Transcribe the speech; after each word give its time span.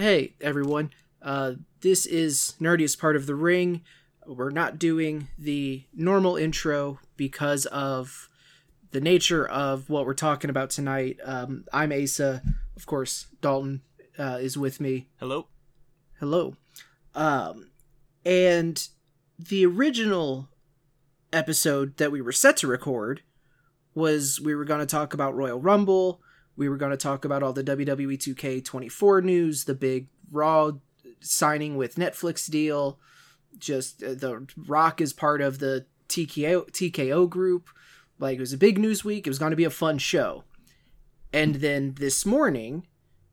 Hey, 0.00 0.32
everyone. 0.40 0.94
Uh, 1.20 1.56
this 1.82 2.06
is 2.06 2.54
Nerdiest 2.58 2.98
Part 2.98 3.16
of 3.16 3.26
the 3.26 3.34
Ring. 3.34 3.82
We're 4.26 4.48
not 4.48 4.78
doing 4.78 5.28
the 5.38 5.84
normal 5.92 6.36
intro 6.36 7.00
because 7.18 7.66
of 7.66 8.30
the 8.92 9.00
nature 9.02 9.46
of 9.46 9.90
what 9.90 10.06
we're 10.06 10.14
talking 10.14 10.48
about 10.48 10.70
tonight. 10.70 11.18
Um, 11.22 11.66
I'm 11.70 11.92
Asa. 11.92 12.40
Of 12.78 12.86
course, 12.86 13.26
Dalton 13.42 13.82
uh, 14.18 14.38
is 14.40 14.56
with 14.56 14.80
me. 14.80 15.08
Hello. 15.18 15.48
Hello. 16.18 16.56
Um, 17.14 17.70
and 18.24 18.88
the 19.38 19.66
original 19.66 20.48
episode 21.30 21.98
that 21.98 22.10
we 22.10 22.22
were 22.22 22.32
set 22.32 22.56
to 22.56 22.66
record 22.66 23.20
was 23.94 24.40
we 24.40 24.54
were 24.54 24.64
going 24.64 24.80
to 24.80 24.86
talk 24.86 25.12
about 25.12 25.36
Royal 25.36 25.60
Rumble. 25.60 26.22
We 26.60 26.68
were 26.68 26.76
going 26.76 26.90
to 26.90 26.98
talk 26.98 27.24
about 27.24 27.42
all 27.42 27.54
the 27.54 27.64
WWE 27.64 28.18
2K24 28.18 29.24
news, 29.24 29.64
the 29.64 29.72
big 29.72 30.08
Raw 30.30 30.72
signing 31.20 31.78
with 31.78 31.94
Netflix 31.94 32.50
deal. 32.50 32.98
Just 33.58 34.02
uh, 34.02 34.12
the 34.12 34.46
Rock 34.68 35.00
is 35.00 35.14
part 35.14 35.40
of 35.40 35.58
the 35.58 35.86
TKO 36.10 36.70
TKO 36.70 37.30
group. 37.30 37.70
Like 38.18 38.36
it 38.36 38.40
was 38.40 38.52
a 38.52 38.58
big 38.58 38.78
news 38.78 39.02
week. 39.02 39.26
It 39.26 39.30
was 39.30 39.38
going 39.38 39.52
to 39.52 39.56
be 39.56 39.64
a 39.64 39.70
fun 39.70 39.96
show. 39.96 40.44
And 41.32 41.56
then 41.56 41.94
this 41.94 42.26
morning, 42.26 42.86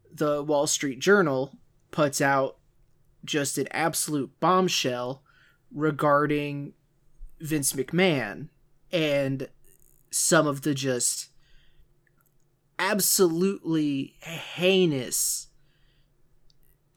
the 0.09 0.41
Wall 0.41 0.65
Street 0.65 0.99
Journal 0.99 1.57
puts 1.91 2.21
out 2.21 2.55
just 3.25 3.57
an 3.57 3.67
absolute 3.71 4.39
bombshell 4.39 5.21
regarding 5.69 6.75
Vince 7.41 7.73
McMahon 7.73 8.47
and 8.89 9.49
some 10.11 10.47
of 10.47 10.61
the 10.61 10.73
just 10.73 11.27
absolutely 12.79 14.15
heinous 14.21 15.47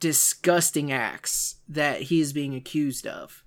disgusting 0.01 0.91
acts 0.91 1.57
that 1.69 2.03
he 2.03 2.21
is 2.21 2.33
being 2.33 2.55
accused 2.55 3.07
of. 3.07 3.45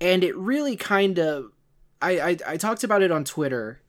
And 0.00 0.24
it 0.24 0.36
really 0.36 0.76
kind 0.76 1.18
of 1.18 1.50
I, 2.00 2.20
I 2.20 2.36
I 2.46 2.56
talked 2.56 2.84
about 2.84 3.02
it 3.02 3.10
on 3.10 3.24
Twitter 3.24 3.80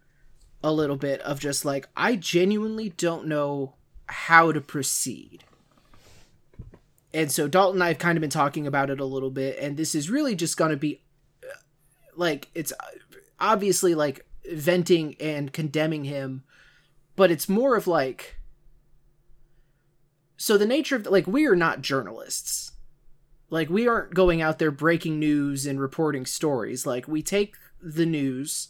a 0.64 0.72
little 0.72 0.96
bit 0.96 1.22
of 1.22 1.40
just 1.40 1.66
like 1.66 1.88
I 1.96 2.16
genuinely 2.16 2.90
don't 2.90 3.28
know 3.28 3.76
how 4.08 4.52
to 4.52 4.62
proceed. 4.62 5.44
And 7.14 7.32
so 7.32 7.48
Dalton 7.48 7.78
and 7.78 7.84
I 7.84 7.90
have 7.90 8.00
kind 8.00 8.18
of 8.18 8.22
been 8.22 8.30
talking 8.30 8.68
about 8.68 8.90
it 8.90 9.00
a 9.00 9.06
little 9.06 9.32
bit 9.32 9.58
and 9.60 9.78
this 9.78 9.96
is 9.96 10.10
really 10.10 10.36
just 10.36 10.58
going 10.58 10.72
to 10.72 10.78
be 10.78 11.02
uh, 11.44 11.56
like 12.16 12.50
it's 12.56 12.74
obviously 13.40 13.96
like 13.96 14.26
venting 14.52 15.16
and 15.20 15.52
condemning 15.52 16.04
him 16.06 16.44
but 17.16 17.32
it's 17.32 17.50
more 17.50 17.76
of 17.76 17.88
like 17.88 18.36
so 20.38 20.58
the 20.58 20.66
nature 20.66 20.96
of 20.96 21.06
like 21.08 21.28
we 21.28 21.46
are 21.46 21.56
not 21.56 21.82
journalists. 21.82 22.72
Like 23.50 23.70
we 23.70 23.88
aren't 23.88 24.14
going 24.14 24.42
out 24.42 24.60
there 24.60 24.72
breaking 24.72 25.20
news 25.20 25.66
and 25.66 25.80
reporting 25.80 26.26
stories. 26.26 26.86
Like 26.86 27.08
we 27.08 27.22
take 27.22 27.56
the 27.82 28.06
news 28.06 28.70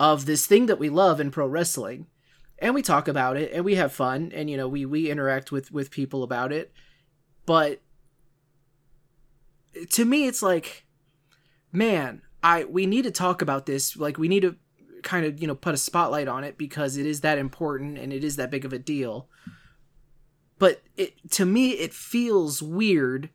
of 0.00 0.26
this 0.26 0.46
thing 0.46 0.66
that 0.66 0.78
we 0.78 0.88
love 0.88 1.20
in 1.20 1.30
pro 1.30 1.46
wrestling 1.46 2.06
and 2.58 2.74
we 2.74 2.82
talk 2.82 3.08
about 3.08 3.36
it 3.36 3.52
and 3.52 3.64
we 3.64 3.74
have 3.74 3.92
fun 3.92 4.30
and 4.34 4.48
you 4.48 4.56
know 4.56 4.68
we 4.68 4.86
we 4.86 5.10
interact 5.10 5.52
with 5.52 5.70
with 5.70 5.90
people 5.90 6.22
about 6.22 6.52
it. 6.52 6.72
But 7.44 7.80
to 9.90 10.04
me 10.04 10.26
it's 10.26 10.42
like 10.42 10.84
man 11.72 12.20
i 12.42 12.62
we 12.64 12.84
need 12.84 13.02
to 13.02 13.10
talk 13.10 13.42
about 13.42 13.66
this. 13.66 13.96
Like 13.96 14.18
we 14.18 14.28
need 14.28 14.42
to 14.42 14.56
kind 15.02 15.26
of 15.26 15.40
you 15.40 15.46
know 15.46 15.54
put 15.54 15.74
a 15.74 15.78
spotlight 15.78 16.28
on 16.28 16.44
it 16.44 16.56
because 16.56 16.96
it 16.96 17.06
is 17.06 17.20
that 17.20 17.38
important 17.38 17.98
and 17.98 18.12
it 18.12 18.24
is 18.24 18.36
that 18.36 18.50
big 18.50 18.64
of 18.64 18.72
a 18.72 18.78
deal. 18.78 19.28
But 20.58 20.82
it 20.96 21.30
to 21.32 21.44
me 21.44 21.72
it 21.72 21.92
feels 21.92 22.62
weird 22.62 23.30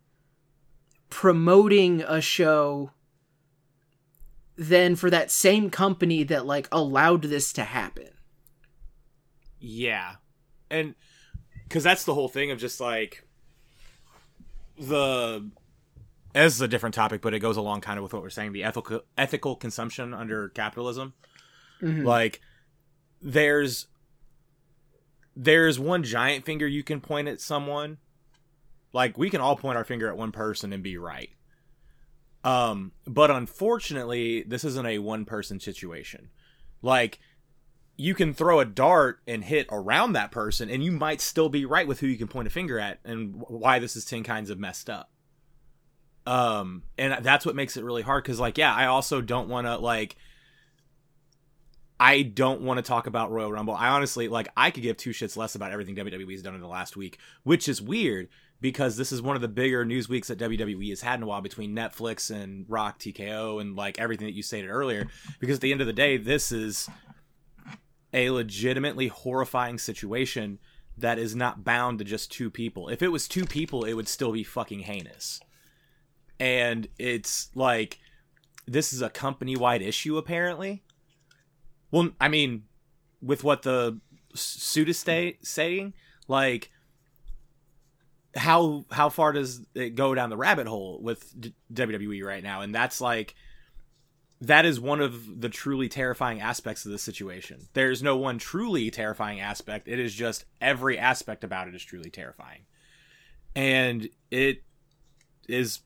promoting 1.09 2.01
a 2.01 2.21
show 2.21 2.91
than 4.57 4.95
for 4.95 5.09
that 5.09 5.31
same 5.31 5.69
company 5.69 6.23
that 6.23 6.45
like 6.45 6.67
allowed 6.71 7.23
this 7.23 7.53
to 7.53 7.63
happen. 7.63 8.09
Yeah. 9.59 10.15
And 10.69 10.95
because 11.63 11.83
that's 11.83 12.05
the 12.05 12.13
whole 12.13 12.27
thing 12.27 12.51
of 12.51 12.59
just 12.59 12.79
like 12.79 13.25
the 14.79 15.49
as 16.35 16.61
a 16.61 16.67
different 16.67 16.93
topic 16.93 17.19
but 17.21 17.33
it 17.33 17.39
goes 17.39 17.57
along 17.57 17.81
kind 17.81 17.97
of 17.97 18.03
with 18.03 18.13
what 18.13 18.21
we're 18.21 18.29
saying 18.29 18.51
the 18.51 18.63
ethical 18.63 19.01
ethical 19.17 19.55
consumption 19.55 20.13
under 20.13 20.49
capitalism 20.49 21.13
mm-hmm. 21.81 22.05
like 22.05 22.41
there's 23.21 23.87
there's 25.35 25.79
one 25.79 26.03
giant 26.03 26.45
finger 26.45 26.67
you 26.67 26.83
can 26.83 26.99
point 26.99 27.27
at 27.27 27.39
someone. 27.39 27.97
Like 28.93 29.17
we 29.17 29.29
can 29.29 29.41
all 29.41 29.55
point 29.55 29.77
our 29.77 29.83
finger 29.83 30.07
at 30.07 30.17
one 30.17 30.31
person 30.31 30.73
and 30.73 30.83
be 30.83 30.97
right. 30.97 31.29
Um 32.43 32.91
but 33.05 33.29
unfortunately 33.29 34.43
this 34.43 34.63
isn't 34.63 34.85
a 34.85 34.99
one 34.99 35.25
person 35.25 35.59
situation. 35.59 36.29
Like 36.81 37.19
you 37.97 38.13
can 38.13 38.33
throw 38.33 38.59
a 38.59 38.65
dart 38.65 39.19
and 39.27 39.43
hit 39.43 39.67
around 39.71 40.13
that 40.13 40.31
person 40.31 40.69
and 40.69 40.83
you 40.83 40.91
might 40.91 41.21
still 41.21 41.49
be 41.49 41.65
right 41.65 41.87
with 41.87 41.99
who 41.99 42.07
you 42.07 42.17
can 42.17 42.27
point 42.27 42.47
a 42.47 42.51
finger 42.51 42.79
at 42.79 42.99
and 43.03 43.43
why 43.47 43.79
this 43.79 43.95
is 43.95 44.05
10 44.05 44.23
kinds 44.23 44.49
of 44.49 44.59
messed 44.59 44.89
up. 44.89 45.11
Um 46.25 46.83
and 46.97 47.23
that's 47.23 47.45
what 47.45 47.55
makes 47.55 47.77
it 47.77 47.83
really 47.83 48.01
hard 48.01 48.23
because 48.23 48.39
like 48.39 48.57
yeah 48.57 48.73
i 48.73 48.85
also 48.85 49.21
don't 49.21 49.47
want 49.47 49.65
to 49.65 49.77
like 49.77 50.17
I 51.99 52.21
don't 52.21 52.61
want 52.61 52.77
to 52.77 52.83
talk 52.83 53.07
about 53.07 53.31
Royal 53.31 53.51
Rumble. 53.51 53.73
I 53.73 53.89
honestly 53.89 54.27
like 54.27 54.47
I 54.55 54.71
could 54.71 54.83
give 54.83 54.97
two 54.97 55.11
shits 55.11 55.35
less 55.35 55.55
about 55.55 55.71
everything 55.71 55.95
WWE's 55.95 56.43
done 56.43 56.55
in 56.55 56.61
the 56.61 56.67
last 56.67 56.95
week, 56.95 57.17
which 57.43 57.67
is 57.67 57.81
weird 57.81 58.29
because 58.61 58.97
this 58.97 59.11
is 59.11 59.21
one 59.21 59.35
of 59.35 59.41
the 59.41 59.47
bigger 59.47 59.85
news 59.85 60.09
weeks 60.09 60.27
that 60.27 60.39
WWE 60.39 60.89
has 60.89 61.01
had 61.01 61.15
in 61.15 61.23
a 61.23 61.27
while 61.27 61.41
between 61.41 61.75
Netflix 61.75 62.29
and 62.29 62.65
Rock 62.67 62.99
TKO 62.99 63.61
and 63.61 63.75
like 63.75 63.99
everything 63.99 64.27
that 64.27 64.33
you 64.33 64.43
stated 64.43 64.69
earlier. 64.69 65.07
Because 65.39 65.57
at 65.57 65.61
the 65.61 65.71
end 65.71 65.81
of 65.81 65.87
the 65.87 65.93
day, 65.93 66.17
this 66.17 66.51
is 66.51 66.89
a 68.13 68.29
legitimately 68.29 69.07
horrifying 69.07 69.77
situation 69.77 70.59
that 70.97 71.19
is 71.19 71.35
not 71.35 71.63
bound 71.63 71.99
to 71.99 72.05
just 72.05 72.31
two 72.31 72.49
people. 72.49 72.89
If 72.89 73.01
it 73.01 73.09
was 73.09 73.27
two 73.27 73.45
people, 73.45 73.83
it 73.83 73.93
would 73.93 74.07
still 74.07 74.31
be 74.31 74.43
fucking 74.43 74.79
heinous. 74.79 75.39
And 76.39 76.87
it's 76.97 77.49
like 77.55 77.99
this 78.67 78.91
is 78.93 79.01
a 79.01 79.09
company 79.09 79.55
wide 79.55 79.81
issue 79.81 80.17
apparently 80.17 80.83
well, 81.91 82.09
I 82.19 82.27
mean, 82.27 82.63
with 83.21 83.43
what 83.43 83.63
the 83.63 83.99
suit 84.33 84.89
is 84.89 84.99
stay, 84.99 85.37
saying, 85.41 85.93
like 86.27 86.71
how 88.35 88.85
how 88.91 89.09
far 89.09 89.33
does 89.33 89.65
it 89.73 89.95
go 89.95 90.13
down 90.13 90.29
the 90.29 90.37
rabbit 90.37 90.67
hole 90.67 90.99
with 91.01 91.33
D- 91.39 91.53
WWE 91.73 92.23
right 92.23 92.43
now? 92.43 92.61
And 92.61 92.73
that's 92.73 93.01
like 93.01 93.35
that 94.41 94.65
is 94.65 94.79
one 94.79 95.01
of 95.01 95.41
the 95.41 95.49
truly 95.49 95.89
terrifying 95.89 96.41
aspects 96.41 96.85
of 96.85 96.91
the 96.91 96.99
situation. 96.99 97.67
There's 97.73 98.03
no 98.03 98.15
one 98.17 98.37
truly 98.37 98.91
terrifying 98.91 99.39
aspect. 99.39 99.87
It 99.87 99.99
is 99.99 100.13
just 100.13 100.45
every 100.61 100.97
aspect 100.97 101.43
about 101.43 101.67
it 101.67 101.75
is 101.75 101.83
truly 101.83 102.11
terrifying. 102.11 102.65
And 103.55 104.09
it 104.29 104.61
is 105.49 105.79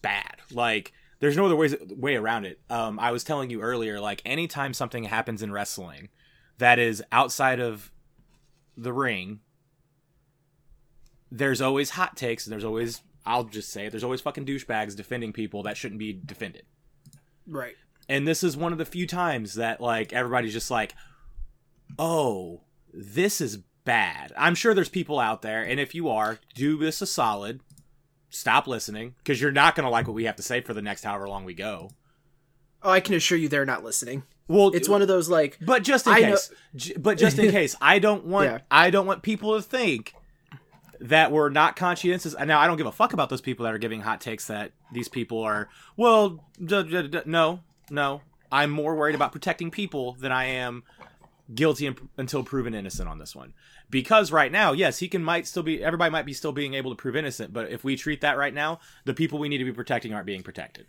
bad. 0.00 0.36
Like 0.52 0.92
there's 1.20 1.36
no 1.36 1.46
other 1.46 1.56
ways 1.56 1.74
way 1.90 2.16
around 2.16 2.44
it. 2.44 2.60
Um, 2.70 2.98
I 2.98 3.10
was 3.10 3.24
telling 3.24 3.50
you 3.50 3.60
earlier, 3.60 4.00
like 4.00 4.22
anytime 4.24 4.72
something 4.74 5.04
happens 5.04 5.42
in 5.42 5.52
wrestling 5.52 6.08
that 6.58 6.78
is 6.78 7.02
outside 7.12 7.60
of 7.60 7.90
the 8.76 8.92
ring, 8.92 9.40
there's 11.30 11.60
always 11.60 11.90
hot 11.90 12.16
takes. 12.16 12.46
And 12.46 12.52
there's 12.52 12.64
always, 12.64 13.02
I'll 13.26 13.44
just 13.44 13.70
say, 13.70 13.86
it, 13.86 13.90
there's 13.90 14.04
always 14.04 14.20
fucking 14.20 14.46
douchebags 14.46 14.96
defending 14.96 15.32
people 15.32 15.62
that 15.64 15.76
shouldn't 15.76 15.98
be 15.98 16.12
defended. 16.12 16.62
Right. 17.46 17.74
And 18.08 18.26
this 18.26 18.42
is 18.42 18.56
one 18.56 18.72
of 18.72 18.78
the 18.78 18.84
few 18.84 19.06
times 19.06 19.54
that 19.54 19.80
like 19.80 20.12
everybody's 20.12 20.52
just 20.52 20.70
like, 20.70 20.94
oh, 21.98 22.62
this 22.92 23.40
is 23.40 23.58
bad. 23.84 24.32
I'm 24.36 24.54
sure 24.54 24.74
there's 24.74 24.88
people 24.88 25.18
out 25.18 25.42
there, 25.42 25.62
and 25.62 25.80
if 25.80 25.94
you 25.94 26.08
are, 26.08 26.38
do 26.54 26.76
this 26.76 27.00
a 27.00 27.06
solid 27.06 27.60
stop 28.30 28.66
listening 28.66 29.14
because 29.18 29.40
you're 29.40 29.52
not 29.52 29.74
going 29.74 29.84
to 29.84 29.90
like 29.90 30.06
what 30.06 30.14
we 30.14 30.24
have 30.24 30.36
to 30.36 30.42
say 30.42 30.60
for 30.60 30.74
the 30.74 30.82
next 30.82 31.04
however 31.04 31.28
long 31.28 31.44
we 31.44 31.54
go. 31.54 31.90
Oh, 32.82 32.90
I 32.90 33.00
can 33.00 33.14
assure 33.14 33.36
you 33.38 33.48
they're 33.48 33.64
not 33.66 33.82
listening. 33.82 34.22
Well, 34.46 34.70
it's 34.74 34.88
one 34.88 35.02
of 35.02 35.08
those 35.08 35.28
like, 35.28 35.58
but 35.60 35.82
just 35.82 36.06
in 36.06 36.12
I 36.14 36.20
case, 36.22 36.50
j- 36.74 36.94
but 36.96 37.18
just 37.18 37.38
in 37.38 37.50
case, 37.50 37.74
I 37.80 37.98
don't 37.98 38.24
want, 38.24 38.46
yeah. 38.50 38.58
I 38.70 38.90
don't 38.90 39.06
want 39.06 39.22
people 39.22 39.54
to 39.56 39.62
think 39.62 40.14
that 41.00 41.30
we're 41.32 41.50
not 41.50 41.76
conscientious. 41.76 42.34
And 42.34 42.48
now, 42.48 42.58
I 42.58 42.66
don't 42.66 42.76
give 42.78 42.86
a 42.86 42.92
fuck 42.92 43.12
about 43.12 43.28
those 43.30 43.40
people 43.40 43.64
that 43.64 43.74
are 43.74 43.78
giving 43.78 44.00
hot 44.00 44.20
takes 44.20 44.46
that 44.46 44.72
these 44.92 45.08
people 45.08 45.40
are. 45.42 45.68
Well, 45.96 46.42
d- 46.64 46.82
d- 46.84 47.08
d- 47.08 47.20
no, 47.26 47.60
no, 47.90 48.22
I'm 48.50 48.70
more 48.70 48.94
worried 48.96 49.14
about 49.14 49.32
protecting 49.32 49.70
people 49.70 50.12
than 50.14 50.32
I 50.32 50.44
am 50.46 50.82
guilty 51.54 51.94
until 52.16 52.42
proven 52.42 52.74
innocent 52.74 53.08
on 53.08 53.18
this 53.18 53.34
one 53.34 53.54
because 53.88 54.30
right 54.30 54.52
now 54.52 54.72
yes 54.72 54.98
he 54.98 55.08
can 55.08 55.22
might 55.22 55.46
still 55.46 55.62
be 55.62 55.82
everybody 55.82 56.10
might 56.10 56.26
be 56.26 56.34
still 56.34 56.52
being 56.52 56.74
able 56.74 56.90
to 56.90 56.96
prove 56.96 57.16
innocent 57.16 57.52
but 57.52 57.70
if 57.70 57.82
we 57.82 57.96
treat 57.96 58.20
that 58.20 58.36
right 58.36 58.52
now 58.52 58.78
the 59.06 59.14
people 59.14 59.38
we 59.38 59.48
need 59.48 59.58
to 59.58 59.64
be 59.64 59.72
protecting 59.72 60.12
aren't 60.12 60.26
being 60.26 60.42
protected 60.42 60.86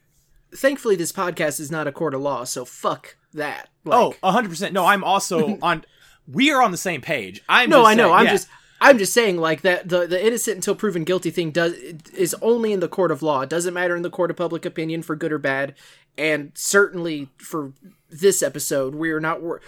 thankfully 0.54 0.98
this 0.98 1.14
podcast 1.14 1.60
is 1.62 1.72
not 1.72 1.88
a 1.88 1.92
court 1.92 2.14
of 2.14 2.20
law 2.20 2.44
so 2.44 2.66
fuck 2.66 3.16
that 3.34 3.70
like... 3.86 3.98
oh 3.98 4.14
100% 4.22 4.74
no 4.74 4.86
i'm 4.86 5.04
also 5.04 5.58
on 5.62 5.86
we 6.28 6.52
are 6.52 6.62
on 6.62 6.72
the 6.72 6.78
same 6.78 7.00
page 7.00 7.42
i'm 7.48 7.70
no 7.70 7.86
i 7.86 7.94
know 7.94 8.10
saying, 8.10 8.16
i'm 8.16 8.26
yeah. 8.26 8.32
just 8.32 8.50
I'm 8.82 8.98
just 8.98 9.14
saying, 9.14 9.38
like 9.38 9.62
that 9.62 9.90
the 9.90 10.08
the 10.08 10.26
innocent 10.26 10.56
until 10.56 10.76
proven 10.76 11.04
guilty 11.04 11.32
thing 11.32 11.52
does 11.52 11.74
is 12.14 12.36
only 12.42 12.72
in 12.72 12.80
the 12.80 12.88
court 12.88 13.12
of 13.12 13.22
law. 13.22 13.42
It 13.42 13.50
doesn't 13.50 13.74
matter 13.74 13.96
in 13.96 14.04
the 14.04 14.10
court 14.10 14.32
of 14.32 14.38
public 14.38 14.66
opinion 14.66 15.02
for 15.02 15.16
good 15.16 15.32
or 15.34 15.38
bad, 15.38 15.76
and 16.18 16.52
certainly 16.56 17.30
for 17.38 17.74
this 18.10 18.42
episode, 18.42 18.96
we 18.96 19.12
are 19.12 19.20
not. 19.20 19.42
Wor- 19.42 19.62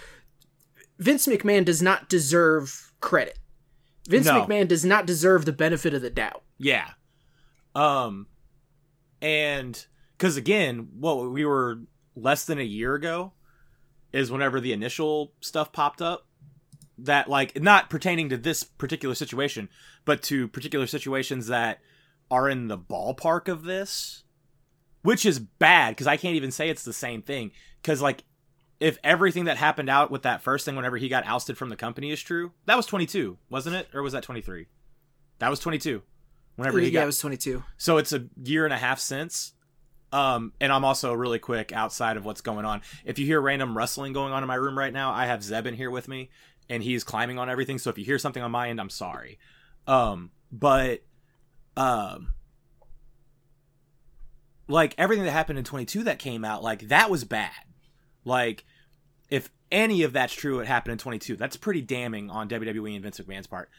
Vince 1.02 1.26
McMahon 1.26 1.64
does 1.64 1.82
not 1.82 2.08
deserve 2.08 2.92
credit. 3.00 3.38
Vince 4.08 4.26
No. 4.26 4.42
McMahon 4.44 4.68
does 4.68 4.84
not 4.84 5.06
deserve 5.06 5.44
the 5.44 5.52
benefit 5.52 5.94
of 5.94 6.02
the 6.02 6.10
doubt. 6.10 6.42
Yeah. 6.58 6.90
Um 7.74 8.28
and 9.20 9.86
cuz 10.18 10.36
again, 10.36 10.88
what 10.98 11.30
we 11.30 11.44
were 11.44 11.80
less 12.14 12.44
than 12.44 12.58
a 12.58 12.62
year 12.62 12.94
ago 12.94 13.32
is 14.12 14.30
whenever 14.30 14.60
the 14.60 14.72
initial 14.72 15.32
stuff 15.40 15.72
popped 15.72 16.02
up 16.02 16.26
that 16.98 17.28
like 17.28 17.60
not 17.60 17.90
pertaining 17.90 18.28
to 18.28 18.36
this 18.36 18.62
particular 18.62 19.14
situation, 19.14 19.68
but 20.04 20.22
to 20.24 20.46
particular 20.48 20.86
situations 20.86 21.48
that 21.48 21.80
are 22.30 22.48
in 22.48 22.68
the 22.68 22.78
ballpark 22.78 23.48
of 23.48 23.64
this, 23.64 24.22
which 25.02 25.26
is 25.26 25.40
bad 25.40 25.96
cuz 25.96 26.06
I 26.06 26.16
can't 26.16 26.36
even 26.36 26.52
say 26.52 26.68
it's 26.68 26.84
the 26.84 26.92
same 26.92 27.22
thing 27.22 27.50
cuz 27.82 28.00
like 28.00 28.22
if 28.82 28.98
everything 29.04 29.44
that 29.44 29.58
happened 29.58 29.88
out 29.88 30.10
with 30.10 30.22
that 30.22 30.42
first 30.42 30.64
thing 30.64 30.74
whenever 30.74 30.96
he 30.96 31.08
got 31.08 31.24
ousted 31.24 31.56
from 31.56 31.68
the 31.68 31.76
company 31.76 32.10
is 32.10 32.20
true, 32.20 32.50
that 32.66 32.76
was 32.76 32.84
22, 32.84 33.38
wasn't 33.48 33.76
it? 33.76 33.88
Or 33.94 34.02
was 34.02 34.12
that 34.12 34.24
23? 34.24 34.66
That 35.38 35.50
was 35.50 35.60
22. 35.60 36.02
Whenever 36.56 36.80
he 36.80 36.86
yeah, 36.86 37.00
got 37.00 37.02
it 37.04 37.06
was 37.06 37.18
22. 37.20 37.62
so 37.78 37.96
it's 37.96 38.12
a 38.12 38.26
year 38.42 38.64
and 38.64 38.74
a 38.74 38.78
half 38.78 38.98
since. 38.98 39.52
Um, 40.10 40.52
and 40.60 40.72
I'm 40.72 40.84
also 40.84 41.14
really 41.14 41.38
quick 41.38 41.72
outside 41.72 42.16
of 42.16 42.24
what's 42.24 42.40
going 42.40 42.64
on. 42.66 42.82
If 43.04 43.20
you 43.20 43.24
hear 43.24 43.40
random 43.40 43.78
rustling 43.78 44.12
going 44.12 44.32
on 44.32 44.42
in 44.42 44.48
my 44.48 44.56
room 44.56 44.76
right 44.76 44.92
now, 44.92 45.12
I 45.12 45.26
have 45.26 45.44
Zeb 45.44 45.66
in 45.66 45.74
here 45.74 45.90
with 45.90 46.08
me, 46.08 46.30
and 46.68 46.82
he's 46.82 47.04
climbing 47.04 47.38
on 47.38 47.48
everything. 47.48 47.78
So 47.78 47.88
if 47.88 47.96
you 47.98 48.04
hear 48.04 48.18
something 48.18 48.42
on 48.42 48.50
my 48.50 48.68
end, 48.68 48.80
I'm 48.80 48.90
sorry. 48.90 49.38
Um, 49.86 50.32
but 50.50 51.02
um, 51.76 52.34
like 54.68 54.94
everything 54.98 55.24
that 55.24 55.30
happened 55.30 55.58
in 55.58 55.64
22 55.64 56.02
that 56.02 56.18
came 56.18 56.44
out, 56.44 56.64
like 56.64 56.88
that 56.88 57.10
was 57.10 57.24
bad. 57.24 57.52
Like 58.24 58.64
if 59.32 59.50
any 59.70 60.02
of 60.02 60.12
that's 60.12 60.34
true, 60.34 60.60
it 60.60 60.66
happened 60.66 60.92
in 60.92 60.98
22. 60.98 61.36
That's 61.36 61.56
pretty 61.56 61.80
damning 61.80 62.28
on 62.28 62.50
WWE 62.50 62.94
and 62.94 63.02
Vince 63.02 63.18
McMahon's 63.18 63.46
part. 63.46 63.70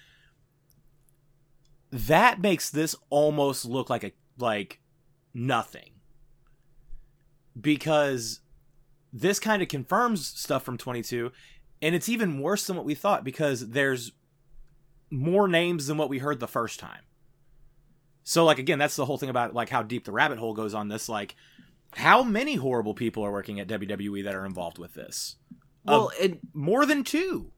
That 1.91 2.41
makes 2.41 2.71
this 2.71 2.95
almost 3.11 3.63
look 3.63 3.88
like 3.88 4.03
a 4.03 4.11
like 4.39 4.79
nothing. 5.31 5.91
Because 7.61 8.39
this 9.13 9.39
kind 9.39 9.61
of 9.61 9.67
confirms 9.67 10.25
stuff 10.25 10.63
from 10.63 10.75
22 10.75 11.31
and 11.83 11.94
it's 11.94 12.09
even 12.09 12.41
worse 12.41 12.65
than 12.65 12.75
what 12.75 12.85
we 12.85 12.95
thought 12.95 13.23
because 13.23 13.69
there's 13.69 14.11
more 15.11 15.47
names 15.47 15.85
than 15.85 15.97
what 15.97 16.09
we 16.09 16.17
heard 16.17 16.39
the 16.39 16.47
first 16.47 16.79
time. 16.79 17.01
So 18.23 18.44
like 18.44 18.57
again 18.57 18.79
that's 18.79 18.95
the 18.95 19.05
whole 19.05 19.19
thing 19.19 19.29
about 19.29 19.53
like 19.53 19.69
how 19.69 19.83
deep 19.83 20.05
the 20.05 20.11
rabbit 20.11 20.39
hole 20.39 20.55
goes 20.55 20.73
on 20.73 20.88
this 20.88 21.07
like 21.07 21.35
how 21.95 22.24
many 22.24 22.56
horrible 22.56 22.94
people 22.94 23.24
are 23.25 23.31
working 23.31 23.60
at 23.60 23.68
WWE 23.68 24.24
that 24.24 24.36
are 24.36 24.45
involved 24.45 24.78
with 24.78 24.94
this 24.94 25.36
Well, 25.86 26.12
and 26.22 26.40
more 26.54 26.86
than 26.86 27.04
two 27.04 27.51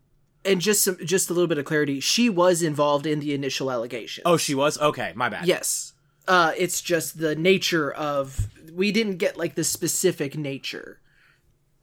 and 0.43 0.61
just 0.61 0.83
some 0.83 0.97
just 1.03 1.29
a 1.29 1.33
little 1.33 1.47
bit 1.47 1.57
of 1.57 1.65
clarity, 1.65 1.99
she 1.99 2.29
was 2.29 2.61
involved 2.61 3.05
in 3.05 3.19
the 3.19 3.33
initial 3.33 3.71
allegation. 3.71 4.23
oh 4.25 4.37
she 4.37 4.55
was 4.55 4.77
okay 4.79 5.11
my 5.15 5.29
bad 5.29 5.45
Yes. 5.47 5.93
Uh, 6.27 6.53
it's 6.57 6.81
just 6.81 7.19
the 7.19 7.35
nature 7.35 7.91
of 7.91 8.47
we 8.73 8.91
didn't 8.91 9.17
get 9.17 9.37
like 9.37 9.53
the 9.55 9.63
specific 9.63 10.35
nature 10.35 10.99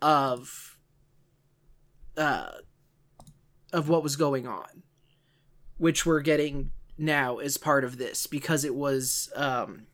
of 0.01 0.77
uh 2.17 2.51
of 3.73 3.89
what 3.89 4.03
was 4.03 4.17
going 4.17 4.47
on, 4.47 4.83
which 5.79 6.05
we're 6.05 6.21
getting 6.21 6.71
now 6.99 7.39
as 7.39 7.57
part 7.57 7.85
of 7.85 7.99
this 7.99 8.27
because 8.27 8.65
it 8.65 8.75
was 8.75 9.31
um 9.35 9.87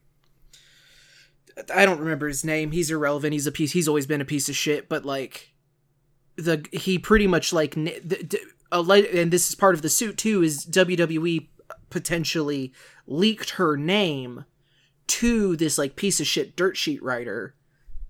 I 1.74 1.84
don't 1.84 2.00
remember 2.00 2.28
his 2.28 2.44
name. 2.44 2.72
He's 2.72 2.90
irrelevant. 2.90 3.32
He's 3.32 3.46
a 3.46 3.52
piece. 3.52 3.72
He's 3.72 3.88
always 3.88 4.06
been 4.06 4.20
a 4.20 4.26
piece 4.26 4.48
of 4.48 4.56
shit. 4.56 4.88
But 4.88 5.04
like 5.04 5.52
the 6.36 6.64
he 6.72 6.98
pretty 6.98 7.26
much 7.26 7.52
like 7.52 7.74
the, 7.74 8.00
the, 8.02 8.40
and 9.20 9.30
this 9.30 9.48
is 9.48 9.54
part 9.54 9.74
of 9.74 9.82
the 9.82 9.88
suit 9.88 10.16
too. 10.16 10.42
Is 10.42 10.64
WWE 10.66 11.48
potentially 11.90 12.72
leaked 13.06 13.50
her 13.50 13.76
name 13.76 14.44
to 15.06 15.56
this 15.56 15.78
like 15.78 15.96
piece 15.96 16.20
of 16.20 16.26
shit 16.26 16.54
dirt 16.54 16.76
sheet 16.76 17.02
writer 17.02 17.54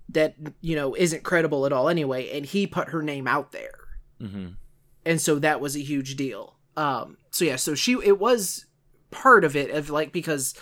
that 0.09 0.35
you 0.61 0.75
know 0.75 0.95
isn't 0.97 1.23
credible 1.23 1.65
at 1.65 1.73
all 1.73 1.89
anyway, 1.89 2.31
and 2.37 2.47
he 2.47 2.67
put 2.67 2.89
her 2.89 3.03
name 3.03 3.27
out 3.27 3.53
there 3.53 3.79
mm-hmm. 4.21 4.49
and 5.05 5.21
so 5.21 5.39
that 5.39 5.61
was 5.61 5.77
a 5.77 5.81
huge 5.81 6.17
deal 6.17 6.57
um 6.77 7.17
so 7.31 7.45
yeah 7.45 7.57
so 7.57 7.75
she 7.75 7.97
it 8.05 8.19
was 8.19 8.67
part 9.11 9.45
of 9.45 9.57
it 9.57 9.71
of 9.71 9.91
like 9.91 10.13
because 10.13 10.55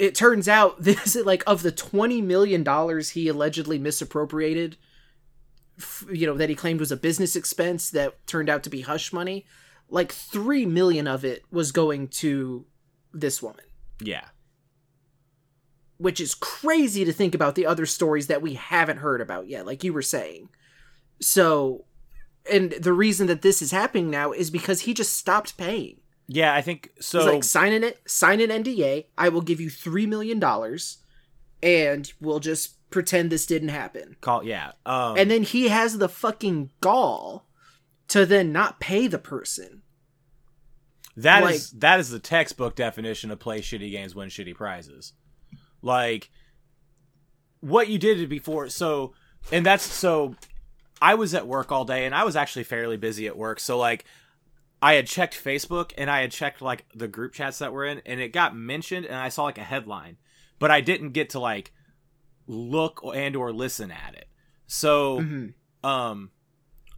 it 0.00 0.14
turns 0.14 0.48
out 0.48 0.82
this 0.82 1.14
like 1.16 1.42
of 1.46 1.62
the 1.62 1.72
20 1.72 2.22
million 2.22 2.62
dollars 2.62 3.10
he 3.10 3.28
allegedly 3.28 3.78
misappropriated 3.78 4.76
you 6.12 6.26
know 6.26 6.36
that 6.36 6.48
he 6.48 6.54
claimed 6.54 6.80
was 6.80 6.92
a 6.92 6.96
business 6.96 7.36
expense 7.36 7.90
that 7.90 8.26
turned 8.26 8.48
out 8.48 8.62
to 8.62 8.70
be 8.70 8.82
hush 8.82 9.12
money 9.12 9.46
like 9.88 10.12
3 10.12 10.66
million 10.66 11.06
of 11.06 11.24
it 11.24 11.42
was 11.50 11.72
going 11.72 12.08
to 12.08 12.66
this 13.12 13.42
woman 13.42 13.64
yeah 14.00 14.26
which 16.00 16.18
is 16.18 16.34
crazy 16.34 17.04
to 17.04 17.12
think 17.12 17.34
about 17.34 17.56
the 17.56 17.66
other 17.66 17.84
stories 17.84 18.26
that 18.26 18.40
we 18.40 18.54
haven't 18.54 18.96
heard 18.96 19.20
about 19.20 19.48
yet, 19.48 19.66
like 19.66 19.84
you 19.84 19.92
were 19.92 20.00
saying. 20.00 20.48
So, 21.20 21.84
and 22.50 22.72
the 22.72 22.94
reason 22.94 23.26
that 23.26 23.42
this 23.42 23.60
is 23.60 23.70
happening 23.70 24.08
now 24.08 24.32
is 24.32 24.50
because 24.50 24.80
he 24.80 24.94
just 24.94 25.14
stopped 25.14 25.58
paying. 25.58 25.99
Yeah 26.32 26.54
i 26.54 26.62
think 26.62 26.90
so 27.00 27.18
He's 27.18 27.26
like, 27.28 27.44
sign 27.44 27.72
an 27.72 27.92
sign 28.06 28.40
an 28.40 28.50
NDA. 28.62 29.06
I 29.18 29.28
will 29.28 29.40
give 29.42 29.60
you 29.60 29.68
three 29.68 30.06
million 30.06 30.38
dollars, 30.38 30.98
and 31.62 32.10
we'll 32.20 32.38
just 32.40 32.76
pretend 32.90 33.30
this 33.30 33.46
didn't 33.46 33.68
happen. 33.70 34.16
call 34.20 34.44
yeah 34.44 34.72
um 34.86 35.16
And 35.18 35.30
then 35.30 35.42
he 35.42 35.68
has 35.68 35.98
the 35.98 36.08
fucking 36.08 36.70
gall 36.80 37.46
to 38.08 38.24
then 38.26 38.52
not 38.52 38.78
pay 38.80 39.06
the 39.06 39.18
person. 39.18 39.82
That 41.16 41.42
Like- 41.42 41.54
is 41.56 41.70
that 41.72 41.98
is 42.00 42.10
the 42.10 42.18
textbook 42.20 42.74
definition 42.76 43.30
of 43.30 43.38
play 43.40 43.60
shitty 43.60 43.90
games, 43.90 44.14
win 44.14 44.28
shitty 44.28 44.54
prizes. 44.54 45.12
Like 45.82 46.30
what 47.60 47.88
you 47.88 47.98
did 47.98 48.28
before. 48.28 48.68
So, 48.68 49.12
and 49.52 49.64
that's 49.66 49.84
so. 49.84 50.34
I 51.02 51.14
was 51.14 51.34
at 51.34 51.46
work 51.46 51.72
all 51.72 51.84
day, 51.86 52.04
and 52.04 52.14
I 52.14 52.24
was 52.24 52.36
actually 52.36 52.64
fairly 52.64 52.96
busy 52.98 53.26
at 53.26 53.36
work. 53.36 53.58
So, 53.58 53.78
like, 53.78 54.04
I 54.82 54.94
had 54.94 55.06
checked 55.06 55.34
Facebook 55.42 55.92
and 55.98 56.10
I 56.10 56.20
had 56.22 56.30
checked 56.32 56.62
like 56.62 56.86
the 56.94 57.08
group 57.08 57.32
chats 57.34 57.58
that 57.58 57.72
we're 57.72 57.86
in, 57.86 58.00
and 58.06 58.20
it 58.20 58.32
got 58.32 58.56
mentioned, 58.56 59.06
and 59.06 59.16
I 59.16 59.28
saw 59.28 59.44
like 59.44 59.58
a 59.58 59.62
headline, 59.62 60.16
but 60.58 60.70
I 60.70 60.80
didn't 60.80 61.10
get 61.10 61.30
to 61.30 61.38
like 61.40 61.72
look 62.46 63.02
and 63.14 63.36
or 63.36 63.52
listen 63.52 63.90
at 63.90 64.14
it. 64.14 64.28
So, 64.66 65.20
Mhm. 65.20 65.54
um, 65.84 66.30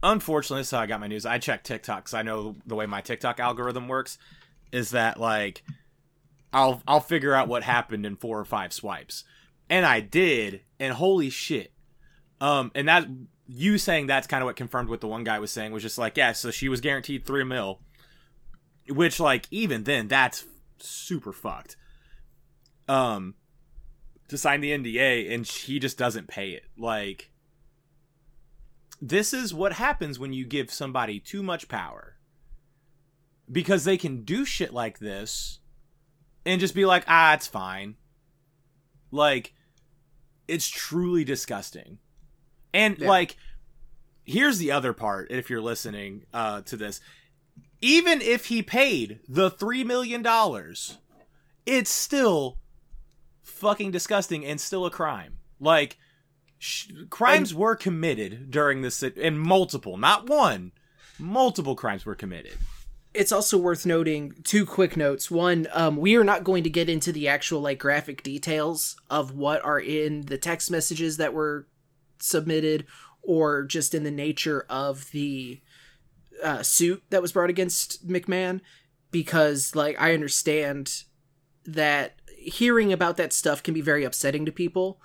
unfortunately, 0.01 0.61
this 0.61 0.67
is 0.67 0.71
how 0.71 0.79
I 0.79 0.85
got 0.85 0.99
my 0.99 1.07
news. 1.07 1.25
I 1.25 1.37
checked 1.39 1.65
TikTok 1.65 2.05
because 2.05 2.13
I 2.13 2.21
know 2.21 2.55
the 2.65 2.75
way 2.75 2.85
my 2.85 3.01
TikTok 3.01 3.39
algorithm 3.39 3.87
works 3.87 4.17
is 4.71 4.91
that 4.91 5.19
like 5.19 5.63
I'll 6.51 6.81
I'll 6.87 6.99
figure 6.99 7.33
out 7.33 7.47
what 7.47 7.63
happened 7.63 8.05
in 8.05 8.15
four 8.15 8.39
or 8.39 8.45
five 8.45 8.73
swipes, 8.73 9.23
and 9.69 9.85
I 9.85 9.99
did, 9.99 10.61
and 10.79 10.93
holy 10.93 11.29
shit, 11.29 11.73
um, 12.39 12.71
and 12.75 12.87
that 12.87 13.07
you 13.47 13.77
saying 13.77 14.07
that's 14.07 14.27
kind 14.27 14.41
of 14.41 14.45
what 14.45 14.55
confirmed 14.55 14.89
what 14.89 15.01
the 15.01 15.07
one 15.07 15.23
guy 15.23 15.39
was 15.39 15.51
saying 15.51 15.71
was 15.71 15.83
just 15.83 15.97
like 15.97 16.17
yeah, 16.17 16.31
so 16.31 16.51
she 16.51 16.69
was 16.69 16.81
guaranteed 16.81 17.25
three 17.25 17.43
mil, 17.43 17.79
which 18.89 19.19
like 19.19 19.47
even 19.51 19.83
then 19.83 20.07
that's 20.07 20.45
super 20.79 21.33
fucked. 21.33 21.75
Um, 22.87 23.35
to 24.27 24.37
sign 24.37 24.61
the 24.61 24.71
NDA 24.71 25.33
and 25.33 25.45
he 25.47 25.79
just 25.79 25.97
doesn't 25.97 26.27
pay 26.27 26.51
it. 26.51 26.63
Like 26.77 27.31
this 29.01 29.33
is 29.33 29.53
what 29.53 29.73
happens 29.73 30.19
when 30.19 30.33
you 30.33 30.45
give 30.45 30.71
somebody 30.71 31.19
too 31.19 31.43
much 31.43 31.67
power. 31.67 32.15
Because 33.51 33.83
they 33.83 33.97
can 33.97 34.23
do 34.23 34.45
shit 34.45 34.73
like 34.73 34.99
this 34.99 35.59
and 36.45 36.61
just 36.61 36.75
be 36.75 36.85
like 36.85 37.03
ah 37.07 37.33
it's 37.33 37.47
fine. 37.47 37.95
Like 39.11 39.53
it's 40.47 40.67
truly 40.67 41.23
disgusting 41.23 41.99
and 42.73 42.97
Yeah. 42.97 43.07
like 43.07 43.37
here's 44.25 44.57
the 44.57 44.71
other 44.71 44.93
part 44.93 45.29
if 45.31 45.49
you're 45.49 45.61
listening 45.61 46.25
uh 46.33 46.61
to 46.61 46.77
this 46.77 47.01
even 47.81 48.21
if 48.21 48.45
he 48.45 48.61
paid 48.63 49.19
the 49.27 49.49
3 49.49 49.83
million 49.83 50.21
dollars 50.21 50.97
it's 51.65 51.89
still 51.89 52.57
fucking 53.43 53.91
disgusting 53.91 54.45
and 54.45 54.59
still 54.59 54.85
a 54.85 54.91
crime 54.91 55.37
like 55.59 55.97
sh- 56.57 56.87
crimes 57.09 57.53
were 57.53 57.75
committed 57.75 58.49
during 58.49 58.81
this 58.81 59.03
and 59.03 59.39
multiple 59.39 59.97
not 59.97 60.27
one 60.29 60.71
multiple 61.19 61.75
crimes 61.75 62.05
were 62.05 62.15
committed 62.15 62.53
it's 63.13 63.31
also 63.31 63.59
worth 63.59 63.85
noting 63.85 64.33
two 64.43 64.65
quick 64.65 64.97
notes. 64.97 65.29
One, 65.29 65.67
um, 65.71 65.97
we 65.97 66.15
are 66.15 66.23
not 66.23 66.43
going 66.43 66.63
to 66.63 66.69
get 66.71 66.89
into 66.89 67.11
the 67.11 67.27
actual 67.27 67.61
like 67.61 67.77
graphic 67.77 68.23
details 68.23 68.95
of 69.07 69.35
what 69.35 69.63
are 69.63 69.79
in 69.79 70.21
the 70.21 70.39
text 70.39 70.71
messages 70.71 71.17
that 71.17 71.31
were 71.31 71.67
submitted, 72.23 72.85
or 73.21 73.63
just 73.63 73.93
in 73.93 74.03
the 74.03 74.11
nature 74.11 74.65
of 74.69 75.11
the 75.11 75.61
uh, 76.43 76.63
suit 76.63 77.03
that 77.09 77.21
was 77.21 77.31
brought 77.31 77.49
against 77.49 78.07
McMahon. 78.07 78.61
because 79.13 79.73
like 79.73 79.95
I 80.01 80.13
understand 80.13 81.03
that 81.63 82.15
hearing 82.37 82.91
about 82.91 83.15
that 83.15 83.31
stuff 83.31 83.63
can 83.63 83.73
be 83.73 83.79
very 83.79 84.03
upsetting 84.03 84.45
to 84.45 84.51
people. 84.51 84.99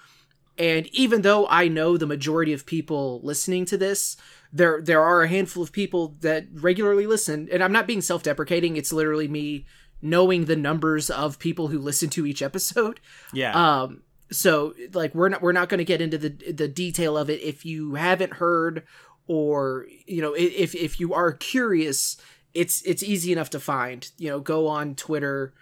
And 0.56 0.88
even 0.88 1.22
though 1.22 1.46
I 1.46 1.68
know 1.68 1.96
the 1.96 2.06
majority 2.06 2.52
of 2.52 2.66
people 2.66 3.20
listening 3.22 3.64
to 3.66 3.76
this, 3.76 4.16
there 4.52 4.80
there 4.82 5.04
are 5.04 5.22
a 5.22 5.28
handful 5.28 5.62
of 5.62 5.70
people 5.70 6.16
that 6.22 6.46
regularly 6.52 7.06
listen, 7.06 7.48
and 7.52 7.62
I'm 7.62 7.70
not 7.70 7.86
being 7.86 8.00
self-deprecating, 8.00 8.76
it's 8.76 8.92
literally 8.92 9.28
me 9.28 9.66
knowing 10.02 10.46
the 10.46 10.56
numbers 10.56 11.10
of 11.10 11.38
people 11.38 11.68
who 11.68 11.78
listen 11.78 12.08
to 12.08 12.26
each 12.26 12.42
episode. 12.42 12.98
Yeah. 13.32 13.52
Um 13.52 14.02
so 14.30 14.74
like 14.92 15.14
we're 15.14 15.28
not 15.28 15.42
we're 15.42 15.52
not 15.52 15.68
going 15.68 15.78
to 15.78 15.84
get 15.84 16.00
into 16.00 16.18
the 16.18 16.30
the 16.52 16.68
detail 16.68 17.16
of 17.16 17.30
it. 17.30 17.40
If 17.40 17.64
you 17.64 17.94
haven't 17.94 18.34
heard 18.34 18.84
or 19.26 19.86
you 20.06 20.22
know 20.22 20.34
if 20.34 20.74
if 20.74 21.00
you 21.00 21.14
are 21.14 21.32
curious 21.32 22.16
it's 22.54 22.82
it's 22.82 23.02
easy 23.02 23.32
enough 23.32 23.50
to 23.50 23.60
find. 23.60 24.10
You 24.18 24.30
know 24.30 24.40
go 24.40 24.66
on 24.68 24.94
twitter. 24.94 25.54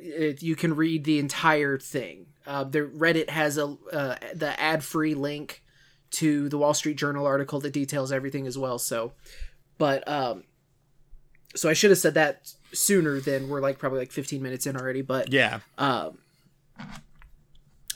It, 0.00 0.42
you 0.42 0.56
can 0.56 0.74
read 0.74 1.04
the 1.04 1.18
entire 1.18 1.78
thing. 1.78 2.26
Uh, 2.46 2.64
the 2.64 2.80
reddit 2.80 3.30
has 3.30 3.58
a 3.58 3.76
uh, 3.92 4.16
the 4.34 4.58
ad 4.58 4.82
free 4.82 5.14
link 5.14 5.62
to 6.12 6.48
the 6.48 6.58
wall 6.58 6.74
street 6.74 6.96
journal 6.96 7.26
article 7.26 7.60
that 7.60 7.72
details 7.72 8.12
everything 8.12 8.46
as 8.46 8.56
well. 8.56 8.78
So 8.78 9.12
but 9.82 10.06
um 10.06 10.44
so 11.56 11.68
i 11.68 11.72
should 11.72 11.90
have 11.90 11.98
said 11.98 12.14
that 12.14 12.52
sooner 12.72 13.18
than 13.18 13.48
we're 13.48 13.60
like 13.60 13.80
probably 13.80 13.98
like 13.98 14.12
15 14.12 14.40
minutes 14.40 14.64
in 14.64 14.76
already 14.76 15.02
but 15.02 15.32
yeah. 15.32 15.58
um 15.76 16.18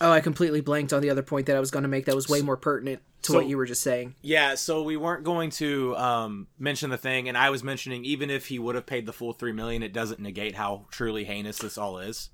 oh 0.00 0.10
i 0.10 0.20
completely 0.20 0.60
blanked 0.60 0.92
on 0.92 1.00
the 1.02 1.10
other 1.10 1.22
point 1.22 1.46
that 1.46 1.56
i 1.56 1.60
was 1.60 1.70
going 1.70 1.82
to 1.82 1.88
make 1.88 2.04
that 2.06 2.14
was 2.14 2.28
way 2.28 2.42
more 2.42 2.56
pertinent 2.56 3.00
to 3.22 3.32
So- 3.32 3.38
what 3.38 3.46
you 3.48 3.56
were 3.56 3.66
just 3.66 3.82
saying 3.82 4.14
Yeah, 4.22 4.54
so 4.54 4.82
we 4.82 4.96
weren't 4.96 5.24
going 5.24 5.50
to 5.52 5.96
um, 5.96 6.46
mention 6.58 6.90
the 6.90 6.98
thing, 6.98 7.28
and 7.28 7.36
I 7.36 7.50
was 7.50 7.64
mentioning 7.64 8.04
even 8.04 8.30
if 8.30 8.46
he 8.46 8.58
would 8.58 8.74
have 8.76 8.86
paid 8.86 9.04
the 9.06 9.12
full 9.12 9.32
three 9.32 9.52
million, 9.52 9.82
it 9.82 9.92
doesn't 9.92 10.20
negate 10.20 10.54
how 10.54 10.86
truly 10.92 11.24
heinous 11.24 11.58
this 11.58 11.76
all 11.76 11.98
is. 11.98 12.30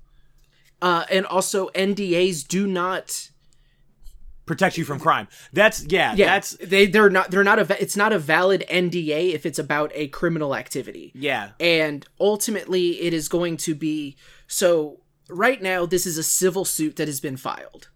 uh 0.81 1.05
and 1.09 1.25
also 1.25 1.69
ndas 1.69 2.47
do 2.47 2.67
not 2.67 3.29
Protect 4.45 4.77
you 4.77 4.83
from 4.83 4.99
crime. 4.99 5.29
That's 5.53 5.85
yeah. 5.85 6.13
yeah 6.15 6.25
That's 6.25 6.57
they 6.57 6.85
they're 6.85 7.09
not 7.09 7.31
they're 7.31 7.45
not 7.45 7.59
a 7.59 7.81
it's 7.81 7.95
not 7.95 8.11
a 8.11 8.19
valid 8.19 8.65
nda 8.69 9.31
if 9.33 9.45
it's 9.45 9.57
about 9.57 9.89
a 9.95 10.09
criminal 10.09 10.53
activity 10.53 11.13
yeah. 11.15 11.51
and 11.61 12.05
ultimately 12.19 13.01
it 13.01 13.13
is 13.13 13.29
going 13.29 13.55
to 13.57 13.73
be 13.73 14.17
so 14.47 14.99
right 15.29 15.61
now 15.61 15.85
this 15.85 16.05
is 16.05 16.17
a 16.17 16.23
civil 16.23 16.65
suit 16.65 16.95
that 16.95 17.07
has 17.07 17.19
been 17.19 17.37
filed 17.37 17.89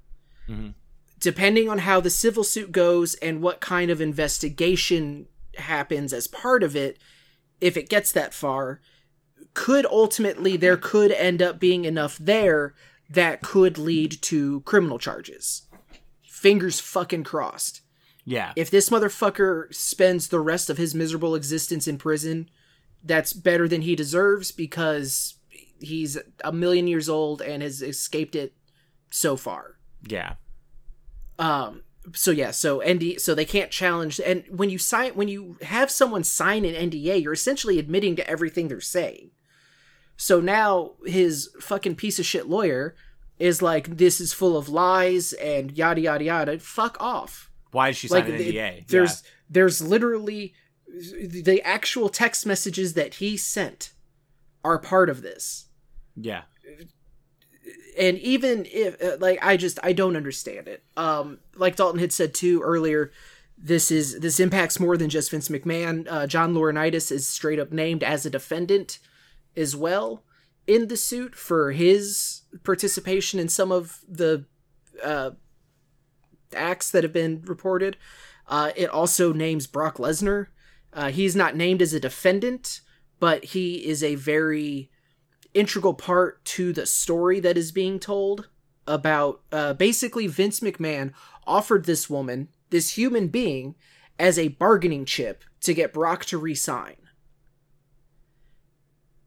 Mhm. 0.48 0.74
depending 1.20 1.68
on 1.70 1.80
how 1.80 2.00
the 2.00 2.10
civil 2.10 2.44
suit 2.44 2.72
goes 2.72 3.16
and 3.16 3.42
what 3.42 3.60
kind 3.60 3.92
of 3.92 4.00
investigation 4.02 5.28
happens 5.56 6.14
as 6.14 6.28
part 6.28 6.64
of 6.64 6.76
it 6.76 6.98
if 7.60 7.76
it 7.76 7.90
gets 7.90 8.12
that 8.12 8.34
far 8.34 8.80
could 9.54 9.86
ultimately 9.88 10.56
there 10.58 10.78
could 10.78 11.12
end 11.12 11.42
up 11.42 11.60
being 11.60 11.86
enough 11.86 12.18
there 12.18 12.74
that 13.10 13.42
could 13.42 13.78
lead 13.78 14.22
to 14.22 14.62
criminal 14.62 15.00
charges 15.00 15.64
fingers 16.24 16.80
fucking 16.80 17.24
crossed 17.24 17.82
Yeah. 18.24 18.54
if 18.56 18.70
this 18.70 18.90
motherfucker 18.90 19.74
spends 19.74 20.28
the 20.28 20.40
rest 20.40 20.70
of 20.70 20.78
his 20.78 20.94
miserable 20.94 21.34
existence 21.34 21.88
in 21.88 21.98
prison, 21.98 22.50
that's 23.04 23.32
better 23.32 23.68
than 23.70 23.84
he 23.84 23.96
deserves 23.96 24.52
because 24.52 25.36
he's 25.80 26.18
a 26.44 26.52
million 26.52 26.88
years 26.88 27.10
old 27.10 27.42
and 27.42 27.62
has 27.64 27.82
escaped 27.82 28.36
it 28.36 28.54
so 29.10 29.36
far. 29.36 29.78
yeah. 30.08 30.34
Um 31.40 31.84
so 32.14 32.32
yeah, 32.32 32.52
so 32.52 32.82
ND 32.88 33.20
so 33.20 33.36
they 33.36 33.46
can't 33.46 33.70
challenge 33.72 34.20
and 34.26 34.44
when 34.50 34.70
you 34.70 34.78
sign 34.78 35.12
when 35.12 35.28
you 35.28 35.58
have 35.62 35.92
someone 35.92 36.24
sign 36.24 36.66
an 36.66 36.90
NDA, 36.90 37.22
you're 37.22 37.34
essentially 37.34 37.80
admitting 37.80 38.16
to 38.16 38.30
everything 38.30 38.68
they're 38.68 38.82
saying. 38.82 39.32
So 40.16 40.40
now 40.40 40.94
his 41.06 41.50
fucking 41.60 41.96
piece 41.96 42.18
of 42.18 42.26
shit 42.26 42.48
lawyer 42.48 42.96
is 43.40 43.62
like 43.62 43.98
this 43.98 44.20
is 44.20 44.34
full 44.34 44.58
of 44.58 44.70
lies 44.70 45.34
and 45.34 45.72
yada 45.78 46.02
yada 46.02 46.24
yada. 46.24 46.60
Fuck 46.60 46.98
off 47.00 47.52
Why 47.72 47.90
did 47.90 47.98
she 47.98 48.08
sign 48.08 48.26
an 48.26 48.40
NDA? 48.40 48.88
There's 48.88 49.24
there's 49.50 49.82
literally 49.82 50.54
the 50.88 51.62
actual 51.64 52.10
text 52.10 52.46
messages 52.46 52.94
that 52.94 53.16
he 53.16 53.38
sent 53.38 53.92
are 54.64 54.80
part 54.80 55.10
of 55.10 55.22
this. 55.22 55.67
Yeah. 56.20 56.44
And 57.98 58.18
even 58.20 58.66
if 58.72 59.02
uh, 59.02 59.18
like 59.20 59.40
I 59.42 59.58
just 59.58 59.80
I 59.84 59.94
don't 59.94 60.16
understand 60.16 60.68
it. 60.68 60.84
Um 60.96 61.40
like 61.56 61.76
Dalton 61.76 62.00
had 62.00 62.14
said 62.14 62.34
too 62.34 62.62
earlier, 62.62 63.12
this 63.58 63.90
is 63.92 64.20
this 64.20 64.40
impacts 64.40 64.80
more 64.80 64.98
than 64.98 65.10
just 65.10 65.32
Vince 65.32 65.50
McMahon. 65.50 66.08
Uh, 66.10 66.28
John 66.28 66.54
Laurinaitis 66.54 67.12
is 67.12 67.28
straight 67.28 67.60
up 67.60 67.72
named 67.72 68.04
as 68.04 68.26
a 68.26 68.30
defendant 68.30 69.00
as 69.56 69.76
well 69.76 70.24
in 70.68 70.90
the 70.90 70.98
suit 70.98 71.34
for 71.34 71.72
his 71.72 72.42
participation 72.64 73.40
in 73.40 73.50
some 73.50 73.72
of 73.72 74.00
the 74.08 74.46
uh, 75.04 75.32
acts 76.54 76.92
that 76.92 77.04
have 77.04 77.14
been 77.14 77.42
reported. 77.46 77.98
Uh, 78.48 78.72
it 78.76 78.90
also 78.90 79.34
names 79.34 79.66
Brock 79.66 79.98
Lesnar. 79.98 80.48
Uh, 80.94 81.10
he's 81.10 81.36
not 81.36 81.56
named 81.56 81.82
as 81.82 81.94
a 81.94 82.00
defendant, 82.00 82.82
but 83.20 83.46
he 83.46 83.86
is 83.88 84.04
a 84.04 84.16
very 84.16 84.90
integral 85.58 85.94
part 85.94 86.44
to 86.46 86.74
the 86.74 86.86
story 86.86 87.40
that 87.40 87.58
is 87.58 87.72
being 87.72 88.00
told 88.00 88.50
about 88.86 89.42
uh, 89.52 89.74
basically 89.74 90.28
Vince 90.28 90.60
McMahon 90.60 91.12
offered 91.46 91.86
this 91.86 92.10
woman, 92.10 92.50
this 92.70 92.98
human 92.98 93.28
being, 93.28 93.76
as 94.20 94.38
a 94.38 94.50
bargaining 94.50 95.06
chip 95.06 95.44
to 95.62 95.74
get 95.74 95.94
Brock 95.94 96.26
to 96.26 96.38
resign. 96.38 96.96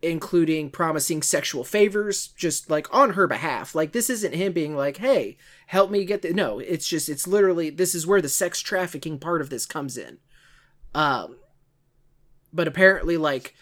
Including 0.03 0.71
promising 0.71 1.21
sexual 1.23 1.63
favors, 1.63 2.29
just 2.29 2.71
like 2.71 2.93
on 2.95 3.11
her 3.11 3.27
behalf. 3.27 3.75
Like, 3.75 3.93
this 3.93 4.09
isn't 4.09 4.35
him 4.35 4.53
being 4.53 4.75
like, 4.75 4.97
hey, 4.97 5.37
help 5.67 5.91
me 5.91 6.07
get 6.07 6.23
the. 6.23 6.33
No, 6.33 6.59
it's 6.59 6.89
just, 6.89 7.09
it's 7.09 7.27
literally, 7.27 7.69
this 7.69 7.95
is 7.95 8.07
where 8.07 8.23
the 8.23 8.29
sex 8.29 8.61
trafficking 8.61 9.19
part 9.19 9.43
of 9.43 9.51
this 9.51 9.67
comes 9.67 9.99
in. 9.99 10.19
Um, 10.95 11.37
but 12.53 12.67
apparently, 12.67 13.19
like, 13.19 13.55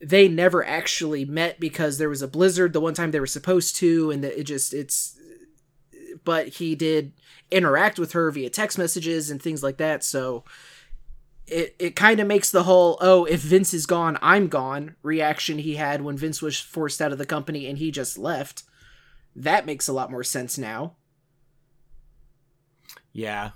they 0.00 0.28
never 0.28 0.64
actually 0.64 1.24
met 1.24 1.58
because 1.60 1.98
there 1.98 2.08
was 2.08 2.22
a 2.22 2.28
blizzard 2.28 2.72
the 2.72 2.80
one 2.80 2.94
time 2.94 3.10
they 3.10 3.20
were 3.20 3.26
supposed 3.26 3.76
to, 3.76 4.10
and 4.10 4.24
it 4.24 4.44
just, 4.44 4.74
it's. 4.74 5.18
But 6.24 6.48
he 6.48 6.74
did 6.74 7.12
interact 7.50 7.98
with 7.98 8.12
her 8.12 8.30
via 8.30 8.50
text 8.50 8.76
messages 8.78 9.30
and 9.30 9.40
things 9.40 9.62
like 9.62 9.78
that, 9.78 10.04
so 10.04 10.44
it 11.46 11.74
it 11.78 11.96
kind 11.96 12.20
of 12.20 12.26
makes 12.26 12.50
the 12.50 12.64
whole 12.64 12.98
oh 13.00 13.24
if 13.24 13.40
Vince 13.40 13.72
is 13.72 13.86
gone 13.86 14.18
I'm 14.20 14.48
gone 14.48 14.96
reaction 15.02 15.58
he 15.58 15.76
had 15.76 16.02
when 16.02 16.16
Vince 16.16 16.42
was 16.42 16.60
forced 16.60 17.00
out 17.00 17.12
of 17.12 17.18
the 17.18 17.24
company 17.24 17.66
and 17.66 17.78
he 17.78 17.90
just 17.90 18.18
left 18.18 18.64
that 19.34 19.64
makes 19.64 19.88
a 19.88 19.92
lot 19.94 20.10
more 20.10 20.24
sense 20.24 20.58
now 20.58 20.96
Yeah. 23.12 23.50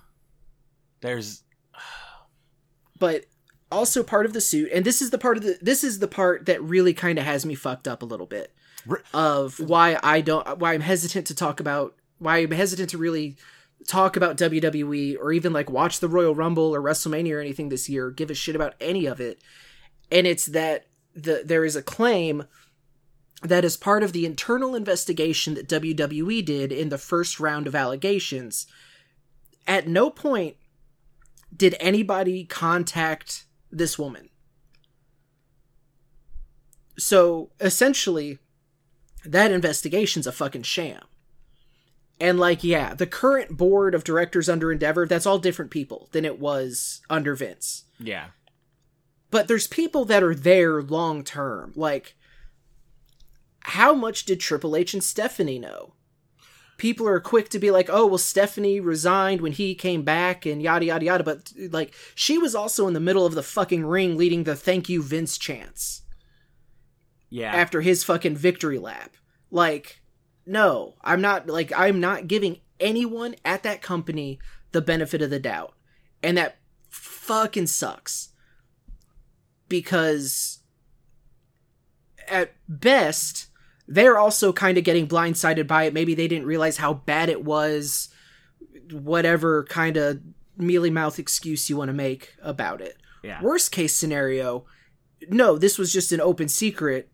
There's 1.02 1.42
but 2.98 3.26
also 3.72 4.02
part 4.02 4.26
of 4.26 4.32
the 4.32 4.40
suit 4.40 4.70
and 4.72 4.84
this 4.84 5.02
is 5.02 5.10
the 5.10 5.18
part 5.18 5.36
of 5.36 5.42
the 5.42 5.58
this 5.60 5.82
is 5.82 5.98
the 5.98 6.08
part 6.08 6.46
that 6.46 6.62
really 6.62 6.94
kind 6.94 7.18
of 7.18 7.24
has 7.24 7.44
me 7.44 7.54
fucked 7.54 7.88
up 7.88 8.02
a 8.02 8.06
little 8.06 8.26
bit 8.26 8.52
of 9.14 9.58
why 9.58 9.98
I 10.02 10.20
don't 10.20 10.58
why 10.58 10.72
I'm 10.74 10.80
hesitant 10.80 11.26
to 11.28 11.34
talk 11.34 11.60
about 11.60 11.94
why 12.18 12.38
I'm 12.38 12.50
hesitant 12.50 12.90
to 12.90 12.98
really 12.98 13.36
talk 13.86 14.16
about 14.16 14.36
WWE 14.36 15.18
or 15.18 15.32
even 15.32 15.52
like 15.52 15.70
watch 15.70 16.00
the 16.00 16.08
Royal 16.08 16.34
Rumble 16.34 16.74
or 16.74 16.80
WrestleMania 16.80 17.34
or 17.34 17.40
anything 17.40 17.68
this 17.68 17.88
year, 17.88 18.10
give 18.10 18.30
a 18.30 18.34
shit 18.34 18.56
about 18.56 18.74
any 18.80 19.06
of 19.06 19.20
it. 19.20 19.40
And 20.10 20.26
it's 20.26 20.46
that 20.46 20.86
the 21.14 21.42
there 21.44 21.64
is 21.64 21.76
a 21.76 21.82
claim 21.82 22.44
that 23.42 23.64
is 23.64 23.76
part 23.76 24.02
of 24.02 24.12
the 24.12 24.24
internal 24.24 24.74
investigation 24.74 25.54
that 25.54 25.68
WWE 25.68 26.44
did 26.44 26.70
in 26.70 26.90
the 26.90 26.98
first 26.98 27.40
round 27.40 27.66
of 27.66 27.74
allegations. 27.74 28.66
At 29.66 29.88
no 29.88 30.10
point 30.10 30.56
did 31.54 31.76
anybody 31.80 32.44
contact 32.44 33.44
this 33.72 33.98
woman. 33.98 34.28
So 36.98 37.50
essentially, 37.58 38.38
that 39.24 39.50
investigation's 39.50 40.26
a 40.26 40.32
fucking 40.32 40.62
sham. 40.62 41.02
And 42.20 42.38
like, 42.38 42.62
yeah, 42.62 42.94
the 42.94 43.06
current 43.06 43.56
board 43.56 43.94
of 43.94 44.04
directors 44.04 44.48
under 44.48 44.70
Endeavor, 44.70 45.06
that's 45.06 45.26
all 45.26 45.38
different 45.38 45.72
people 45.72 46.08
than 46.12 46.24
it 46.24 46.38
was 46.38 47.00
under 47.10 47.34
Vince. 47.34 47.84
yeah. 47.98 48.26
But 49.30 49.48
there's 49.48 49.66
people 49.66 50.04
that 50.04 50.22
are 50.22 50.34
there 50.34 50.82
long 50.82 51.24
term. 51.24 51.72
Like, 51.74 52.16
how 53.60 53.94
much 53.94 54.26
did 54.26 54.40
Triple 54.40 54.76
H 54.76 54.92
and 54.92 55.02
Stephanie 55.02 55.58
know? 55.58 55.94
People 56.82 57.06
are 57.06 57.20
quick 57.20 57.48
to 57.50 57.60
be 57.60 57.70
like, 57.70 57.88
oh, 57.88 58.06
well, 58.08 58.18
Stephanie 58.18 58.80
resigned 58.80 59.40
when 59.40 59.52
he 59.52 59.72
came 59.72 60.02
back 60.02 60.44
and 60.44 60.60
yada, 60.60 60.84
yada, 60.84 61.04
yada. 61.04 61.22
But, 61.22 61.52
like, 61.70 61.94
she 62.16 62.38
was 62.38 62.56
also 62.56 62.88
in 62.88 62.92
the 62.92 62.98
middle 62.98 63.24
of 63.24 63.36
the 63.36 63.42
fucking 63.44 63.86
ring 63.86 64.16
leading 64.16 64.42
the 64.42 64.56
thank 64.56 64.88
you 64.88 65.00
Vince 65.00 65.38
chants 65.38 66.02
Yeah. 67.30 67.54
after 67.54 67.82
his 67.82 68.02
fucking 68.02 68.36
victory 68.36 68.80
lap. 68.80 69.16
Like, 69.48 70.02
no, 70.44 70.96
I'm 71.02 71.20
not 71.20 71.46
like 71.46 71.72
I'm 71.76 72.00
not 72.00 72.26
giving 72.26 72.58
anyone 72.80 73.36
at 73.44 73.62
that 73.62 73.80
company 73.80 74.40
the 74.72 74.82
benefit 74.82 75.22
of 75.22 75.30
the 75.30 75.38
doubt. 75.38 75.74
And 76.20 76.36
that 76.36 76.56
fucking 76.88 77.68
sucks. 77.68 78.30
Because 79.68 80.58
at 82.26 82.54
best, 82.68 83.46
they're 83.92 84.18
also 84.18 84.54
kind 84.54 84.78
of 84.78 84.84
getting 84.84 85.06
blindsided 85.06 85.66
by 85.66 85.84
it. 85.84 85.92
Maybe 85.92 86.14
they 86.14 86.26
didn't 86.26 86.46
realize 86.46 86.78
how 86.78 86.94
bad 86.94 87.28
it 87.28 87.44
was. 87.44 88.08
Whatever 88.90 89.64
kind 89.64 89.98
of 89.98 90.20
mealy 90.56 90.88
mouth 90.88 91.18
excuse 91.18 91.68
you 91.68 91.76
want 91.76 91.90
to 91.90 91.92
make 91.92 92.34
about 92.40 92.80
it. 92.80 92.96
Yeah. 93.22 93.42
Worst 93.42 93.70
case 93.70 93.94
scenario, 93.94 94.64
no, 95.28 95.58
this 95.58 95.76
was 95.76 95.92
just 95.92 96.10
an 96.10 96.22
open 96.22 96.48
secret, 96.48 97.10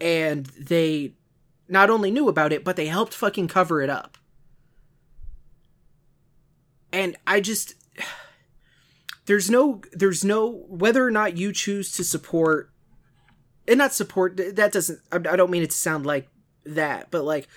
and 0.00 0.46
they 0.46 1.12
not 1.68 1.90
only 1.90 2.10
knew 2.10 2.28
about 2.28 2.52
it, 2.52 2.64
but 2.64 2.76
they 2.76 2.86
helped 2.86 3.12
fucking 3.12 3.48
cover 3.48 3.82
it 3.82 3.90
up. 3.90 4.16
And 6.94 7.14
I 7.26 7.40
just 7.40 7.74
there's 9.26 9.50
no 9.50 9.82
there's 9.92 10.24
no 10.24 10.64
whether 10.66 11.06
or 11.06 11.10
not 11.10 11.36
you 11.36 11.52
choose 11.52 11.92
to 11.92 12.04
support 12.04 12.71
and 13.68 13.78
not 13.78 13.92
support 13.92 14.36
that 14.36 14.72
doesn't 14.72 15.00
I 15.10 15.18
don't 15.18 15.50
mean 15.50 15.62
it 15.62 15.70
to 15.70 15.76
sound 15.76 16.06
like 16.06 16.28
that, 16.64 17.10
but 17.10 17.24
like 17.24 17.48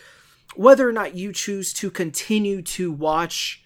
whether 0.55 0.87
or 0.87 0.93
not 0.93 1.15
you 1.15 1.33
choose 1.33 1.73
to 1.73 1.89
continue 1.89 2.61
to 2.61 2.91
watch 2.91 3.63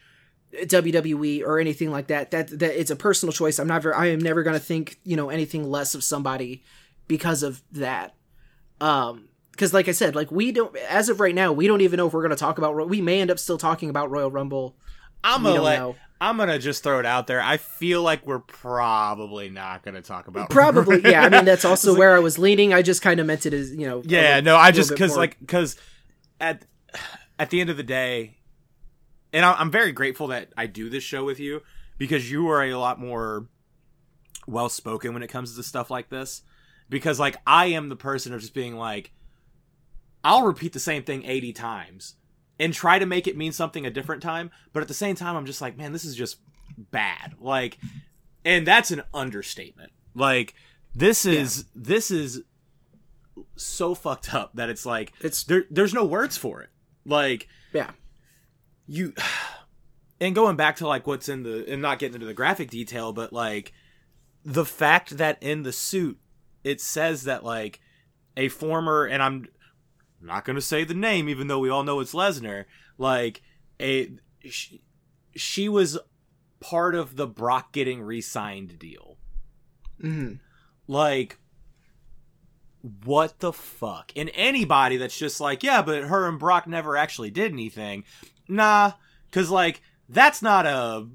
WWE 0.53 1.43
or 1.43 1.59
anything 1.59 1.91
like 1.91 2.07
that, 2.07 2.31
that 2.31 2.59
that 2.59 2.79
it's 2.79 2.91
a 2.91 2.95
personal 2.95 3.33
choice. 3.33 3.59
I'm 3.59 3.67
never 3.67 3.95
I 3.95 4.07
am 4.07 4.19
never 4.19 4.43
gonna 4.43 4.59
think, 4.59 4.99
you 5.03 5.15
know, 5.15 5.29
anything 5.29 5.69
less 5.69 5.93
of 5.93 6.03
somebody 6.03 6.63
because 7.07 7.43
of 7.43 7.61
that. 7.71 8.15
Um 8.81 9.25
because 9.51 9.73
like 9.73 9.89
I 9.89 9.91
said, 9.91 10.15
like 10.15 10.31
we 10.31 10.51
don't 10.51 10.75
as 10.77 11.09
of 11.09 11.19
right 11.19 11.35
now, 11.35 11.51
we 11.51 11.67
don't 11.67 11.81
even 11.81 11.97
know 11.97 12.07
if 12.07 12.13
we're 12.13 12.21
gonna 12.21 12.35
talk 12.35 12.57
about 12.57 12.89
we 12.89 13.01
may 13.01 13.21
end 13.21 13.31
up 13.31 13.39
still 13.39 13.57
talking 13.57 13.89
about 13.89 14.09
Royal 14.09 14.31
Rumble. 14.31 14.75
I'm 15.23 15.43
gonna 15.43 15.61
let, 15.61 15.79
know. 15.79 15.95
I'm 16.21 16.37
gonna 16.37 16.59
just 16.59 16.83
throw 16.83 16.99
it 16.99 17.05
out 17.05 17.27
there. 17.27 17.41
I 17.41 17.57
feel 17.57 18.01
like 18.01 18.25
we're 18.25 18.39
probably 18.39 19.49
not 19.49 19.83
gonna 19.83 20.01
talk 20.01 20.27
about 20.27 20.49
Probably, 20.51 21.01
yeah. 21.01 21.21
I 21.23 21.29
mean, 21.29 21.45
that's 21.45 21.65
also 21.65 21.95
where 21.97 22.15
I 22.15 22.19
was 22.19 22.37
leaning. 22.37 22.73
I 22.73 22.81
just 22.81 23.01
kind 23.01 23.19
of 23.19 23.25
meant 23.25 23.45
it 23.45 23.53
as 23.53 23.71
you 23.71 23.87
know. 23.87 24.01
Yeah, 24.05 24.35
little- 24.35 24.43
no, 24.43 24.55
I 24.57 24.71
just 24.71 24.89
because 24.89 25.15
like 25.15 25.39
because 25.39 25.75
at 26.39 26.65
at 27.37 27.49
the 27.49 27.61
end 27.61 27.69
of 27.69 27.77
the 27.77 27.83
day, 27.83 28.37
and 29.33 29.45
I- 29.45 29.53
I'm 29.53 29.71
very 29.71 29.91
grateful 29.91 30.27
that 30.27 30.51
I 30.57 30.67
do 30.67 30.89
this 30.89 31.03
show 31.03 31.23
with 31.23 31.39
you 31.39 31.61
because 31.97 32.29
you 32.31 32.49
are 32.49 32.63
a 32.63 32.75
lot 32.75 32.99
more 32.99 33.47
well 34.47 34.69
spoken 34.69 35.13
when 35.13 35.23
it 35.23 35.27
comes 35.27 35.55
to 35.55 35.63
stuff 35.63 35.89
like 35.91 36.09
this. 36.09 36.41
Because 36.89 37.19
like 37.19 37.37
I 37.45 37.67
am 37.67 37.89
the 37.89 37.95
person 37.95 38.33
of 38.33 38.41
just 38.41 38.53
being 38.55 38.75
like, 38.75 39.11
I'll 40.23 40.43
repeat 40.43 40.73
the 40.73 40.79
same 40.79 41.03
thing 41.03 41.23
80 41.23 41.53
times 41.53 42.15
and 42.59 42.73
try 42.73 42.99
to 42.99 43.05
make 43.05 43.27
it 43.27 43.37
mean 43.37 43.51
something 43.51 43.85
a 43.85 43.89
different 43.89 44.21
time, 44.21 44.51
but 44.73 44.81
at 44.81 44.87
the 44.87 44.93
same 44.93 45.15
time, 45.15 45.35
I'm 45.35 45.45
just 45.45 45.61
like, 45.61 45.77
man, 45.77 45.93
this 45.93 46.05
is 46.05 46.15
just 46.15 46.37
bad. 46.77 47.35
Like, 47.39 47.77
and 48.43 48.65
that's 48.67 48.91
an 48.91 49.03
understatement. 49.13 49.91
Like, 50.13 50.53
this 50.93 51.25
is 51.25 51.65
this 51.75 52.11
is 52.11 52.41
so 53.55 53.95
fucked 53.95 54.33
up 54.33 54.51
that 54.55 54.69
it's 54.69 54.85
like 54.85 55.13
It's- 55.19 55.43
there. 55.43 55.65
There's 55.69 55.93
no 55.93 56.03
words 56.05 56.37
for 56.37 56.61
it. 56.61 56.69
Like, 57.05 57.47
yeah, 57.73 57.91
you 58.87 59.13
and 60.19 60.35
going 60.35 60.55
back 60.55 60.75
to 60.77 60.87
like 60.87 61.07
what's 61.07 61.29
in 61.29 61.43
the 61.43 61.71
and 61.71 61.81
not 61.81 61.99
getting 61.99 62.15
into 62.15 62.25
the 62.25 62.33
graphic 62.33 62.69
detail 62.69 63.13
but 63.13 63.31
like 63.31 63.71
the 64.43 64.65
fact 64.65 65.17
that 65.17 65.41
in 65.41 65.63
the 65.63 65.71
suit 65.71 66.17
it 66.63 66.81
says 66.81 67.23
that 67.23 67.43
like 67.45 67.79
a 68.35 68.49
former 68.49 69.05
and 69.05 69.23
i'm 69.23 69.47
not 70.21 70.45
going 70.45 70.55
to 70.55 70.61
say 70.61 70.83
the 70.83 70.93
name 70.93 71.29
even 71.29 71.47
though 71.47 71.59
we 71.59 71.69
all 71.69 71.83
know 71.83 71.99
it's 71.99 72.13
lesnar 72.13 72.65
like 72.97 73.41
a 73.81 74.11
she, 74.43 74.81
she 75.35 75.69
was 75.69 75.97
part 76.59 76.95
of 76.95 77.15
the 77.15 77.27
brock 77.27 77.71
getting 77.71 78.01
re-signed 78.01 78.77
deal. 78.79 79.17
Hmm 80.01 80.35
like 80.89 81.37
what 83.03 83.39
the 83.39 83.53
fuck? 83.53 84.11
And 84.15 84.31
anybody 84.33 84.97
that's 84.97 85.17
just 85.17 85.39
like 85.39 85.63
yeah 85.63 85.81
but 85.81 86.03
her 86.05 86.27
and 86.27 86.39
brock 86.39 86.67
never 86.67 86.97
actually 86.97 87.29
did 87.29 87.53
anything 87.53 88.03
nah 88.47 88.93
because 89.29 89.49
like 89.51 89.81
that's 90.09 90.41
not 90.41 90.65
a 90.65 91.07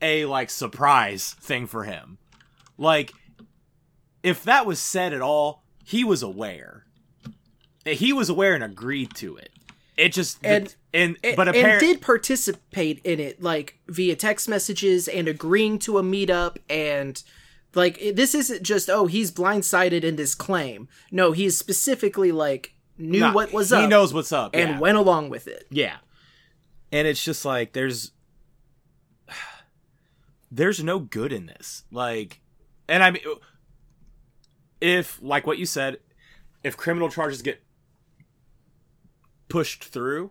a 0.00 0.24
like 0.26 0.48
surprise 0.48 1.34
thing 1.40 1.66
for 1.66 1.84
him. 1.84 2.18
Like 2.78 3.12
if 4.22 4.44
that 4.44 4.64
was 4.64 4.78
said 4.78 5.12
at 5.12 5.20
all 5.20 5.64
he 5.84 6.04
was 6.04 6.22
aware 6.22 6.86
he 7.84 8.12
was 8.12 8.28
aware 8.28 8.54
and 8.54 8.64
agreed 8.64 9.14
to 9.14 9.36
it 9.36 9.50
it 9.96 10.12
just 10.12 10.38
And- 10.44 10.74
and, 10.94 11.16
and, 11.24 11.36
but 11.36 11.48
apparently 11.48 11.88
did 11.88 12.00
participate 12.02 13.00
in 13.04 13.18
it 13.18 13.42
like 13.42 13.78
via 13.88 14.14
text 14.16 14.48
messages 14.48 15.08
and 15.08 15.26
agreeing 15.26 15.78
to 15.80 15.96
a 15.98 16.02
meetup 16.02 16.58
and 16.68 17.22
like 17.74 17.98
this 18.14 18.34
isn't 18.34 18.62
just 18.62 18.90
oh 18.90 19.06
he's 19.06 19.30
blindsided 19.32 20.04
in 20.04 20.16
this 20.16 20.34
claim. 20.34 20.88
No, 21.10 21.32
he's 21.32 21.56
specifically 21.56 22.30
like 22.30 22.74
knew 22.98 23.32
what 23.32 23.52
was 23.52 23.70
he 23.70 23.76
up 23.76 23.82
He 23.82 23.86
knows 23.88 24.12
what's 24.12 24.32
up 24.32 24.54
and 24.54 24.70
yeah. 24.70 24.78
went 24.78 24.98
along 24.98 25.30
with 25.30 25.46
it. 25.46 25.66
Yeah. 25.70 25.96
And 26.90 27.08
it's 27.08 27.24
just 27.24 27.44
like 27.46 27.72
there's 27.72 28.10
there's 30.50 30.84
no 30.84 30.98
good 30.98 31.32
in 31.32 31.46
this. 31.46 31.84
Like 31.90 32.40
and 32.86 33.02
I 33.02 33.12
mean 33.12 33.22
if 34.82 35.18
like 35.22 35.46
what 35.46 35.56
you 35.56 35.64
said, 35.64 35.98
if 36.62 36.76
criminal 36.76 37.08
charges 37.08 37.40
get 37.40 37.62
pushed 39.52 39.84
through 39.84 40.30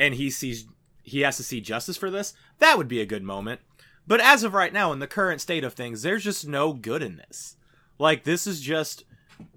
and 0.00 0.14
he 0.14 0.28
sees 0.28 0.66
he 1.04 1.20
has 1.20 1.36
to 1.36 1.44
see 1.44 1.60
justice 1.60 1.96
for 1.96 2.10
this, 2.10 2.34
that 2.58 2.76
would 2.76 2.88
be 2.88 3.00
a 3.00 3.06
good 3.06 3.22
moment. 3.22 3.60
But 4.04 4.20
as 4.20 4.42
of 4.42 4.52
right 4.52 4.72
now 4.72 4.90
in 4.90 4.98
the 4.98 5.06
current 5.06 5.40
state 5.40 5.62
of 5.62 5.74
things, 5.74 6.02
there's 6.02 6.24
just 6.24 6.48
no 6.48 6.72
good 6.72 7.04
in 7.04 7.16
this. 7.16 7.56
Like 8.00 8.24
this 8.24 8.48
is 8.48 8.60
just 8.60 9.04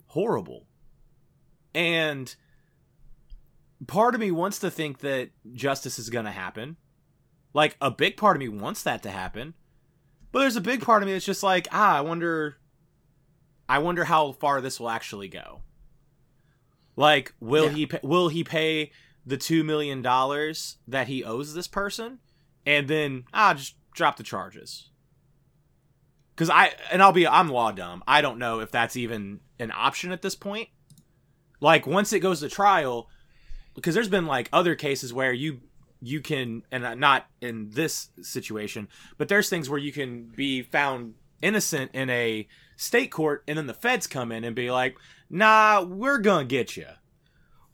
horrible. 0.09 0.67
And 1.73 2.35
part 3.87 4.13
of 4.13 4.21
me 4.21 4.29
wants 4.29 4.59
to 4.59 4.69
think 4.69 4.99
that 4.99 5.31
justice 5.53 5.97
is 5.97 6.11
going 6.11 6.25
to 6.25 6.31
happen. 6.31 6.77
Like 7.55 7.77
a 7.81 7.89
big 7.89 8.17
part 8.17 8.37
of 8.37 8.39
me 8.39 8.49
wants 8.49 8.83
that 8.83 9.01
to 9.01 9.09
happen. 9.09 9.55
But 10.31 10.41
there's 10.41 10.57
a 10.57 10.61
big 10.61 10.83
part 10.83 11.01
of 11.01 11.07
me 11.07 11.13
that's 11.13 11.25
just 11.25 11.41
like, 11.41 11.67
ah, 11.71 11.97
I 11.97 12.01
wonder 12.01 12.57
I 13.67 13.79
wonder 13.79 14.03
how 14.03 14.33
far 14.33 14.61
this 14.61 14.79
will 14.79 14.91
actually 14.91 15.27
go. 15.27 15.61
Like 16.95 17.33
will 17.39 17.65
Yeah. 17.65 17.71
he 17.75 17.85
pay, 17.87 17.99
will 18.03 18.29
he 18.29 18.43
pay 18.43 18.91
the 19.25 19.37
2 19.37 19.63
million 19.63 20.01
dollars 20.01 20.77
that 20.87 21.07
he 21.07 21.23
owes 21.23 21.53
this 21.53 21.67
person 21.67 22.19
and 22.65 22.87
then 22.87 23.25
ah 23.33 23.53
just 23.53 23.75
drop 23.93 24.17
the 24.17 24.23
charges. 24.23 24.89
Cuz 26.35 26.49
I 26.49 26.73
and 26.91 27.01
I'll 27.01 27.11
be 27.11 27.27
I'm 27.27 27.49
law 27.49 27.71
dumb. 27.71 28.03
I 28.07 28.21
don't 28.21 28.39
know 28.39 28.59
if 28.59 28.71
that's 28.71 28.95
even 28.95 29.39
an 29.59 29.71
option 29.73 30.11
at 30.11 30.21
this 30.21 30.35
point. 30.35 30.69
Like 31.61 31.87
once 31.87 32.13
it 32.13 32.19
goes 32.19 32.41
to 32.41 32.49
trial, 32.49 33.09
because 33.73 33.95
there's 33.95 34.09
been 34.09 34.25
like 34.25 34.49
other 34.51 34.75
cases 34.75 35.13
where 35.13 35.33
you 35.33 35.61
you 36.01 36.21
can 36.21 36.61
and 36.71 36.99
not 36.99 37.25
in 37.41 37.69
this 37.71 38.09
situation 38.21 38.87
but 39.17 39.27
there's 39.27 39.49
things 39.49 39.69
where 39.69 39.79
you 39.79 39.91
can 39.91 40.25
be 40.35 40.61
found 40.61 41.15
innocent 41.41 41.89
in 41.93 42.09
a 42.09 42.47
state 42.75 43.11
court 43.11 43.43
and 43.47 43.57
then 43.57 43.65
the 43.65 43.73
feds 43.73 44.05
come 44.05 44.31
in 44.31 44.43
and 44.43 44.55
be 44.55 44.69
like 44.69 44.97
nah 45.29 45.81
we're 45.81 46.19
gonna 46.19 46.45
get 46.45 46.75
you 46.77 46.85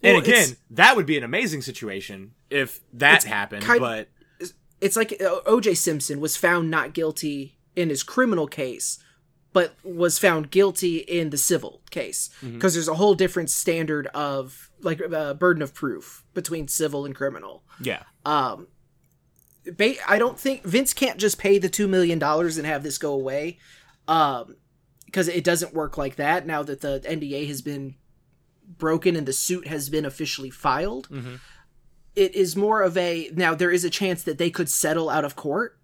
and 0.03 0.15
Well, 0.15 0.23
again 0.23 0.49
that 0.71 0.95
would 0.95 1.05
be 1.05 1.17
an 1.17 1.23
amazing 1.23 1.61
situation 1.61 2.31
if 2.49 2.79
that 2.93 3.23
happened 3.23 3.63
kind- 3.63 3.79
but 3.81 4.09
It's 4.81 4.95
like 4.95 5.21
uh, 5.21 5.39
O.J. 5.45 5.75
Simpson 5.75 6.19
was 6.19 6.35
found 6.37 6.71
not 6.71 6.93
guilty 6.93 7.59
in 7.75 7.89
his 7.89 8.01
criminal 8.01 8.47
case, 8.47 8.97
but 9.53 9.75
was 9.83 10.17
found 10.17 10.49
guilty 10.49 10.97
in 10.97 11.29
the 11.29 11.37
civil 11.37 11.81
case 11.91 12.29
Mm-hmm. 12.41 12.55
because 12.55 12.73
there's 12.73 12.87
a 12.87 12.95
whole 12.95 13.13
different 13.13 13.49
standard 13.51 14.07
of 14.07 14.71
like 14.81 14.99
uh, 15.13 15.35
burden 15.35 15.61
of 15.61 15.75
proof 15.75 16.23
between 16.33 16.67
civil 16.67 17.05
and 17.05 17.13
criminal. 17.15 17.63
yeah 17.79 18.03
Um, 18.25 18.67
I 20.07 20.17
don't 20.17 20.39
think 20.39 20.63
Vince 20.63 20.93
can't 20.93 21.19
just 21.19 21.37
pay 21.37 21.59
the 21.59 21.69
two 21.69 21.87
million 21.87 22.17
dollars 22.17 22.57
and 22.57 22.65
have 22.65 22.81
this 22.81 22.97
go 22.97 23.13
away, 23.13 23.59
um, 24.07 24.55
because 25.11 25.27
it 25.27 25.43
doesn't 25.43 25.73
work 25.73 25.97
like 25.97 26.15
that. 26.15 26.47
Now 26.47 26.63
that 26.63 26.79
the 26.79 27.01
NDA 27.05 27.45
has 27.47 27.61
been 27.61 27.95
broken 28.77 29.17
and 29.17 29.27
the 29.27 29.33
suit 29.33 29.67
has 29.67 29.89
been 29.89 30.05
officially 30.05 30.49
filed, 30.49 31.09
Mhm. 31.09 31.39
it 32.15 32.33
is 32.33 32.55
more 32.55 32.81
of 32.81 32.95
a 32.97 33.29
now 33.35 33.53
there 33.53 33.71
is 33.71 33.83
a 33.83 33.89
chance 33.89 34.23
that 34.23 34.37
they 34.37 34.49
could 34.49 34.69
settle 34.69 35.09
out 35.09 35.25
of 35.25 35.35
court 35.35 35.77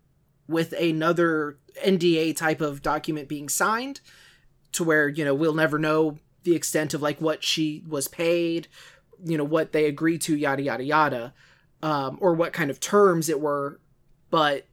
with 0.48 0.72
another 0.74 1.58
NDA 1.84 2.32
type 2.34 2.62
of 2.62 2.82
document 2.82 3.28
being 3.28 3.50
signed, 3.50 4.00
to 4.72 4.84
where 4.86 5.10
you 5.10 5.26
know 5.26 5.36
we'll 5.36 5.54
never 5.54 5.78
know 5.78 6.18
the 6.44 6.56
extent 6.56 6.94
of 6.94 7.02
like 7.02 7.20
what 7.20 7.44
she 7.44 7.84
was 7.86 8.08
paid, 8.08 8.70
you 9.26 9.38
know 9.38 9.44
what 9.44 9.74
they 9.74 9.86
agreed 9.86 10.22
to, 10.22 10.36
yada 10.38 10.62
yada 10.64 10.84
yada 10.86 11.34
um, 11.84 12.18
or 12.22 12.34
what 12.34 12.54
kind 12.54 12.72
of 12.72 12.80
terms 12.80 13.28
it 13.28 13.42
were, 13.42 13.80
but 14.30 14.66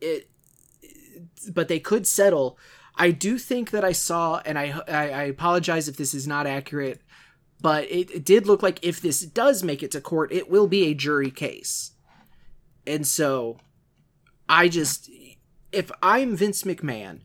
it, 0.00 0.28
but 1.52 1.68
they 1.68 1.78
could 1.78 2.06
settle. 2.06 2.58
I 2.98 3.12
do 3.12 3.38
think 3.38 3.70
that 3.70 3.84
I 3.84 3.92
saw, 3.92 4.42
and 4.44 4.58
I 4.58 4.80
I, 4.88 5.10
I 5.10 5.22
apologize 5.24 5.88
if 5.88 5.96
this 5.96 6.14
is 6.14 6.26
not 6.26 6.46
accurate, 6.46 7.00
but 7.60 7.84
it, 7.84 8.10
it 8.10 8.24
did 8.24 8.46
look 8.46 8.62
like 8.62 8.78
if 8.82 9.00
this 9.00 9.20
does 9.20 9.62
make 9.62 9.82
it 9.82 9.90
to 9.92 10.00
court, 10.00 10.32
it 10.32 10.50
will 10.50 10.66
be 10.66 10.86
a 10.86 10.94
jury 10.94 11.30
case, 11.30 11.92
and 12.86 13.06
so 13.06 13.58
I 14.48 14.68
just 14.68 15.08
if 15.72 15.90
I'm 16.02 16.36
Vince 16.36 16.64
McMahon, 16.64 17.20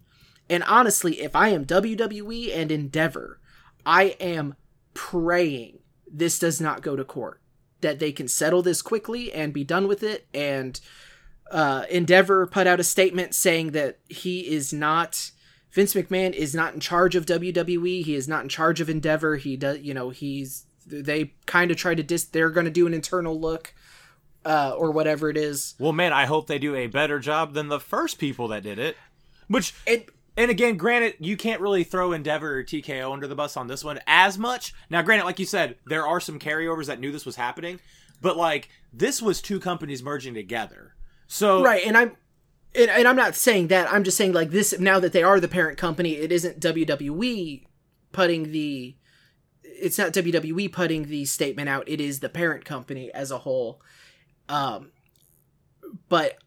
and 0.50 0.64
honestly, 0.64 1.22
if 1.22 1.36
I 1.36 1.50
am 1.50 1.66
WWE 1.66 2.56
and 2.56 2.72
Endeavor, 2.72 3.40
I 3.86 4.16
am 4.20 4.56
praying 4.94 5.80
this 6.14 6.38
does 6.38 6.62
not 6.62 6.82
go 6.82 6.96
to 6.96 7.04
court. 7.04 7.42
That 7.82 8.00
they 8.00 8.12
can 8.12 8.28
settle 8.28 8.62
this 8.62 8.82
quickly 8.82 9.34
and 9.34 9.52
be 9.52 9.64
done 9.66 9.88
with 9.88 10.04
it. 10.04 10.28
And 10.34 10.80
uh, 11.52 11.84
Endeavor 11.90 12.48
put 12.48 12.68
out 12.68 12.80
a 12.80 12.84
statement 12.84 13.36
saying 13.36 13.72
that 13.72 14.00
he 14.08 14.42
is 14.42 14.72
not. 14.72 15.32
Vince 15.74 15.94
McMahon 15.94 16.34
is 16.34 16.54
not 16.54 16.74
in 16.74 16.80
charge 16.80 17.16
of 17.16 17.26
WWE. 17.26 18.04
He 18.04 18.16
is 18.16 18.28
not 18.28 18.44
in 18.44 18.50
charge 18.50 18.80
of 18.80 18.90
Endeavor. 18.90 19.38
He 19.38 19.58
does, 19.58 19.80
you 19.80 19.94
know, 19.94 20.10
he's. 20.10 20.66
They 20.86 21.34
kind 21.46 21.72
of 21.72 21.78
try 21.78 21.96
to 21.96 22.04
dis. 22.04 22.26
They're 22.26 22.50
going 22.50 22.66
to 22.66 22.72
do 22.72 22.86
an 22.86 22.94
internal 22.94 23.40
look, 23.40 23.74
uh, 24.46 24.76
or 24.78 24.92
whatever 24.92 25.30
it 25.30 25.38
is. 25.38 25.76
Well, 25.80 25.94
man, 25.94 26.14
I 26.14 26.26
hope 26.26 26.48
they 26.48 26.60
do 26.60 26.76
a 26.76 26.88
better 26.88 27.20
job 27.20 27.54
than 27.54 27.70
the 27.70 27.80
first 27.80 28.20
people 28.20 28.50
that 28.50 28.64
did 28.64 28.80
it. 28.80 28.98
Which 29.48 29.74
It 29.88 30.10
and 30.36 30.50
again, 30.50 30.78
granted, 30.78 31.16
you 31.20 31.38
can't 31.38 31.62
really 31.62 31.84
throw 31.84 32.12
Endeavor 32.12 32.60
or 32.60 32.64
TKO 32.64 33.14
under 33.14 33.28
the 33.28 33.36
bus 33.36 33.56
on 33.56 33.68
this 33.68 33.84
one 33.84 34.00
as 34.08 34.38
much. 34.38 34.74
Now, 34.90 35.02
granted, 35.04 35.26
like 35.26 35.40
you 35.40 35.46
said, 35.46 35.76
there 35.86 36.08
are 36.08 36.20
some 36.20 36.40
carryovers 36.40 36.88
that 36.88 37.00
knew 37.00 37.12
this 37.12 37.26
was 37.26 37.36
happening, 37.36 37.80
but 38.20 38.36
like 38.36 38.70
this 38.92 39.22
was 39.22 39.42
two 39.42 39.60
companies 39.60 40.02
merging 40.02 40.34
together. 40.34 40.96
So 41.28 41.64
right, 41.64 41.84
and 41.86 41.98
I'm. 41.98 42.18
And, 42.76 42.90
and 42.90 43.08
I'm 43.08 43.16
not 43.16 43.36
saying 43.36 43.68
that. 43.68 43.92
I'm 43.92 44.04
just 44.04 44.18
saying 44.18 44.34
like 44.34 44.52
this. 44.52 44.78
Now 44.80 45.00
that 45.00 45.14
they 45.14 45.24
are 45.24 45.40
the 45.40 45.48
parent 45.48 45.78
company, 45.78 46.16
it 46.16 46.32
isn't 46.32 46.60
WWE 46.60 47.66
putting 48.12 48.52
the. 48.52 48.96
It's 49.64 49.98
not 49.98 50.14
WWE 50.14 50.72
putting 50.72 51.06
the 51.06 51.26
statement 51.26 51.68
out. 51.68 51.88
It 51.88 52.00
is 52.00 52.20
the 52.20 52.30
parent 52.30 52.64
company 52.64 53.12
as 53.12 53.32
a 53.32 53.40
whole. 53.40 53.82
Um, 54.48 54.92
but 56.10 56.38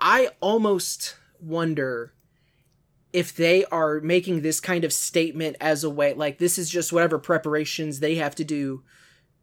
I 0.00 0.30
almost 0.40 1.16
wonder 1.40 2.14
if 3.12 3.34
they 3.34 3.64
are 3.66 4.00
making 4.00 4.40
this 4.40 4.58
kind 4.60 4.82
of 4.82 4.92
statement 4.92 5.56
as 5.60 5.84
a 5.84 5.90
way 5.90 6.12
like 6.14 6.38
this 6.38 6.58
is 6.58 6.68
just 6.68 6.92
whatever 6.92 7.16
preparations 7.16 8.00
they 8.00 8.16
have 8.16 8.34
to 8.34 8.44
do 8.44 8.82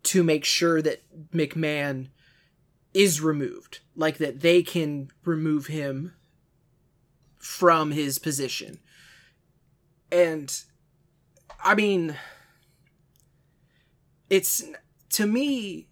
to 0.04 0.24
make 0.24 0.44
sure 0.44 0.82
that 0.82 1.02
McMahon 1.32 2.10
is 2.94 3.22
removed 3.22 3.80
like 3.96 4.18
that 4.18 4.42
they 4.42 4.62
can 4.62 5.10
remove 5.26 5.68
him 5.68 6.14
from 7.38 7.92
his 7.92 8.20
position 8.20 8.80
and 10.12 10.64
i 11.64 11.74
mean 11.74 12.16
it's 14.30 14.64
to 15.10 15.26
me 15.26 15.88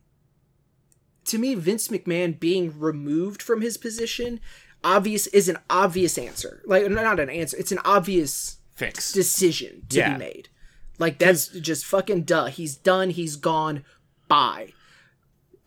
to 1.25 1.37
me 1.37 1.53
Vince 1.55 1.89
McMahon 1.89 2.39
being 2.39 2.77
removed 2.79 3.41
from 3.41 3.61
his 3.61 3.77
position 3.77 4.39
obvious 4.83 5.27
is 5.27 5.49
an 5.49 5.57
obvious 5.69 6.17
answer. 6.17 6.61
Like 6.65 6.89
not 6.89 7.19
an 7.19 7.29
answer, 7.29 7.57
it's 7.57 7.71
an 7.71 7.79
obvious 7.85 8.57
fix 8.75 9.11
decision 9.11 9.83
to 9.89 9.97
Yeah. 9.97 10.13
be 10.13 10.19
made. 10.19 10.49
Like 10.97 11.19
that's 11.19 11.47
just 11.49 11.85
fucking 11.85 12.23
duh. 12.23 12.45
He's 12.47 12.75
done. 12.75 13.09
He's 13.11 13.35
gone. 13.35 13.83
Bye. 14.27 14.73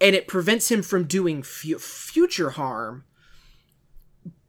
And 0.02 0.16
it 0.16 0.26
prevents 0.26 0.70
him 0.70 0.82
from 0.82 1.04
doing 1.04 1.42
fu- 1.42 1.78
future 1.78 2.50
harm. 2.50 3.04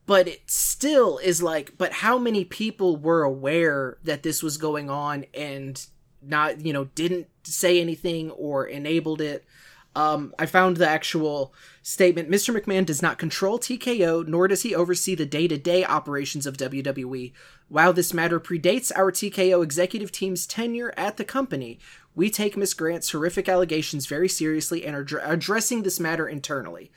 But 0.06 0.28
it 0.28 0.50
still 0.50 1.18
is 1.20 1.42
like, 1.42 1.78
but 1.78 1.94
how 1.94 2.18
many 2.18 2.44
people 2.44 2.98
were 2.98 3.24
aware 3.24 3.98
that 4.04 4.24
this 4.24 4.44
was 4.44 4.58
going 4.58 4.90
on 4.90 5.26
and 5.34 5.86
not, 6.22 6.66
you 6.66 6.74
know, 6.74 6.86
didn't 6.86 7.28
say 7.44 7.80
anything 7.80 8.32
or 8.32 8.66
enabled 8.66 9.22
it? 9.22 9.46
Um, 9.96 10.34
I 10.40 10.48
found 10.48 10.78
the 10.78 10.90
actual 10.90 11.54
statement. 11.84 12.30
Mr. 12.30 12.58
McMahon 12.58 12.86
does 12.86 13.02
not 13.02 13.20
control 13.20 13.60
TKO, 13.60 14.28
nor 14.28 14.48
does 14.48 14.64
he 14.64 14.74
oversee 14.74 15.14
the 15.14 15.26
day 15.26 15.48
to 15.48 15.58
day 15.58 15.86
operations 15.86 16.48
of 16.48 16.58
WWE. 16.58 17.32
While 17.68 17.94
this 17.94 18.14
matter 18.14 18.40
predates 18.40 18.92
our 18.96 19.12
TKO 19.12 19.64
executive 19.64 20.12
team's 20.12 20.48
tenure 20.48 20.94
at 20.98 21.18
the 21.18 21.24
company, 21.24 21.80
we 22.16 22.30
take 22.30 22.56
Miss 22.56 22.74
Grant's 22.74 23.12
horrific 23.12 23.50
allegations 23.50 24.06
very 24.06 24.30
seriously 24.30 24.86
and 24.86 24.96
are 24.96 25.04
dr- 25.04 25.24
addressing 25.26 25.84
this 25.84 26.00
matter 26.00 26.28
internally. 26.28 26.92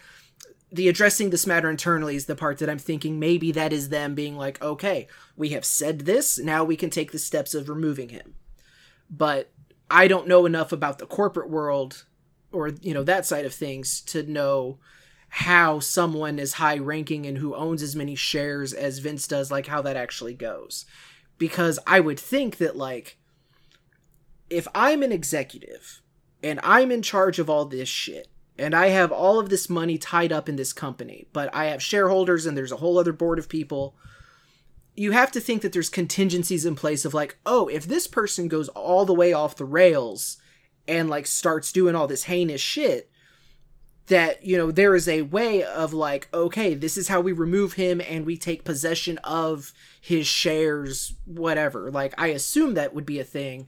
The 0.71 0.89
addressing 0.89 1.31
this 1.31 1.47
matter 1.47 1.71
internally 1.71 2.17
is 2.17 2.27
the 2.27 2.37
part 2.37 2.59
that 2.59 2.69
I'm 2.69 2.79
thinking 2.79 3.19
maybe 3.19 3.53
that 3.53 3.73
is 3.73 3.89
them 3.89 4.15
being 4.15 4.37
like, 4.37 4.63
okay, 4.63 5.07
we 5.37 5.51
have 5.51 5.65
said 5.65 6.01
this, 6.01 6.39
now 6.39 6.65
we 6.65 6.77
can 6.77 6.91
take 6.91 7.13
the 7.13 7.19
steps 7.19 7.55
of 7.55 7.69
removing 7.69 8.11
him. 8.11 8.35
But 9.09 9.51
I 9.91 10.09
don't 10.09 10.29
know 10.29 10.47
enough 10.47 10.73
about 10.73 10.99
the 10.99 11.07
corporate 11.07 11.49
world 11.49 12.05
or 12.53 12.69
you 12.69 12.95
know 12.95 13.03
that 13.05 13.27
side 13.27 13.45
of 13.45 13.55
things 13.55 14.01
to 14.01 14.23
know 14.23 14.79
how 15.29 15.81
someone 15.81 16.39
is 16.39 16.55
high 16.55 16.79
ranking 16.79 17.27
and 17.27 17.39
who 17.39 17.55
owns 17.55 17.83
as 17.83 17.97
many 17.97 18.15
shares 18.15 18.73
as 18.73 19.01
Vince 19.01 19.27
does 19.27 19.51
like 19.51 19.67
how 19.67 19.83
that 19.83 19.97
actually 19.97 20.35
goes 20.35 20.87
because 21.39 21.79
I 21.87 22.01
would 22.01 22.19
think 22.19 22.57
that 22.59 22.77
like 22.77 23.19
if 24.51 24.69
I'm 24.75 25.03
an 25.03 25.13
executive 25.13 26.03
and 26.43 26.61
I'm 26.63 26.91
in 26.91 27.03
charge 27.03 27.39
of 27.39 27.51
all 27.51 27.65
this 27.65 27.89
shit 27.89 28.29
and 28.59 28.75
I 28.75 28.89
have 28.89 29.13
all 29.13 29.39
of 29.39 29.49
this 29.49 29.69
money 29.69 29.99
tied 29.99 30.33
up 30.33 30.49
in 30.49 30.57
this 30.57 30.73
company 30.73 31.27
but 31.33 31.55
I 31.55 31.67
have 31.67 31.83
shareholders 31.83 32.47
and 32.47 32.57
there's 32.57 32.73
a 32.73 32.77
whole 32.77 32.99
other 32.99 33.13
board 33.13 33.39
of 33.39 33.49
people 33.49 33.95
you 34.95 35.13
have 35.13 35.31
to 35.33 35.41
think 35.41 35.61
that 35.63 35.73
there's 35.73 35.91
contingencies 35.91 36.65
in 36.65 36.75
place 36.75 37.05
of 37.05 37.15
like 37.15 37.39
oh 37.45 37.69
if 37.69 37.87
this 37.87 38.07
person 38.07 38.49
goes 38.49 38.69
all 38.71 39.05
the 39.05 39.15
way 39.15 39.33
off 39.33 39.57
the 39.57 39.65
rails 39.65 40.39
and 40.89 41.11
like 41.11 41.27
starts 41.27 41.73
doing 41.73 41.95
all 41.95 42.07
this 42.07 42.25
heinous 42.25 42.61
shit 42.61 43.11
that 44.07 44.45
you 44.45 44.57
know 44.57 44.71
there 44.71 44.95
is 44.95 45.09
a 45.09 45.23
way 45.23 45.63
of 45.63 45.93
like 45.93 46.29
okay 46.33 46.75
this 46.75 46.97
is 46.97 47.09
how 47.09 47.21
we 47.21 47.33
remove 47.33 47.75
him 47.75 48.01
and 48.01 48.25
we 48.25 48.37
take 48.37 48.65
possession 48.65 49.19
of 49.19 49.73
his 50.01 50.27
shares 50.27 51.15
whatever. 51.25 51.91
Like 51.91 52.15
i 52.17 52.29
assume 52.29 52.75
that 52.75 52.95
would 52.95 53.07
be 53.07 53.19
a 53.19 53.25
thing 53.25 53.67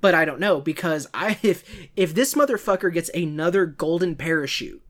but 0.00 0.14
i 0.14 0.24
don't 0.24 0.40
know 0.40 0.60
because 0.60 1.06
i 1.14 1.38
if 1.42 1.88
if 1.96 2.14
this 2.14 2.34
motherfucker 2.34 2.92
gets 2.92 3.08
another 3.10 3.66
golden 3.66 4.14
parachute 4.16 4.82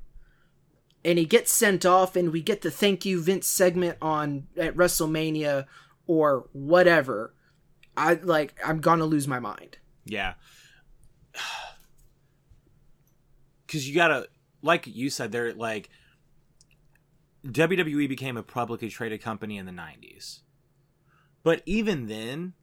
and 1.05 1.19
he 1.19 1.25
gets 1.25 1.53
sent 1.53 1.85
off 1.87 2.16
and 2.16 2.33
we 2.33 2.42
get 2.42 2.62
the 2.62 2.71
thank 2.71 3.05
you 3.05 3.21
vince 3.23 3.47
segment 3.47 3.97
on 4.01 4.47
at 4.57 4.77
wrestlemania 4.77 5.66
or 6.07 6.49
whatever 6.53 7.35
i 7.97 8.14
like 8.14 8.55
i'm 8.64 8.81
gonna 8.81 9.05
lose 9.07 9.27
my 9.29 9.38
mind 9.38 9.79
Yeah. 10.05 10.35
Cuz 13.69 13.88
you 13.88 13.95
got 13.95 14.09
to 14.09 14.29
like 14.62 14.87
you 14.87 15.11
said 15.11 15.33
they're 15.33 15.53
like 15.55 15.90
WWE 17.47 18.09
became 18.09 18.37
a 18.37 18.42
publicly 18.42 18.88
traded 18.88 19.21
company 19.23 19.57
in 19.57 19.66
the 19.66 19.73
90s. 19.73 20.40
But 21.42 21.62
even 21.64 22.07
then, 22.09 22.55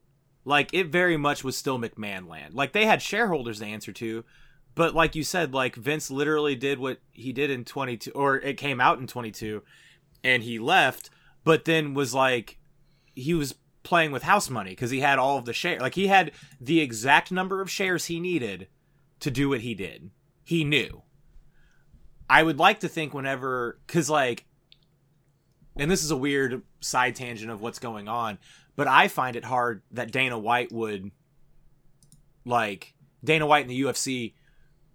like 0.45 0.73
it 0.73 0.88
very 0.88 1.17
much 1.17 1.43
was 1.43 1.58
still 1.58 1.79
McMahon 1.79 2.27
land. 2.27 2.53
Like 2.53 2.73
they 2.73 2.86
had 2.86 3.01
shareholders 3.01 3.60
to 3.60 3.65
answer 3.65 3.91
to, 3.93 4.23
but 4.75 4.93
like 4.93 5.15
you 5.15 5.23
said 5.23 5.53
like 5.53 5.75
Vince 5.75 6.12
literally 6.12 6.56
did 6.56 6.79
what 6.79 6.99
he 7.12 7.32
did 7.32 7.49
in 7.49 7.65
22 7.65 8.12
or 8.12 8.38
it 8.38 8.58
came 8.58 8.82
out 8.82 8.99
in 8.99 9.08
22 9.08 9.63
and 10.23 10.43
he 10.43 10.60
left, 10.60 11.10
but 11.43 11.65
then 11.65 11.93
was 11.93 12.13
like 12.13 12.58
he 13.15 13.34
was 13.34 13.56
playing 13.84 14.12
with 14.12 14.23
house 14.23 14.49
money 14.49 14.71
because 14.71 14.91
he 14.91 15.01
had 15.01 15.19
all 15.19 15.38
of 15.38 15.45
the 15.45 15.53
share 15.53 15.79
like 15.79 15.95
he 15.95 16.08
had 16.08 16.32
the 16.60 16.79
exact 16.79 17.32
number 17.32 17.62
of 17.62 17.69
shares 17.69 18.06
he 18.06 18.19
needed 18.19 18.67
to 19.19 19.29
do 19.29 19.49
what 19.49 19.62
he 19.62 19.75
did 19.75 20.10
he 20.45 20.63
knew 20.63 21.01
i 22.29 22.41
would 22.41 22.58
like 22.58 22.79
to 22.79 22.88
think 22.88 23.13
whenever 23.13 23.77
because 23.86 24.10
like 24.10 24.45
and 25.75 25.91
this 25.91 26.03
is 26.03 26.12
a 26.12 26.17
weird 26.17 26.62
side 26.79 27.15
tangent 27.15 27.51
of 27.51 27.62
what's 27.62 27.79
going 27.79 28.08
on 28.08 28.38
but 28.75 28.88
i 28.88 29.07
find 29.07 29.36
it 29.36 29.43
hard 29.43 29.81
that 29.91 30.12
dana 30.12 30.38
white 30.38 30.71
would 30.71 31.12
like 32.45 32.93
dana 33.23 33.45
white 33.45 33.63
in 33.63 33.69
the 33.69 33.81
ufc 33.81 34.33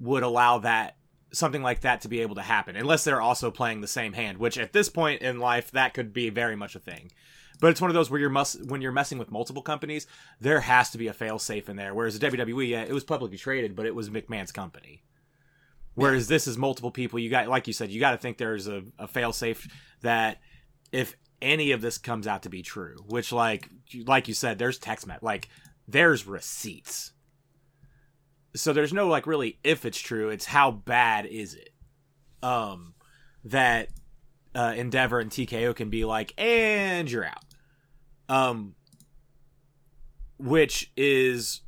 would 0.01 0.23
allow 0.23 0.59
that 0.59 0.97
something 1.33 1.63
like 1.63 1.81
that 1.83 2.01
to 2.01 2.09
be 2.09 2.21
able 2.21 2.35
to 2.35 2.43
happen 2.43 2.77
unless 2.77 3.05
they're 3.05 3.21
also 3.21 3.51
playing 3.51 3.81
the 3.81 3.87
same 3.87 4.13
hand 4.13 4.39
which 4.39 4.57
at 4.57 4.73
this 4.73 4.89
point 4.89 5.21
in 5.21 5.39
life 5.39 5.71
that 5.71 5.93
could 5.93 6.13
be 6.13 6.31
very 6.31 6.57
much 6.57 6.75
a 6.75 6.81
thing 6.81 7.11
but 7.61 7.71
it's 7.71 7.81
one 7.81 7.91
of 7.91 7.95
those 7.95 8.11
where 8.11 8.21
you're 8.21 8.31
mus- 8.31 8.59
when 8.67 8.81
you're 8.81 8.93
messing 8.93 9.19
with 9.19 9.31
multiple 9.31 9.63
companies, 9.63 10.07
there 10.41 10.61
has 10.61 10.91
to 10.91 10.99
be 10.99 11.09
a 11.09 11.13
fail 11.13 11.39
safe 11.39 11.69
in 11.69 11.77
there. 11.77 11.95
Whereas 11.95 12.19
the 12.19 12.27
WWE, 12.31 12.69
yeah, 12.69 12.83
it 12.83 12.93
was 12.93 13.05
publicly 13.05 13.37
traded, 13.37 13.75
but 13.75 13.87
it 13.87 13.95
was 13.95 14.11
McMahon's 14.11 14.53
company. 14.53 15.03
Whereas 15.95 16.29
this 16.29 16.47
is 16.47 16.57
multiple 16.57 16.93
people. 16.93 17.19
You 17.19 17.29
got, 17.29 17.49
like 17.49 17.67
you 17.67 17.73
said, 17.73 17.91
you 17.91 17.99
got 17.99 18.13
to 18.13 18.19
think 18.19 18.39
there's 18.39 18.69
a, 18.69 18.85
a 18.99 19.09
fail 19.09 19.33
safe 19.33 19.67
that 20.03 20.39
if 20.93 21.17
any 21.41 21.71
of 21.73 21.81
this 21.81 21.99
comes 21.99 22.27
out 22.27 22.43
to 22.43 22.49
be 22.49 22.63
true, 22.63 22.97
which 23.07 23.33
like 23.33 23.69
like 24.07 24.29
you 24.29 24.35
said, 24.35 24.59
there's 24.59 24.79
text 24.79 25.07
met 25.07 25.23
like 25.23 25.49
there's 25.87 26.27
receipts. 26.27 27.13
So 28.55 28.73
there's 28.73 28.93
no 28.93 29.09
like 29.09 29.27
really 29.27 29.59
if 29.63 29.85
it's 29.85 30.01
true, 30.01 30.31
it's 30.31 30.47
how 30.47 30.71
bad 30.71 31.27
is 31.27 31.55
it? 31.55 31.71
Um 32.43 32.95
that 33.45 33.89
uh, 34.55 34.75
Endeavor 34.77 35.21
and 35.21 35.31
TKO 35.31 35.75
can 35.75 35.89
be 35.89 36.05
like, 36.05 36.33
and 36.37 37.11
you're 37.11 37.25
out. 37.25 37.45
Um, 38.29 38.75
which 40.39 40.93
is 40.97 41.63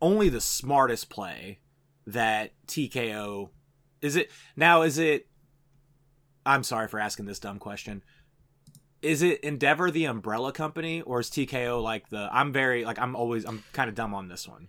only 0.00 0.28
the 0.28 0.40
smartest 0.40 1.08
play 1.08 1.60
that 2.06 2.52
TKO 2.66 3.50
is 4.00 4.16
it 4.16 4.30
now 4.56 4.82
is 4.82 4.98
it 4.98 5.28
I'm 6.44 6.64
sorry 6.64 6.88
for 6.88 6.98
asking 6.98 7.26
this 7.26 7.38
dumb 7.38 7.60
question. 7.60 8.02
Is 9.02 9.22
it 9.22 9.40
Endeavor 9.40 9.90
the 9.90 10.04
umbrella 10.04 10.52
company 10.52 11.02
or 11.02 11.20
is 11.20 11.28
TKO 11.28 11.82
like 11.82 12.08
the 12.08 12.28
I'm 12.32 12.52
very 12.52 12.84
like 12.84 12.98
I'm 12.98 13.16
always 13.16 13.44
I'm 13.44 13.62
kind 13.72 13.88
of 13.88 13.94
dumb 13.94 14.14
on 14.14 14.28
this 14.28 14.46
one. 14.48 14.68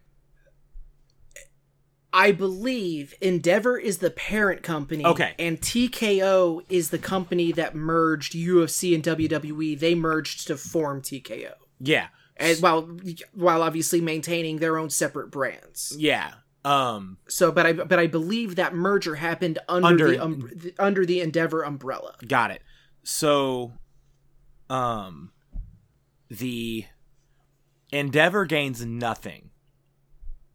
I 2.15 2.31
believe 2.31 3.15
Endeavor 3.21 3.77
is 3.77 3.97
the 3.97 4.11
parent 4.11 4.61
company. 4.61 5.03
Okay. 5.03 5.33
And 5.39 5.59
TKO 5.59 6.61
is 6.69 6.91
the 6.91 6.99
company 6.99 7.51
that 7.53 7.73
merged 7.73 8.33
UFC 8.33 8.93
and 8.93 9.03
WWE. 9.03 9.79
They 9.79 9.95
merged 9.95 10.45
to 10.47 10.55
form 10.57 11.01
TKO. 11.01 11.53
Yeah. 11.79 12.07
And 12.37 12.59
while 12.59 12.81
while 13.33 13.63
obviously 13.63 13.99
maintaining 13.99 14.57
their 14.57 14.77
own 14.77 14.89
separate 14.91 15.31
brands. 15.31 15.95
Yeah. 15.97 16.33
Um 16.63 17.17
So 17.27 17.51
but 17.51 17.65
I 17.65 17.73
but 17.73 17.97
I 17.97 18.05
believe 18.07 18.55
that 18.57 18.75
merger 18.75 19.15
happened 19.15 19.57
under, 19.67 19.87
Under- 19.87 20.07
the, 20.11 20.23
um, 20.23 20.49
the 20.55 20.73
under 20.77 21.05
the 21.05 21.19
Endeavor 21.21 21.63
umbrella. 21.63 22.15
got 22.27 22.51
it. 22.51 22.61
So 23.03 23.73
um 24.69 25.31
the 26.29 26.85
Endeavor 27.91 28.45
gains 28.45 28.83
nothing 28.83 29.51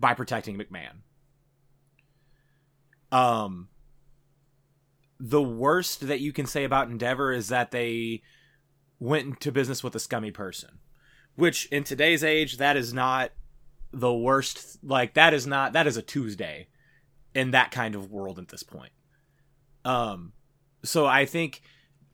by 0.00 0.14
protecting 0.14 0.58
McMahon. 0.58 1.02
Um 3.12 3.68
the 5.20 5.42
worst 5.42 6.06
that 6.06 6.20
you 6.20 6.32
can 6.32 6.46
say 6.46 6.64
about 6.64 6.88
Endeavor 6.88 7.32
is 7.32 7.48
that 7.48 7.70
they 7.70 8.22
went 9.00 9.26
into 9.26 9.52
business 9.52 9.82
with 9.82 9.94
a 9.94 10.00
scummy 10.00 10.30
person. 10.30 10.78
Which 11.36 11.66
in 11.66 11.84
today's 11.84 12.24
age 12.24 12.56
that 12.56 12.76
is 12.76 12.92
not 12.92 13.30
the 13.92 14.12
worst 14.12 14.78
like 14.82 15.14
that 15.14 15.32
is 15.32 15.46
not 15.46 15.72
that 15.72 15.86
is 15.86 15.96
a 15.96 16.02
Tuesday 16.02 16.68
in 17.34 17.52
that 17.52 17.70
kind 17.70 17.94
of 17.94 18.10
world 18.10 18.38
at 18.38 18.48
this 18.48 18.62
point. 18.62 18.92
Um 19.84 20.32
so 20.84 21.06
I 21.06 21.24
think 21.24 21.62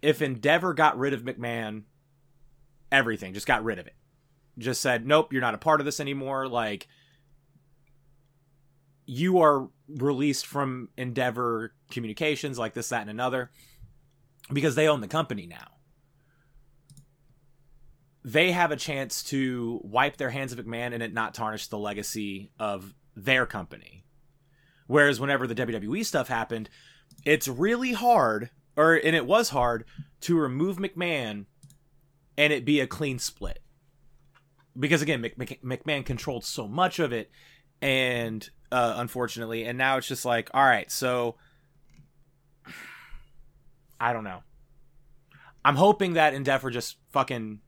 if 0.04 0.20
Endeavor 0.20 0.74
got 0.74 0.98
rid 0.98 1.14
of 1.14 1.22
McMahon, 1.22 1.84
everything 2.92 3.32
just 3.32 3.46
got 3.46 3.64
rid 3.64 3.78
of 3.78 3.86
it. 3.86 3.94
Just 4.58 4.82
said, 4.82 5.06
nope, 5.06 5.32
you're 5.32 5.40
not 5.40 5.54
a 5.54 5.58
part 5.58 5.80
of 5.80 5.86
this 5.86 5.98
anymore. 5.98 6.46
Like, 6.46 6.86
you 9.06 9.40
are 9.40 9.70
released 9.88 10.46
from 10.46 10.90
Endeavor 10.98 11.72
Communications, 11.90 12.58
like 12.58 12.74
this, 12.74 12.90
that, 12.90 13.00
and 13.00 13.10
another, 13.10 13.50
because 14.52 14.74
they 14.74 14.88
own 14.88 15.00
the 15.00 15.08
company 15.08 15.46
now. 15.46 15.68
They 18.22 18.52
have 18.52 18.72
a 18.72 18.76
chance 18.76 19.22
to 19.24 19.80
wipe 19.84 20.18
their 20.18 20.30
hands 20.30 20.52
of 20.52 20.58
McMahon 20.58 20.92
and 20.92 21.02
it 21.02 21.14
not 21.14 21.32
tarnish 21.32 21.68
the 21.68 21.78
legacy 21.78 22.50
of 22.58 22.92
their 23.16 23.46
company. 23.46 24.04
Whereas 24.86 25.18
whenever 25.18 25.46
the 25.46 25.54
WWE 25.54 26.04
stuff 26.04 26.28
happened, 26.28 26.68
it's 27.24 27.48
really 27.48 27.94
hard, 27.94 28.50
or 28.76 28.94
and 28.94 29.14
it 29.16 29.26
was 29.26 29.50
hard 29.50 29.84
to 30.22 30.38
remove 30.38 30.78
McMahon 30.78 31.46
and 32.36 32.52
it 32.52 32.64
be 32.64 32.80
a 32.80 32.86
clean 32.86 33.18
split. 33.18 33.60
Because 34.78 35.02
again, 35.02 35.20
Mc, 35.20 35.38
Mc, 35.38 35.62
McMahon 35.62 36.04
controlled 36.04 36.44
so 36.44 36.66
much 36.66 36.98
of 36.98 37.12
it, 37.12 37.30
and 37.80 38.48
uh, 38.72 38.94
unfortunately, 38.96 39.64
and 39.64 39.78
now 39.78 39.96
it's 39.96 40.08
just 40.08 40.24
like, 40.24 40.50
all 40.52 40.64
right, 40.64 40.90
so 40.90 41.36
I 44.00 44.12
don't 44.12 44.24
know. 44.24 44.42
I'm 45.64 45.76
hoping 45.76 46.14
that 46.14 46.34
Endeavor 46.34 46.70
just 46.70 46.96
fucking 47.10 47.60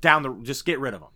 down 0.00 0.22
the 0.22 0.34
just 0.42 0.64
get 0.64 0.80
rid 0.80 0.94
of 0.94 1.00
him. 1.00 1.08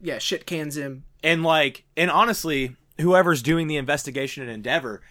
Yeah, 0.00 0.18
shit 0.18 0.46
cans 0.46 0.76
him. 0.76 1.04
And 1.22 1.42
like, 1.42 1.84
and 1.96 2.10
honestly, 2.10 2.76
whoever's 3.00 3.42
doing 3.42 3.66
the 3.66 3.76
investigation 3.76 4.42
in 4.42 4.48
Endeavor, 4.48 5.02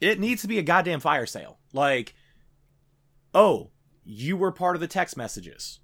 it 0.00 0.20
needs 0.20 0.42
to 0.42 0.48
be 0.48 0.58
a 0.58 0.62
goddamn 0.62 1.00
fire 1.00 1.26
sale. 1.26 1.58
Like, 1.72 2.14
oh, 3.34 3.70
you 4.04 4.36
were 4.36 4.52
part 4.52 4.76
of 4.76 4.80
the 4.80 4.88
text 4.88 5.16
messages. 5.16 5.80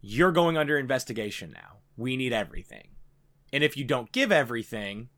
You're 0.00 0.32
going 0.32 0.56
under 0.56 0.78
investigation 0.78 1.50
now. 1.50 1.78
We 1.96 2.16
need 2.16 2.32
everything. 2.32 2.88
And 3.52 3.62
if 3.62 3.76
you 3.76 3.84
don't 3.84 4.12
give 4.12 4.32
everything 4.32 5.08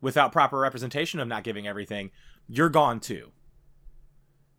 without 0.00 0.32
proper 0.32 0.58
representation 0.58 1.20
of 1.20 1.28
not 1.28 1.44
giving 1.44 1.66
everything, 1.66 2.10
you're 2.48 2.68
gone 2.68 3.00
too. 3.00 3.30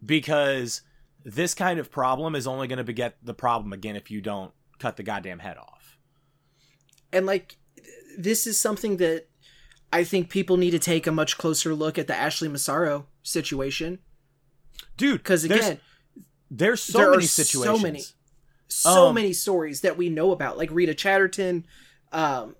Because 0.03 0.81
this 1.23 1.53
kind 1.53 1.79
of 1.79 1.91
problem 1.91 2.35
is 2.35 2.47
only 2.47 2.67
going 2.67 2.77
to 2.77 2.83
beget 2.83 3.17
the 3.21 3.33
problem 3.33 3.73
again 3.73 3.95
if 3.95 4.09
you 4.09 4.21
don't 4.21 4.53
cut 4.79 4.97
the 4.97 5.03
goddamn 5.03 5.39
head 5.39 5.57
off. 5.57 5.97
And 7.11 7.25
like 7.25 7.57
this 8.17 8.47
is 8.47 8.59
something 8.59 8.97
that 8.97 9.27
I 9.91 10.03
think 10.03 10.29
people 10.29 10.57
need 10.57 10.71
to 10.71 10.79
take 10.79 11.07
a 11.07 11.11
much 11.11 11.37
closer 11.37 11.73
look 11.73 11.97
at 11.97 12.07
the 12.07 12.15
Ashley 12.15 12.47
Massaro 12.47 13.07
situation 13.23 13.99
Dude, 14.97 15.19
because 15.23 15.43
again, 15.43 15.79
there's 16.51 16.81
so 16.81 16.97
there 16.99 17.11
many 17.11 17.23
so 17.25 17.43
situations. 17.43 17.83
many. 17.83 18.03
so 18.67 19.07
Um, 19.07 19.15
many 19.15 19.33
stories 19.33 19.81
that 19.81 19.97
we 19.97 20.09
know 20.09 20.31
about, 20.31 20.57
like 20.57 20.69
Rita 20.71 20.93
Chatterton. 20.93 21.65
Um, 22.11 22.55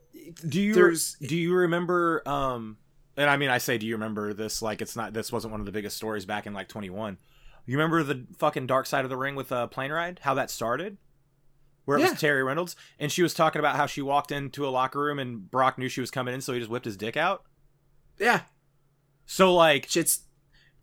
Do 0.47 0.61
you 0.61 0.73
There's- 0.73 1.15
do 1.21 1.35
you 1.37 1.53
remember 1.53 2.21
um 2.27 2.77
and 3.15 3.29
I 3.29 3.37
mean 3.37 3.49
I 3.49 3.57
say 3.59 3.77
do 3.77 3.85
you 3.87 3.95
remember 3.95 4.33
this 4.33 4.61
like 4.61 4.81
it's 4.81 4.95
not 4.95 5.13
this 5.13 5.31
wasn't 5.31 5.51
one 5.51 5.59
of 5.61 5.65
the 5.65 5.71
biggest 5.71 5.95
stories 5.97 6.25
back 6.25 6.45
in 6.45 6.53
like 6.53 6.67
21. 6.67 7.17
You 7.65 7.77
remember 7.77 8.03
the 8.03 8.25
fucking 8.37 8.67
dark 8.67 8.85
side 8.85 9.03
of 9.03 9.09
the 9.09 9.17
ring 9.17 9.35
with 9.35 9.51
uh, 9.51 9.67
plane 9.67 9.91
ride? 9.91 10.19
How 10.23 10.33
that 10.35 10.49
started? 10.51 10.97
Where 11.88 11.97
it 11.97 12.02
Yeah. 12.02 12.10
was 12.12 12.19
Terri 12.19 12.45
Runnels 12.45 12.76
and 13.00 13.10
she 13.10 13.23
was 13.23 13.34
talking 13.34 13.60
about 13.60 13.78
how 13.78 13.86
she 13.86 14.02
walked 14.02 14.30
into 14.30 14.67
a 14.67 14.69
locker 14.69 15.00
room 15.00 15.19
and 15.19 15.50
Brock 15.50 15.78
knew 15.78 15.88
she 15.88 16.02
was 16.02 16.12
coming 16.12 16.34
in 16.34 16.41
so 16.41 16.52
he 16.52 16.60
just 16.60 16.69
whipped 16.69 16.84
his 16.84 16.97
dick 16.97 17.15
out. 17.15 17.45
yeah, 18.19 18.41
So 19.26 19.54
like 19.56 19.95
it's 19.95 20.19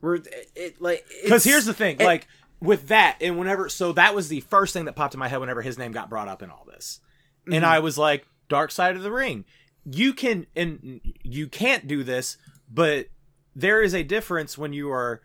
we're 0.01 0.15
it, 0.17 0.51
it 0.57 0.81
like 0.83 1.05
Because 1.23 1.45
here's 1.45 1.67
the 1.67 1.75
thing, 1.75 1.97
it- 2.01 2.05
like 2.07 2.27
with 2.61 2.89
that, 2.89 3.19
and 3.21 3.39
whenever, 3.39 3.69
so 3.69 3.93
that 3.93 4.15
was 4.15 4.29
the 4.29 4.41
first 4.41 4.73
thing 4.73 4.87
that 4.87 4.97
popped 4.97 5.13
in 5.13 5.21
my 5.21 5.29
head 5.29 5.41
whenever 5.41 5.61
his 5.61 5.77
name 5.77 5.93
got 5.93 6.09
brought 6.09 6.29
up 6.29 6.41
in 6.43 6.49
all 6.51 6.65
this, 6.67 7.01
and 7.45 7.63
Mhm. 7.63 7.69
I 7.69 7.81
was 7.81 7.99
like, 7.99 8.27
Dark 8.49 8.71
Side 8.71 8.97
of 8.97 9.03
the 9.03 9.13
Ring. 9.13 9.45
You 9.85 10.15
can, 10.15 10.47
and 10.57 11.01
you 11.23 11.47
can't 11.49 11.87
do 11.87 12.03
this, 12.03 12.39
but 12.73 13.09
there 13.55 13.83
is 13.83 13.95
a 13.95 14.03
difference 14.03 14.57
when 14.57 14.73
you 14.73 14.91
are 14.91 15.21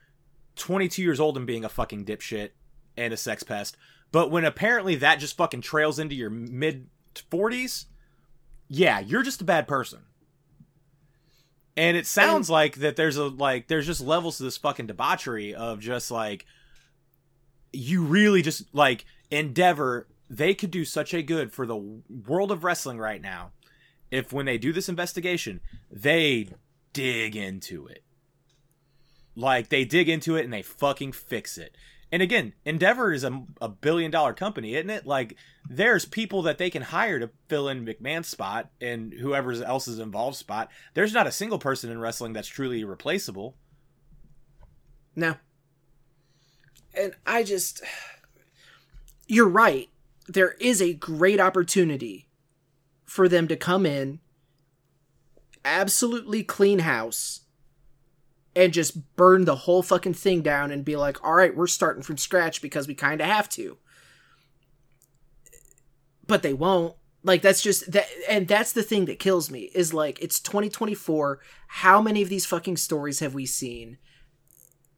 22 0.58 1.02
years 1.02 1.22
old 1.22 1.38
and 1.38 1.48
being 1.48 1.64
a 1.64 1.70
fucking 1.70 2.04
dipshit 2.04 2.50
and 2.98 3.14
a 3.14 3.18
sex 3.18 3.44
pest. 3.44 3.78
But 4.12 4.32
when 4.32 4.46
apparently 4.46 4.96
that 4.96 5.20
just 5.20 5.38
fucking 5.38 5.62
trails 5.62 6.00
into 6.00 6.16
your 6.16 6.30
mid 6.30 6.88
40s, 7.32 7.86
yeah, 8.68 9.00
you're 9.00 9.24
just 9.24 9.42
a 9.42 9.46
bad 9.46 9.68
person. 9.68 10.00
And 11.78 11.96
it 11.96 12.06
sounds 12.08 12.50
like 12.50 12.78
that 12.78 12.96
there's 12.96 13.16
a 13.16 13.26
like 13.26 13.68
there's 13.68 13.86
just 13.86 14.02
levels 14.02 14.38
to 14.38 14.44
this 14.44 14.58
fucking 14.58 14.88
debauchery 14.88 15.56
of 15.56 15.80
just 15.80 16.12
like 16.12 16.46
you 17.72 18.04
really 18.04 18.42
just 18.42 18.64
like 18.74 19.06
endeavor 19.32 20.08
they 20.30 20.54
could 20.54 20.72
do 20.72 20.86
such 20.86 21.14
a 21.14 21.22
good 21.22 21.52
for 21.52 21.66
the 21.66 21.78
world 22.28 22.52
of 22.52 22.64
wrestling 22.64 22.98
right 22.98 23.22
now 23.22 23.52
if 24.12 24.34
when 24.34 24.46
they 24.46 24.58
do 24.58 24.74
this 24.74 24.90
investigation 24.90 25.60
they 25.92 26.48
dig 26.94 27.36
into 27.36 27.88
it 27.88 28.04
like 29.36 29.70
they 29.70 29.86
dig 29.86 30.10
into 30.10 30.36
it 30.36 30.44
and 30.44 30.54
they 30.54 30.62
fucking 30.62 31.12
fix 31.12 31.58
it 31.58 31.76
and 32.12 32.22
again 32.22 32.54
endeavor 32.66 33.12
is 33.14 33.24
a, 33.24 33.44
a 33.62 33.70
billion 33.70 34.12
dollar 34.12 34.34
company 34.34 34.76
isn't 34.76 34.90
it 34.90 35.06
like 35.06 35.36
there's 35.70 36.06
people 36.06 36.42
that 36.42 36.58
they 36.58 36.70
can 36.70 36.82
hire 36.82 37.20
to 37.20 37.30
fill 37.48 37.68
in 37.68 37.86
mcmahon's 37.86 38.28
spot 38.28 38.70
and 38.82 39.14
whoever 39.14 39.52
else 39.64 39.88
is 39.88 40.00
involved 40.00 40.38
spot 40.38 40.70
there's 40.94 41.14
not 41.14 41.28
a 41.28 41.32
single 41.32 41.60
person 41.60 41.92
in 41.92 42.00
wrestling 42.00 42.34
that's 42.34 42.48
truly 42.48 42.84
replaceable 42.84 43.56
No. 45.16 45.36
And 46.94 47.14
I 47.26 47.44
just 47.44 47.82
You're 49.28 49.48
right. 49.50 49.90
There 50.28 50.54
is 50.60 50.82
a 50.82 50.94
great 50.94 51.40
opportunity 51.40 52.28
for 53.06 53.28
them 53.28 53.48
to 53.48 53.56
come 53.56 53.86
in 53.86 54.20
absolutely 55.66 56.44
clean 56.44 56.80
house 56.80 57.42
and 58.56 58.74
just 58.74 59.16
burn 59.16 59.46
the 59.46 59.56
whole 59.56 59.84
fucking 59.84 60.16
thing 60.16 60.42
down 60.42 60.72
and 60.72 60.86
be 60.86 60.96
like, 60.96 61.24
"All 61.24 61.34
right, 61.34 61.56
we're 61.56 61.68
starting 61.68 62.04
from 62.04 62.18
scratch 62.18 62.62
because 62.62 62.88
we 62.88 62.96
kind 62.96 63.22
of 63.22 63.28
have 63.28 63.50
to." 63.50 63.78
But 66.28 66.44
they 66.44 66.54
won't. 66.54 66.96
Like 67.24 67.42
that's 67.42 67.62
just 67.62 67.92
that 67.92 68.08
and 68.30 68.48
that's 68.48 68.72
the 68.72 68.84
thing 68.84 69.06
that 69.06 69.20
kills 69.20 69.52
me 69.52 69.72
is 69.74 69.94
like 69.94 70.22
it's 70.22 70.40
2024. 70.40 71.40
How 71.68 72.02
many 72.02 72.22
of 72.22 72.30
these 72.30 72.46
fucking 72.46 72.78
stories 72.78 73.20
have 73.20 73.34
we 73.34 73.46
seen? 73.46 73.98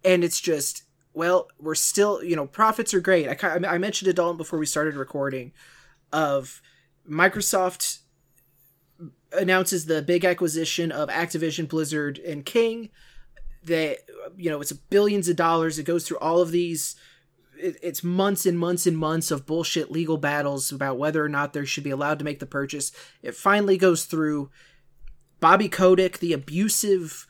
and 0.04 0.24
it's 0.24 0.40
just 0.40 0.84
well 1.14 1.48
we're 1.60 1.76
still 1.76 2.24
you 2.24 2.36
know 2.36 2.46
profits 2.46 2.94
are 2.94 3.00
great 3.00 3.28
i, 3.28 3.68
I 3.68 3.78
mentioned 3.78 4.08
to 4.08 4.14
dalton 4.14 4.38
before 4.38 4.60
we 4.60 4.66
started 4.66 4.96
recording 4.96 5.52
of 6.12 6.62
microsoft 7.10 8.00
announces 9.34 9.86
the 9.86 10.02
big 10.02 10.26
acquisition 10.26 10.92
of 10.92 11.10
activision 11.10 11.68
blizzard 11.68 12.20
and 12.20 12.46
king 12.46 12.90
they 13.63 13.97
you 14.38 14.50
know 14.50 14.62
it's 14.62 14.71
billions 14.71 15.28
of 15.30 15.36
dollars 15.36 15.78
it 15.78 15.84
goes 15.84 16.08
through 16.08 16.17
all 16.17 16.39
of 16.39 16.52
these 16.52 16.95
it, 17.58 17.78
it's 17.84 18.04
months 18.04 18.45
and 18.45 18.58
months 18.58 18.88
and 18.88 18.97
months 18.97 19.30
of 19.30 19.45
bullshit 19.45 19.91
legal 19.91 20.17
battles 20.17 20.71
about 20.71 20.97
whether 20.97 21.24
or 21.24 21.30
not 21.30 21.54
they 21.54 21.63
should 21.63 21.84
be 21.84 21.91
allowed 21.91 22.17
to 22.17 22.26
make 22.26 22.39
the 22.39 22.45
purchase 22.45 22.91
it 23.21 23.36
finally 23.36 23.78
goes 23.78 24.06
through 24.06 24.50
bobby 25.39 25.69
kotick 25.69 26.19
the 26.19 26.34
abusive 26.34 27.28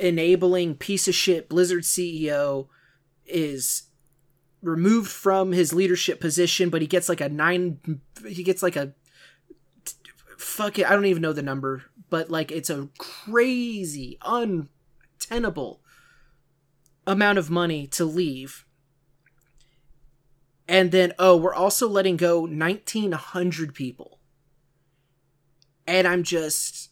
enabling 0.00 0.74
piece 0.74 1.06
of 1.06 1.14
shit 1.14 1.48
Blizzard 1.48 1.84
CEO 1.84 2.68
is 3.26 3.84
removed 4.62 5.10
from 5.10 5.52
his 5.52 5.72
leadership 5.72 6.20
position, 6.20 6.70
but 6.70 6.80
he 6.80 6.86
gets 6.86 7.08
like 7.08 7.20
a 7.20 7.28
nine. 7.28 8.00
He 8.26 8.42
gets 8.42 8.62
like 8.62 8.76
a 8.76 8.94
fuck 10.36 10.78
it. 10.78 10.86
I 10.86 10.94
don't 10.94 11.06
even 11.06 11.22
know 11.22 11.32
the 11.32 11.42
number, 11.42 11.84
but 12.08 12.30
like 12.30 12.50
it's 12.50 12.70
a 12.70 12.88
crazy, 12.98 14.18
untenable 15.30 15.80
amount 17.06 17.38
of 17.38 17.50
money 17.50 17.86
to 17.88 18.04
leave. 18.04 18.64
And 20.68 20.92
then, 20.92 21.12
oh, 21.18 21.36
we're 21.36 21.54
also 21.54 21.88
letting 21.88 22.16
go 22.16 22.40
1,900 22.40 23.74
people. 23.74 24.18
And 25.86 26.06
I'm 26.06 26.22
just. 26.22 26.90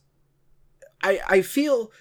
I, 1.00 1.20
I 1.28 1.42
feel 1.42 1.92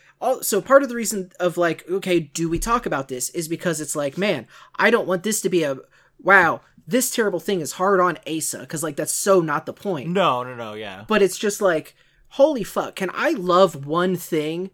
so 0.41 0.59
part 0.59 0.81
of 0.81 0.89
the 0.89 0.95
reason 0.95 1.31
of 1.39 1.55
like 1.57 1.87
okay 1.87 2.19
do 2.19 2.49
we 2.49 2.57
talk 2.57 2.87
about 2.87 3.07
this 3.07 3.29
is 3.29 3.47
because 3.47 3.79
it's 3.79 3.95
like 3.95 4.17
man 4.17 4.47
i 4.75 4.89
don't 4.89 5.07
want 5.07 5.21
this 5.21 5.41
to 5.41 5.47
be 5.47 5.61
a 5.61 5.77
wow 6.19 6.59
this 6.87 7.11
terrible 7.11 7.39
thing 7.39 7.61
is 7.61 7.73
hard 7.73 7.99
on 7.99 8.17
asa 8.25 8.61
because 8.61 8.81
like 8.81 8.95
that's 8.95 9.13
so 9.13 9.41
not 9.41 9.67
the 9.67 9.73
point 9.73 10.09
no 10.09 10.41
no 10.41 10.55
no 10.55 10.73
yeah 10.73 11.05
but 11.07 11.21
it's 11.21 11.37
just 11.37 11.61
like 11.61 11.95
holy 12.29 12.63
fuck 12.63 12.95
can 12.95 13.11
i 13.13 13.29
love 13.29 13.85
one 13.85 14.15
thing 14.15 14.71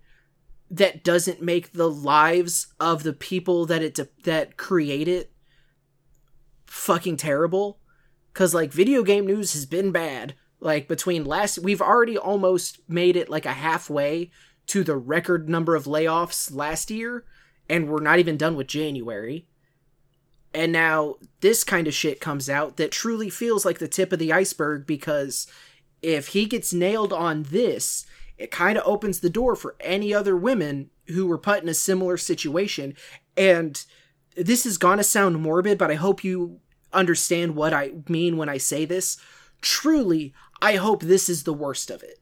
that 0.69 1.03
doesn't 1.03 1.41
make 1.41 1.73
the 1.73 1.89
lives 1.89 2.67
of 2.79 3.03
the 3.03 3.13
people 3.13 3.65
that 3.65 3.81
it 3.81 3.93
de- 3.93 4.07
that 4.23 4.57
create 4.57 5.07
it 5.07 5.31
fucking 6.65 7.17
terrible 7.17 7.79
because 8.31 8.53
like 8.53 8.71
video 8.71 9.03
game 9.03 9.25
news 9.25 9.53
has 9.53 9.65
been 9.65 9.91
bad 9.91 10.33
like 10.59 10.87
between 10.87 11.25
last 11.25 11.59
we've 11.59 11.81
already 11.81 12.17
almost 12.17 12.79
made 12.87 13.15
it 13.15 13.29
like 13.29 13.45
a 13.45 13.53
halfway 13.53 14.31
to 14.67 14.83
the 14.83 14.95
record 14.95 15.49
number 15.49 15.75
of 15.75 15.85
layoffs 15.85 16.53
last 16.53 16.89
year, 16.89 17.25
and 17.69 17.87
we're 17.87 18.01
not 18.01 18.19
even 18.19 18.37
done 18.37 18.55
with 18.55 18.67
January. 18.67 19.47
And 20.53 20.71
now 20.71 21.15
this 21.41 21.63
kind 21.63 21.87
of 21.87 21.93
shit 21.93 22.21
comes 22.21 22.49
out 22.49 22.77
that 22.77 22.91
truly 22.91 23.29
feels 23.29 23.65
like 23.65 23.79
the 23.79 23.87
tip 23.87 24.13
of 24.13 24.19
the 24.19 24.31
iceberg 24.31 24.85
because 24.85 25.47
if 26.01 26.29
he 26.29 26.45
gets 26.45 26.73
nailed 26.73 27.11
on 27.11 27.43
this, 27.43 28.05
it 28.43 28.51
kind 28.51 28.77
of 28.77 28.83
opens 28.85 29.21
the 29.21 29.29
door 29.29 29.55
for 29.55 29.77
any 29.79 30.13
other 30.13 30.35
women 30.35 30.89
who 31.07 31.25
were 31.25 31.37
put 31.37 31.63
in 31.63 31.69
a 31.69 31.73
similar 31.73 32.17
situation. 32.17 32.93
And 33.37 33.81
this 34.35 34.65
is 34.65 34.77
gonna 34.77 35.05
sound 35.05 35.41
morbid, 35.41 35.77
but 35.77 35.89
I 35.89 35.93
hope 35.93 36.25
you 36.25 36.59
understand 36.91 37.55
what 37.55 37.71
I 37.71 37.93
mean 38.09 38.35
when 38.35 38.49
I 38.49 38.57
say 38.57 38.83
this. 38.83 39.15
Truly, 39.61 40.33
I 40.61 40.75
hope 40.75 41.03
this 41.03 41.29
is 41.29 41.43
the 41.43 41.53
worst 41.53 41.89
of 41.89 42.03
it. 42.03 42.19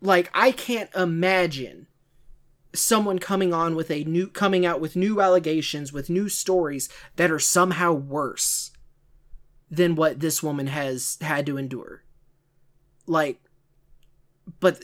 Like 0.00 0.28
I 0.34 0.50
can't 0.50 0.92
imagine 0.92 1.86
someone 2.74 3.20
coming 3.20 3.54
on 3.54 3.76
with 3.76 3.92
a 3.92 4.02
new 4.02 4.26
coming 4.26 4.66
out 4.66 4.80
with 4.80 4.96
new 4.96 5.20
allegations 5.20 5.92
with 5.92 6.10
new 6.10 6.28
stories 6.28 6.88
that 7.14 7.30
are 7.30 7.38
somehow 7.38 7.92
worse 7.92 8.72
than 9.70 9.94
what 9.94 10.18
this 10.18 10.42
woman 10.42 10.66
has 10.66 11.16
had 11.20 11.46
to 11.46 11.56
endure. 11.56 12.02
Like 13.06 13.40
but 14.60 14.82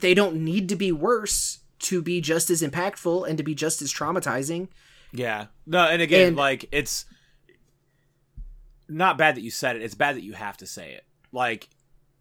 they 0.00 0.14
don't 0.14 0.36
need 0.36 0.68
to 0.68 0.76
be 0.76 0.92
worse 0.92 1.60
to 1.80 2.02
be 2.02 2.20
just 2.20 2.50
as 2.50 2.62
impactful 2.62 3.28
and 3.28 3.36
to 3.38 3.44
be 3.44 3.54
just 3.54 3.82
as 3.82 3.92
traumatizing. 3.92 4.68
Yeah. 5.12 5.46
No, 5.66 5.84
and 5.86 6.00
again, 6.00 6.28
and, 6.28 6.36
like 6.36 6.66
it's 6.72 7.04
not 8.88 9.18
bad 9.18 9.34
that 9.36 9.42
you 9.42 9.50
said 9.50 9.76
it. 9.76 9.82
It's 9.82 9.94
bad 9.94 10.16
that 10.16 10.24
you 10.24 10.34
have 10.34 10.56
to 10.58 10.66
say 10.66 10.92
it. 10.92 11.04
Like 11.32 11.68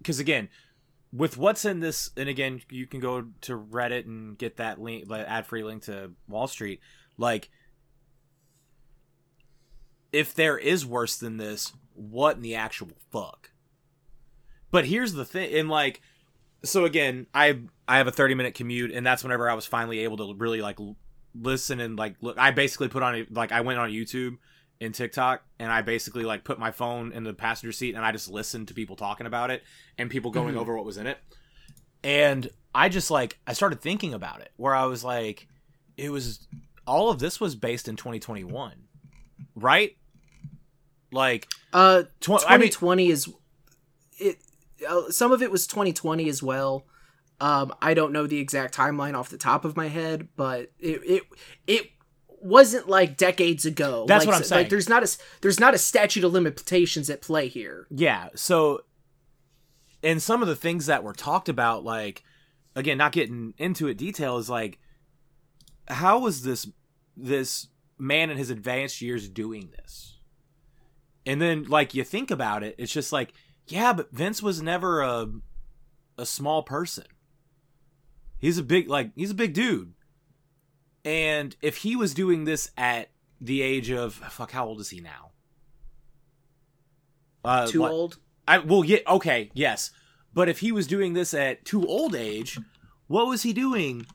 cuz 0.04 0.20
again, 0.20 0.50
with 1.14 1.38
what's 1.38 1.66
in 1.66 1.80
this, 1.80 2.12
and 2.16 2.30
again, 2.30 2.62
you 2.70 2.88
can 2.88 3.00
go 3.00 3.26
to 3.42 3.58
Reddit 3.58 4.06
and 4.06 4.38
get 4.38 4.58
that 4.58 4.80
link, 4.80 5.08
that 5.10 5.28
ad 5.28 5.46
free 5.46 5.64
link 5.64 5.84
to 5.84 6.12
Wall 6.28 6.48
Street. 6.48 6.80
Like, 7.18 7.50
if 10.12 10.34
there 10.34 10.58
is 10.58 10.86
worse 10.86 11.18
than 11.18 11.38
this, 11.38 11.74
what 11.94 12.38
in 12.38 12.42
the 12.42 12.56
actual 12.56 12.92
fuck? 13.12 13.52
But 14.72 14.86
here's 14.86 15.14
the 15.14 15.26
thing, 15.26 15.54
and 15.54 15.70
like, 15.70 16.02
so 16.64 16.86
again, 16.86 17.28
I 17.34 17.60
I 17.88 17.98
have 17.98 18.08
a 18.08 18.12
30 18.12 18.36
minute 18.36 18.56
commute, 18.56 18.92
and 18.92 19.06
that's 19.06 19.24
whenever 19.24 19.50
I 19.50 19.54
was 19.54 19.66
finally 19.66 20.00
able 20.00 20.18
to 20.18 20.34
really 20.36 20.62
like 20.62 20.78
listen 21.34 21.80
and 21.80 21.98
like 21.98 22.16
look. 22.22 22.38
I 22.38 22.52
basically 22.52 22.88
put 22.88 23.04
on 23.04 23.28
like 23.32 23.52
I 23.52 23.62
went 23.62 23.80
on 23.80 23.90
YouTube 23.90 24.38
in 24.82 24.92
TikTok 24.92 25.44
and 25.60 25.72
I 25.72 25.84
basically 25.84 26.24
like 26.24 26.44
put 26.44 26.58
my 26.58 26.72
phone 26.72 27.12
in 27.12 27.24
the 27.24 27.36
passenger 27.36 27.72
seat 27.72 27.94
and 27.94 28.04
I 28.04 28.12
just 28.12 28.28
listened 28.28 28.68
to 28.70 28.74
people 28.74 28.96
talking 28.96 29.28
about 29.28 29.52
it 29.52 29.62
and 29.96 30.10
people 30.10 30.32
going 30.32 30.50
mm-hmm. 30.50 30.58
over 30.58 30.76
what 30.76 30.86
was 30.86 30.98
in 30.98 31.06
it. 31.06 31.20
And 32.04 32.50
I 32.74 32.90
just 32.90 33.12
like 33.12 33.38
I 33.46 33.54
started 33.54 33.80
thinking 33.80 34.16
about 34.16 34.42
it 34.42 34.52
where 34.58 34.74
I 34.74 34.86
was 34.86 35.04
like 35.04 35.48
it 35.98 36.10
was 36.10 36.48
all 36.88 37.12
of 37.12 37.20
this 37.20 37.40
was 37.40 37.56
based 37.56 37.88
in 37.88 37.96
2021. 37.96 38.74
Right? 39.56 39.96
Like 41.12 41.48
uh 41.74 42.04
tw- 42.20 42.42
2020 42.42 43.04
I 43.04 43.06
mean, 43.06 43.14
is 43.14 43.32
it 44.18 44.38
some 45.10 45.32
of 45.32 45.42
it 45.42 45.52
was 45.52 45.68
2020 45.68 46.30
as 46.30 46.42
well. 46.42 46.86
Um, 47.40 47.74
I 47.82 47.94
don't 47.94 48.12
know 48.14 48.28
the 48.28 48.38
exact 48.38 48.76
timeline 48.76 49.18
off 49.18 49.30
the 49.30 49.38
top 49.38 49.66
of 49.66 49.76
my 49.76 49.88
head, 49.88 50.28
but 50.36 50.72
it 50.80 51.02
it 51.04 51.24
it 51.66 51.92
wasn't 52.40 52.88
like 52.88 53.18
decades 53.18 53.66
ago. 53.66 54.06
That's 54.08 54.26
like, 54.26 54.34
what 54.34 54.38
I'm 54.38 54.44
saying. 54.44 54.64
Like, 54.64 54.70
there's 54.70 54.90
not 54.90 55.04
a 55.04 55.18
there's 55.42 55.60
not 55.60 55.74
a 55.74 55.78
statute 55.78 56.24
of 56.24 56.34
limitations 56.34 57.10
at 57.10 57.22
play 57.22 57.48
here. 57.48 57.88
Yeah. 57.90 58.30
So, 58.36 58.82
and 60.04 60.22
some 60.22 60.42
of 60.42 60.48
the 60.48 60.56
things 60.56 60.86
that 60.86 61.04
were 61.04 61.14
talked 61.14 61.50
about, 61.50 61.84
like 61.84 62.24
again, 62.76 62.98
not 62.98 63.12
getting 63.12 63.54
into 63.58 63.88
it 63.88 63.98
detail, 63.98 64.38
is 64.38 64.50
like, 64.50 64.80
how 65.88 66.20
was 66.20 66.44
this 66.44 66.68
this 67.18 67.68
man 67.98 68.30
in 68.30 68.38
his 68.38 68.50
advanced 68.50 69.02
years 69.02 69.28
doing 69.28 69.70
this? 69.72 70.20
And 71.26 71.42
then, 71.42 71.66
like, 71.66 71.94
you 71.94 72.04
think 72.04 72.32
about 72.32 72.64
it, 72.64 72.76
it's 72.80 72.92
just 72.92 73.14
like, 73.14 73.34
yeah, 73.68 73.94
but 73.94 74.12
Vince 74.12 74.42
was 74.42 74.62
never 74.62 75.02
a 75.02 75.28
a 76.18 76.26
small 76.26 76.64
person. 76.64 77.06
He's 78.38 78.58
a 78.58 78.64
big 78.64 78.90
like 78.90 79.12
he's 79.16 79.32
a 79.32 79.36
big 79.36 79.54
dude 79.54 79.94
and 81.04 81.56
if 81.62 81.78
he 81.78 81.96
was 81.96 82.14
doing 82.14 82.46
this 82.46 82.70
at 82.78 83.10
the 83.40 83.62
age 83.62 83.90
of 83.92 84.14
fuck, 84.14 84.52
how 84.52 84.68
old 84.68 84.80
is 84.80 84.90
he 84.90 85.00
now? 85.00 85.32
Uh, 87.44 87.68
too 87.68 87.82
what? 87.82 87.92
old. 87.92 88.18
I 88.48 88.60
well, 88.60 88.84
yeah, 88.84 89.00
okay, 89.08 89.50
yes, 89.54 89.92
but 90.34 90.50
if 90.50 90.60
he 90.60 90.72
was 90.72 90.88
doing 90.88 91.14
this 91.14 91.34
at 91.34 91.66
too 91.66 91.86
old 91.88 92.16
age, 92.16 92.60
what 93.08 93.28
was 93.28 93.44
he 93.44 93.54
doing? 93.54 94.06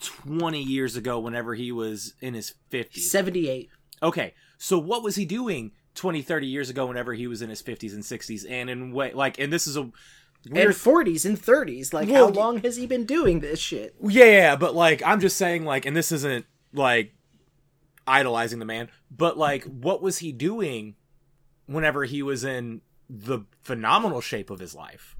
20 0.00 0.62
years 0.62 0.94
ago 0.94 1.18
whenever 1.18 1.56
he 1.56 1.72
was 1.72 2.14
in 2.20 2.32
his 2.32 2.54
50s 2.70 2.98
78 2.98 3.68
okay 4.00 4.32
so 4.56 4.78
what 4.78 5.02
was 5.02 5.16
he 5.16 5.24
doing 5.24 5.72
20 5.98 6.22
30 6.22 6.46
years 6.46 6.70
ago 6.70 6.86
whenever 6.86 7.12
he 7.12 7.26
was 7.26 7.42
in 7.42 7.50
his 7.50 7.62
50s 7.62 7.92
and 7.92 8.02
60s 8.02 8.46
and 8.48 8.70
in 8.70 8.92
way 8.92 9.12
like 9.12 9.38
and 9.38 9.52
this 9.52 9.66
is 9.66 9.76
a 9.76 9.90
weird... 10.48 10.66
and 10.66 10.74
40s 10.74 11.24
and 11.24 11.40
30s. 11.40 11.92
Like, 11.92 12.08
well, 12.08 12.26
how 12.26 12.32
long 12.32 12.58
has 12.58 12.76
he 12.76 12.86
been 12.86 13.04
doing 13.04 13.40
this 13.40 13.58
shit? 13.58 13.94
Yeah, 14.02 14.24
yeah, 14.24 14.56
but 14.56 14.74
like, 14.74 15.02
I'm 15.04 15.20
just 15.20 15.36
saying, 15.36 15.64
like, 15.64 15.86
and 15.86 15.96
this 15.96 16.12
isn't 16.12 16.46
like 16.72 17.14
idolizing 18.06 18.58
the 18.58 18.64
man, 18.64 18.88
but 19.10 19.36
like, 19.36 19.64
what 19.64 20.02
was 20.02 20.18
he 20.18 20.32
doing 20.32 20.96
whenever 21.66 22.04
he 22.04 22.22
was 22.22 22.44
in 22.44 22.80
the 23.08 23.40
phenomenal 23.62 24.20
shape 24.20 24.50
of 24.50 24.60
his 24.60 24.74
life? 24.74 25.16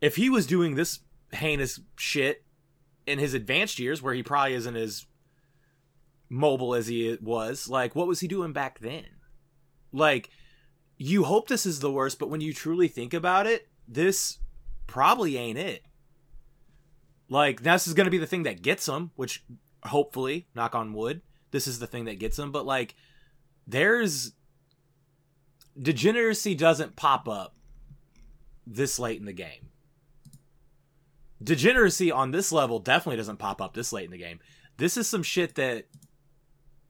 If 0.00 0.16
he 0.16 0.30
was 0.30 0.46
doing 0.46 0.74
this 0.74 1.00
heinous 1.32 1.80
shit 1.96 2.44
in 3.06 3.18
his 3.18 3.34
advanced 3.34 3.78
years, 3.78 4.02
where 4.02 4.14
he 4.14 4.22
probably 4.22 4.54
isn't 4.54 4.76
as 4.76 5.06
mobile 6.28 6.74
as 6.74 6.86
he 6.86 7.18
was, 7.20 7.68
like, 7.68 7.94
what 7.94 8.06
was 8.06 8.20
he 8.20 8.28
doing 8.28 8.52
back 8.52 8.78
then? 8.80 9.04
Like, 9.92 10.30
you 10.96 11.24
hope 11.24 11.48
this 11.48 11.66
is 11.66 11.80
the 11.80 11.90
worst, 11.90 12.18
but 12.18 12.28
when 12.28 12.40
you 12.40 12.52
truly 12.52 12.88
think 12.88 13.14
about 13.14 13.46
it, 13.46 13.68
this 13.88 14.38
probably 14.86 15.36
ain't 15.36 15.58
it. 15.58 15.82
Like 17.28 17.62
this 17.62 17.86
is 17.86 17.94
going 17.94 18.06
to 18.06 18.10
be 18.10 18.18
the 18.18 18.26
thing 18.26 18.42
that 18.42 18.60
gets 18.60 18.88
him, 18.88 19.12
which 19.16 19.44
hopefully, 19.84 20.48
knock 20.54 20.74
on 20.74 20.92
wood, 20.92 21.22
this 21.52 21.66
is 21.66 21.78
the 21.78 21.86
thing 21.86 22.04
that 22.04 22.18
gets 22.18 22.38
him. 22.38 22.52
But 22.52 22.66
like, 22.66 22.94
there's 23.66 24.32
degeneracy 25.80 26.54
doesn't 26.54 26.96
pop 26.96 27.28
up 27.28 27.54
this 28.66 28.98
late 28.98 29.20
in 29.20 29.26
the 29.26 29.32
game. 29.32 29.68
Degeneracy 31.42 32.12
on 32.12 32.32
this 32.32 32.52
level 32.52 32.80
definitely 32.80 33.16
doesn't 33.16 33.38
pop 33.38 33.62
up 33.62 33.72
this 33.72 33.92
late 33.92 34.04
in 34.04 34.10
the 34.10 34.18
game. 34.18 34.40
This 34.76 34.96
is 34.96 35.08
some 35.08 35.22
shit 35.22 35.54
that 35.54 35.86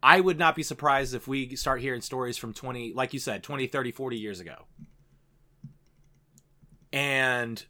I 0.03 0.21
would 0.21 0.39
not 0.39 0.57
be 0.57 0.63
surprised 0.63 1.15
if 1.15 1.29
we 1.29 1.57
start 1.57 1.81
hearing 1.81 2.01
stories 2.01 2.39
from 2.39 2.55
20, 2.55 2.95
like 2.95 3.13
you 3.13 3.19
said, 3.19 3.43
20, 3.43 3.67
30, 3.67 3.93
40 3.93 4.17
years 4.17 4.41
ago. 4.41 4.65
And 6.93 7.63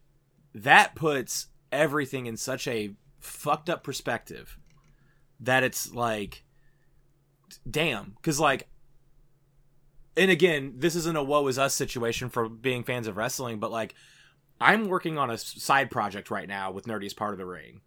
that 0.55 0.95
puts 0.95 1.49
everything 1.72 2.26
in 2.26 2.37
such 2.37 2.66
a 2.66 2.95
fucked 3.18 3.68
up 3.68 3.85
perspective 3.85 4.59
that 5.41 5.62
it's 5.62 5.93
like 5.93 6.45
damn 7.68 8.12
because 8.16 8.41
like 8.41 8.68
and 10.16 10.31
again 10.31 10.74
this 10.76 10.95
isn't 10.95 11.16
a 11.16 11.22
woe 11.22 11.47
is 11.47 11.59
us 11.59 11.74
situation 11.74 12.28
for 12.28 12.49
being 12.49 12.83
fans 12.83 13.07
of 13.07 13.16
wrestling 13.16 13.59
but 13.59 13.70
like 13.70 13.95
i'm 14.61 14.89
working 14.89 15.18
on 15.18 15.31
a 15.31 15.39
side 15.39 15.91
project 15.91 16.31
right 16.31 16.49
now 16.49 16.70
with 16.70 16.87
nerdiest 16.87 17.16
part 17.16 17.33
of 17.33 17.39
the 17.39 17.47
ring 17.47 17.81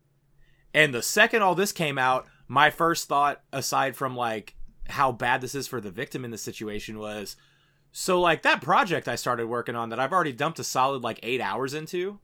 and 0.74 0.94
the 0.94 1.02
second 1.02 1.42
all 1.42 1.56
this 1.56 1.72
came 1.72 1.98
out 1.98 2.28
my 2.48 2.70
first 2.70 3.08
thought 3.08 3.42
aside 3.52 3.96
from 3.96 4.16
like 4.16 4.56
how 4.90 5.12
bad 5.12 5.42
this 5.42 5.56
is 5.56 5.68
for 5.68 5.80
the 5.80 5.92
victim 5.92 6.26
in 6.26 6.32
the 6.32 6.38
situation 6.38 7.00
was 7.00 7.36
so 7.96 8.20
like 8.20 8.42
that 8.42 8.62
project 8.62 9.08
I 9.08 9.16
started 9.16 9.48
working 9.48 9.76
on 9.76 9.90
that 9.90 10.00
I've 10.00 10.12
already 10.12 10.34
dumped 10.34 10.60
a 10.60 10.64
solid 10.64 11.04
like 11.04 11.20
8 11.22 11.40
hours 11.40 11.76
into 11.76 12.20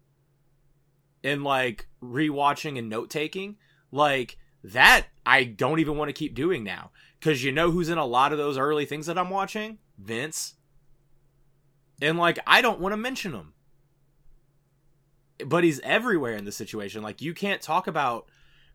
and 1.24 1.44
like 1.44 1.88
rewatching 2.02 2.78
and 2.78 2.90
note 2.90 3.12
taking, 3.12 3.58
like 3.92 4.38
that 4.64 5.06
I 5.26 5.44
don't 5.44 5.80
even 5.80 5.96
want 5.96 6.10
to 6.10 6.14
keep 6.14 6.34
doing 6.34 6.64
now. 6.64 6.90
Cause 7.22 7.44
you 7.44 7.52
know 7.52 7.70
who's 7.70 7.90
in 7.90 7.98
a 8.00 8.06
lot 8.06 8.32
of 8.32 8.38
those 8.38 8.58
early 8.58 8.86
things 8.86 9.06
that 9.06 9.18
I'm 9.18 9.30
watching? 9.30 9.78
Vince. 9.98 10.56
And 12.02 12.18
like 12.18 12.40
I 12.48 12.62
don't 12.62 12.80
want 12.80 12.94
to 12.94 12.98
mention 12.98 13.34
him. 13.34 13.54
But 15.46 15.64
he's 15.64 15.80
everywhere 15.82 16.36
in 16.36 16.46
the 16.46 16.52
situation. 16.52 17.04
Like 17.04 17.22
you 17.22 17.36
can't 17.36 17.62
talk 17.62 17.86
about 17.86 18.28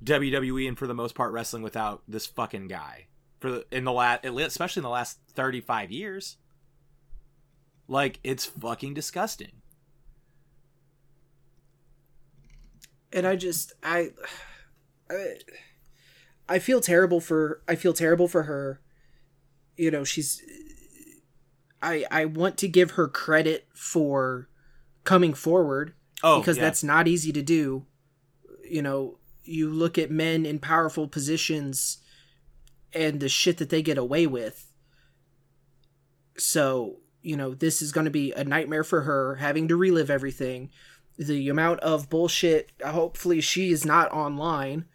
WWE 0.04 0.68
and 0.68 0.78
for 0.78 0.86
the 0.86 0.94
most 0.94 1.14
part 1.14 1.32
wrestling 1.32 1.62
without 1.62 2.02
this 2.06 2.26
fucking 2.26 2.68
guy. 2.68 3.06
For 3.40 3.50
the, 3.50 3.66
in 3.70 3.84
the 3.84 3.92
last 3.92 4.24
especially 4.24 4.80
in 4.80 4.84
the 4.84 4.90
last 4.90 5.18
35 5.34 5.90
years. 5.90 6.36
Like 7.88 8.18
it's 8.24 8.44
fucking 8.46 8.94
disgusting. 8.94 9.60
And 13.12 13.26
I 13.26 13.36
just 13.36 13.72
I 13.82 14.10
I, 15.10 15.34
I 16.48 16.58
feel 16.58 16.80
terrible 16.80 17.20
for 17.20 17.62
I 17.68 17.74
feel 17.74 17.92
terrible 17.92 18.28
for 18.28 18.44
her. 18.44 18.80
You 19.76 19.90
know, 19.90 20.04
she's 20.04 20.42
I 21.82 22.04
I 22.10 22.24
want 22.24 22.56
to 22.58 22.68
give 22.68 22.92
her 22.92 23.06
credit 23.08 23.68
for 23.74 24.48
coming 25.04 25.34
forward 25.34 25.94
Oh, 26.22 26.40
because 26.40 26.56
yeah. 26.56 26.62
that's 26.64 26.82
not 26.82 27.06
easy 27.06 27.32
to 27.32 27.42
do. 27.42 27.84
You 28.68 28.80
know, 28.82 29.18
you 29.44 29.70
look 29.70 29.98
at 29.98 30.10
men 30.10 30.46
in 30.46 30.58
powerful 30.58 31.08
positions 31.08 31.98
and 32.92 33.20
the 33.20 33.28
shit 33.28 33.58
that 33.58 33.70
they 33.70 33.82
get 33.82 33.98
away 33.98 34.26
with. 34.26 34.72
So, 36.36 37.00
you 37.22 37.36
know, 37.36 37.54
this 37.54 37.82
is 37.82 37.92
going 37.92 38.04
to 38.04 38.10
be 38.10 38.32
a 38.32 38.44
nightmare 38.44 38.84
for 38.84 39.02
her 39.02 39.36
having 39.36 39.68
to 39.68 39.76
relive 39.76 40.10
everything. 40.10 40.70
The 41.16 41.48
amount 41.48 41.80
of 41.80 42.10
bullshit, 42.10 42.72
hopefully 42.84 43.40
she 43.40 43.70
is 43.70 43.84
not 43.84 44.12
online 44.12 44.86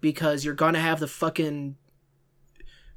because 0.00 0.44
you're 0.44 0.54
going 0.54 0.74
to 0.74 0.80
have 0.80 1.00
the 1.00 1.08
fucking 1.08 1.76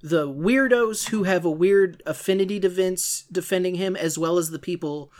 the 0.02 0.30
weirdos 0.30 1.10
who 1.10 1.24
have 1.24 1.44
a 1.44 1.52
weird 1.52 2.02
affinity 2.06 2.60
to 2.62 2.70
Vince 2.70 3.26
defending 3.32 3.76
him 3.76 3.98
as 3.98 4.18
well 4.18 4.38
as 4.38 4.50
the 4.50 4.60
people 4.60 5.12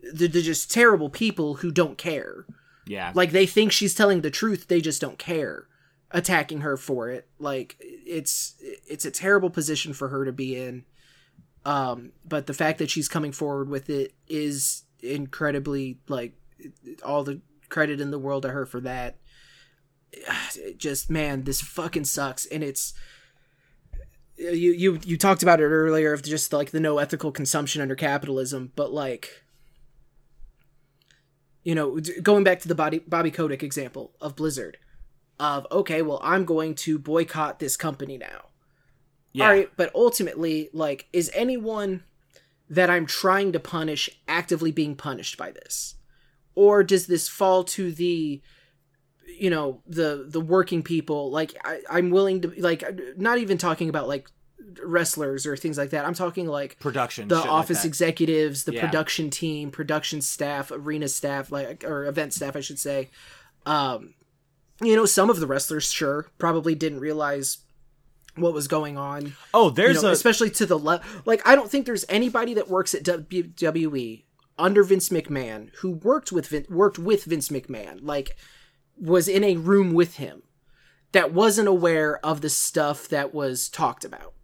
the, 0.00 0.28
the 0.28 0.42
just 0.42 0.70
terrible 0.70 1.10
people 1.10 1.56
who 1.56 1.70
don't 1.70 1.98
care. 1.98 2.46
Yeah. 2.88 3.12
Like 3.14 3.30
they 3.30 3.46
think 3.46 3.72
she's 3.72 3.94
telling 3.94 4.22
the 4.22 4.30
truth, 4.30 4.68
they 4.68 4.80
just 4.80 5.00
don't 5.00 5.18
care. 5.18 5.66
Attacking 6.10 6.62
her 6.62 6.76
for 6.76 7.10
it. 7.10 7.28
Like 7.38 7.76
it's 7.80 8.56
it's 8.60 9.04
a 9.04 9.10
terrible 9.10 9.50
position 9.50 9.92
for 9.92 10.08
her 10.08 10.24
to 10.24 10.32
be 10.32 10.56
in. 10.56 10.84
Um 11.64 12.12
but 12.26 12.46
the 12.46 12.54
fact 12.54 12.78
that 12.78 12.90
she's 12.90 13.08
coming 13.08 13.32
forward 13.32 13.68
with 13.68 13.90
it 13.90 14.14
is 14.26 14.84
incredibly 15.00 15.98
like 16.08 16.32
all 17.04 17.24
the 17.24 17.40
credit 17.68 18.00
in 18.00 18.10
the 18.10 18.18
world 18.18 18.42
to 18.44 18.50
her 18.50 18.64
for 18.64 18.80
that. 18.80 19.16
It 20.56 20.78
just 20.78 21.10
man, 21.10 21.44
this 21.44 21.60
fucking 21.60 22.06
sucks 22.06 22.46
and 22.46 22.64
it's 22.64 22.94
you 24.38 24.72
you 24.72 24.98
you 25.04 25.18
talked 25.18 25.42
about 25.42 25.60
it 25.60 25.64
earlier 25.64 26.12
of 26.12 26.22
just 26.22 26.52
like 26.52 26.70
the 26.70 26.80
no 26.80 26.98
ethical 26.98 27.32
consumption 27.32 27.82
under 27.82 27.94
capitalism, 27.96 28.72
but 28.76 28.92
like 28.92 29.44
you 31.68 31.74
know, 31.74 32.00
going 32.22 32.44
back 32.44 32.60
to 32.60 32.66
the 32.66 32.74
Bobby, 32.74 33.00
Bobby 33.00 33.30
Kotick 33.30 33.62
example 33.62 34.14
of 34.22 34.34
Blizzard, 34.34 34.78
of 35.38 35.66
okay, 35.70 36.00
well, 36.00 36.18
I'm 36.22 36.46
going 36.46 36.74
to 36.76 36.98
boycott 36.98 37.58
this 37.58 37.76
company 37.76 38.16
now. 38.16 38.46
yeah. 39.34 39.44
All 39.44 39.50
right, 39.52 39.70
but 39.76 39.94
ultimately, 39.94 40.70
like, 40.72 41.08
is 41.12 41.30
anyone 41.34 42.04
that 42.70 42.88
I'm 42.88 43.04
trying 43.04 43.52
to 43.52 43.60
punish 43.60 44.08
actively 44.26 44.72
being 44.72 44.96
punished 44.96 45.36
by 45.36 45.50
this, 45.50 45.96
or 46.54 46.82
does 46.82 47.06
this 47.06 47.28
fall 47.28 47.64
to 47.64 47.92
the, 47.92 48.40
you 49.38 49.50
know, 49.50 49.82
the 49.86 50.24
the 50.26 50.40
working 50.40 50.82
people? 50.82 51.30
Like, 51.30 51.54
I, 51.66 51.82
I'm 51.90 52.08
willing 52.08 52.40
to 52.40 52.52
like, 52.62 52.82
not 53.18 53.36
even 53.36 53.58
talking 53.58 53.90
about 53.90 54.08
like 54.08 54.30
wrestlers 54.82 55.46
or 55.46 55.56
things 55.56 55.78
like 55.78 55.90
that. 55.90 56.04
I'm 56.04 56.14
talking 56.14 56.46
like 56.46 56.78
Production. 56.78 57.28
the 57.28 57.36
shit 57.36 57.44
like 57.44 57.52
office 57.52 57.84
executives, 57.84 58.64
the 58.64 58.74
Yeah. 58.74 58.80
production 58.84 59.30
team, 59.30 59.70
production 59.70 60.20
staff, 60.20 60.70
arena 60.70 61.08
staff, 61.08 61.50
like 61.50 61.84
or 61.84 62.06
event 62.06 62.34
staff, 62.34 62.56
I 62.56 62.60
should 62.60 62.78
say. 62.78 63.10
Um, 63.66 64.14
you 64.80 64.94
know, 64.96 65.06
some 65.06 65.30
of 65.30 65.40
the 65.40 65.46
wrestlers, 65.46 65.90
sure, 65.90 66.26
probably 66.38 66.74
didn't 66.74 67.00
realize 67.00 67.58
what 68.36 68.52
was 68.54 68.68
going 68.68 68.96
on. 68.96 69.34
Oh, 69.52 69.66
You 69.68 69.74
there's 69.74 70.02
know, 70.02 70.10
a 70.10 70.12
especially 70.12 70.50
to 70.50 70.66
the 70.66 70.78
le- 70.78 71.00
like. 71.24 71.42
I 71.46 71.54
don't 71.56 71.70
think 71.70 71.86
there's 71.86 72.04
anybody 72.08 72.54
that 72.54 72.68
works 72.68 72.94
at 72.94 73.02
WWE 73.02 74.24
under 74.58 74.82
Vince 74.84 75.08
McMahon 75.08 75.70
who 75.80 75.90
worked 75.90 76.30
with 76.30 76.46
Vin- 76.48 76.66
worked 76.68 76.98
with 76.98 77.24
Vince 77.24 77.48
McMahon, 77.48 77.98
like 78.02 78.36
was 78.96 79.26
in 79.28 79.42
a 79.44 79.56
room 79.56 79.92
with 79.92 80.16
him, 80.16 80.42
that 81.12 81.32
wasn't 81.32 81.66
aware 81.68 82.24
of 82.24 82.40
the 82.40 82.50
stuff 82.50 83.08
that 83.08 83.32
was 83.34 83.68
talked 83.68 84.04
about 84.04 84.34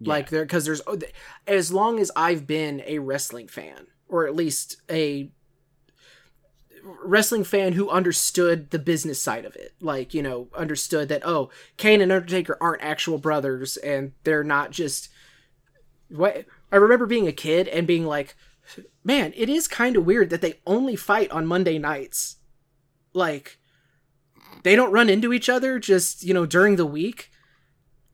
like 0.00 0.30
there 0.30 0.44
because 0.44 0.64
there's 0.64 0.82
oh, 0.86 0.98
as 1.46 1.72
long 1.72 1.98
as 1.98 2.10
i've 2.16 2.46
been 2.46 2.82
a 2.86 2.98
wrestling 2.98 3.48
fan 3.48 3.86
or 4.08 4.26
at 4.26 4.34
least 4.34 4.80
a 4.90 5.30
wrestling 7.04 7.44
fan 7.44 7.74
who 7.74 7.90
understood 7.90 8.70
the 8.70 8.78
business 8.78 9.20
side 9.20 9.44
of 9.44 9.54
it 9.56 9.74
like 9.80 10.14
you 10.14 10.22
know 10.22 10.48
understood 10.54 11.08
that 11.08 11.26
oh 11.26 11.50
kane 11.76 12.00
and 12.00 12.10
undertaker 12.10 12.56
aren't 12.60 12.82
actual 12.82 13.18
brothers 13.18 13.76
and 13.78 14.12
they're 14.24 14.44
not 14.44 14.70
just 14.70 15.10
what 16.08 16.46
i 16.72 16.76
remember 16.76 17.06
being 17.06 17.28
a 17.28 17.32
kid 17.32 17.68
and 17.68 17.86
being 17.86 18.06
like 18.06 18.34
man 19.04 19.32
it 19.36 19.48
is 19.48 19.68
kind 19.68 19.96
of 19.96 20.06
weird 20.06 20.30
that 20.30 20.40
they 20.40 20.60
only 20.66 20.96
fight 20.96 21.30
on 21.30 21.46
monday 21.46 21.78
nights. 21.78 22.36
Like 23.12 23.58
they 24.62 24.76
don't 24.76 24.92
run 24.92 25.08
into 25.08 25.32
each 25.32 25.48
other 25.48 25.78
just 25.78 26.22
you 26.22 26.34
know 26.34 26.46
during 26.46 26.76
the 26.76 26.86
week 26.86 27.29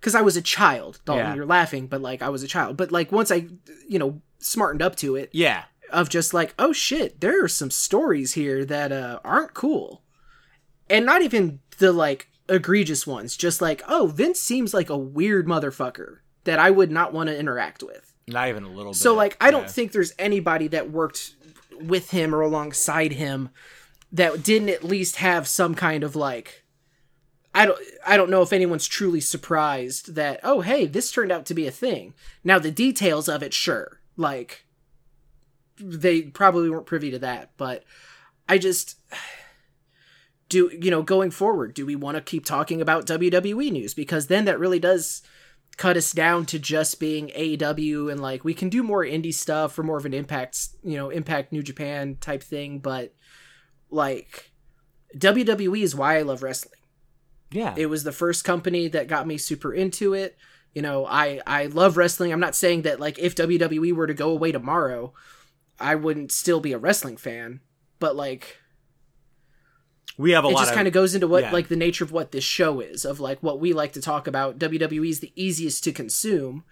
because 0.06 0.14
I 0.14 0.22
was 0.22 0.36
a 0.36 0.42
child. 0.42 1.00
Dalton, 1.04 1.26
Yeah. 1.26 1.34
you're 1.34 1.46
laughing, 1.46 1.88
but 1.88 2.00
like 2.00 2.22
I 2.22 2.28
was 2.28 2.44
a 2.44 2.46
child. 2.46 2.76
But 2.76 2.92
like 2.92 3.10
once 3.10 3.32
I, 3.32 3.48
you 3.88 3.98
know, 3.98 4.22
smartened 4.38 4.80
up 4.80 4.94
to 4.96 5.16
it, 5.16 5.30
yeah. 5.32 5.64
of 5.90 6.08
just 6.08 6.32
like, 6.32 6.54
oh 6.60 6.72
shit, 6.72 7.20
there 7.20 7.42
are 7.44 7.48
some 7.48 7.72
stories 7.72 8.34
here 8.34 8.64
that 8.64 8.92
uh, 8.92 9.18
aren't 9.24 9.52
cool, 9.52 10.04
and 10.88 11.04
not 11.04 11.22
even 11.22 11.58
the 11.78 11.90
like 11.92 12.28
egregious 12.48 13.04
ones. 13.04 13.36
Just 13.36 13.60
like, 13.60 13.82
oh, 13.88 14.06
Vince 14.06 14.40
seems 14.40 14.72
like 14.72 14.90
a 14.90 14.96
weird 14.96 15.48
motherfucker 15.48 16.18
that 16.44 16.60
I 16.60 16.70
would 16.70 16.92
not 16.92 17.12
want 17.12 17.28
to 17.28 17.36
interact 17.36 17.82
with. 17.82 18.14
Not 18.28 18.48
even 18.48 18.62
a 18.62 18.70
little 18.70 18.92
bit. 18.92 18.98
So 18.98 19.12
like, 19.12 19.36
I 19.40 19.50
don't 19.50 19.68
think 19.68 19.90
there's 19.90 20.12
anybody 20.20 20.68
that 20.68 20.92
worked 20.92 21.34
with 21.80 22.10
him 22.12 22.32
or 22.32 22.42
alongside 22.42 23.10
him 23.10 23.48
that 24.12 24.44
didn't 24.44 24.68
at 24.68 24.84
least 24.84 25.16
have 25.16 25.48
some 25.48 25.74
kind 25.74 26.04
of 26.04 26.14
like 26.14 26.62
I 27.56 27.64
don't 27.64 27.80
I 28.06 28.18
don't 28.18 28.28
know 28.28 28.42
if 28.42 28.52
anyone's 28.52 28.86
truly 28.86 29.20
surprised 29.20 30.14
that 30.14 30.40
oh 30.44 30.60
hey 30.60 30.84
this 30.84 31.10
turned 31.10 31.32
out 31.32 31.46
to 31.46 31.54
be 31.54 31.66
a 31.66 31.70
thing. 31.70 32.12
Now 32.44 32.58
the 32.58 32.70
details 32.70 33.30
of 33.30 33.42
it 33.42 33.54
sure. 33.54 33.98
Like 34.14 34.66
they 35.80 36.22
probably 36.22 36.68
weren't 36.68 36.84
privy 36.84 37.10
to 37.10 37.18
that, 37.20 37.52
but 37.56 37.82
I 38.46 38.58
just 38.58 39.00
do 40.50 40.70
you 40.70 40.90
know 40.90 41.02
going 41.02 41.30
forward 41.30 41.72
do 41.72 41.86
we 41.86 41.96
want 41.96 42.16
to 42.16 42.20
keep 42.20 42.44
talking 42.44 42.82
about 42.82 43.06
WWE 43.06 43.72
news? 43.72 43.94
Because 43.94 44.26
then 44.26 44.44
that 44.44 44.60
really 44.60 44.78
does 44.78 45.22
cut 45.78 45.96
us 45.96 46.12
down 46.12 46.44
to 46.46 46.58
just 46.58 47.00
being 47.00 47.28
AEW 47.28 48.12
and 48.12 48.20
like 48.20 48.44
we 48.44 48.52
can 48.52 48.68
do 48.68 48.82
more 48.82 49.02
indie 49.02 49.32
stuff 49.32 49.72
for 49.72 49.82
more 49.82 49.96
of 49.96 50.04
an 50.04 50.12
impact 50.12 50.68
you 50.84 50.98
know 50.98 51.08
impact 51.08 51.52
New 51.52 51.62
Japan 51.62 52.18
type 52.20 52.42
thing 52.42 52.80
but 52.80 53.14
like 53.90 54.52
WWE 55.16 55.80
is 55.80 55.94
why 55.94 56.18
I 56.18 56.22
love 56.22 56.42
wrestling 56.42 56.80
Yeah. 57.50 57.74
it 57.76 57.86
was 57.86 58.04
the 58.04 58.12
first 58.12 58.44
company 58.44 58.88
that 58.88 59.06
got 59.06 59.26
me 59.26 59.38
super 59.38 59.72
into 59.72 60.14
it 60.14 60.36
you 60.74 60.82
know 60.82 61.06
i 61.06 61.40
i 61.46 61.66
love 61.66 61.96
wrestling 61.96 62.32
i'm 62.32 62.40
not 62.40 62.54
saying 62.54 62.82
that 62.82 63.00
like 63.00 63.18
if 63.18 63.34
wwe 63.34 63.92
were 63.92 64.06
to 64.06 64.14
go 64.14 64.30
away 64.30 64.52
tomorrow 64.52 65.12
i 65.80 65.94
wouldn't 65.94 66.30
still 66.30 66.60
be 66.60 66.72
a 66.72 66.78
wrestling 66.78 67.16
fan 67.16 67.60
but 67.98 68.14
like 68.14 68.58
we 70.18 70.32
have 70.32 70.44
a 70.44 70.48
lot. 70.48 70.52
it 70.52 70.54
lot 70.54 70.62
just 70.64 70.74
kind 70.74 70.86
of 70.86 70.94
goes 70.94 71.14
into 71.14 71.26
what 71.26 71.44
yeah. 71.44 71.52
like 71.52 71.68
the 71.68 71.76
nature 71.76 72.04
of 72.04 72.12
what 72.12 72.32
this 72.32 72.44
show 72.44 72.80
is 72.80 73.04
of 73.04 73.20
like 73.20 73.42
what 73.42 73.58
we 73.58 73.72
like 73.72 73.92
to 73.92 74.00
talk 74.00 74.26
about 74.26 74.58
wwe 74.58 75.08
is 75.08 75.20
the 75.20 75.32
easiest 75.34 75.82
to 75.82 75.92
consume 75.92 76.62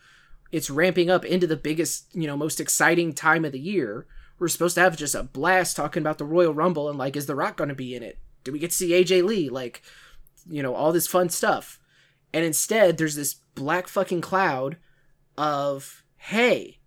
it's 0.53 0.71
ramping 0.71 1.11
up 1.11 1.25
into 1.25 1.47
the 1.47 1.57
biggest 1.57 2.15
you 2.15 2.27
know 2.27 2.37
most 2.37 2.61
exciting 2.61 3.13
time 3.13 3.45
of 3.45 3.53
the 3.53 3.61
year 3.61 4.07
we're 4.39 4.49
supposed 4.49 4.75
to 4.75 4.81
have 4.81 4.97
just 4.97 5.15
a 5.15 5.23
blast 5.23 5.77
talking 5.77 6.03
about 6.03 6.19
the 6.19 6.25
royal 6.25 6.53
rumble 6.53 6.89
and 6.89 6.99
like 6.99 7.17
is 7.17 7.27
the 7.27 7.35
rock 7.35 7.57
going 7.57 7.69
to 7.69 7.75
be 7.75 7.95
in 7.95 8.03
it 8.03 8.19
do 8.45 8.53
we 8.53 8.59
get 8.59 8.71
to 8.71 8.77
see 8.77 8.91
aj 8.91 9.25
lee 9.25 9.49
like 9.49 9.83
you 10.49 10.63
know 10.63 10.75
all 10.75 10.93
this 10.93 11.07
fun 11.07 11.29
stuff. 11.29 11.81
And 12.33 12.45
instead 12.45 12.97
there's 12.99 13.15
this 13.15 13.35
black 13.55 13.89
fucking 13.89 14.21
cloud 14.21 14.77
of 15.37 16.05
hey 16.17 16.79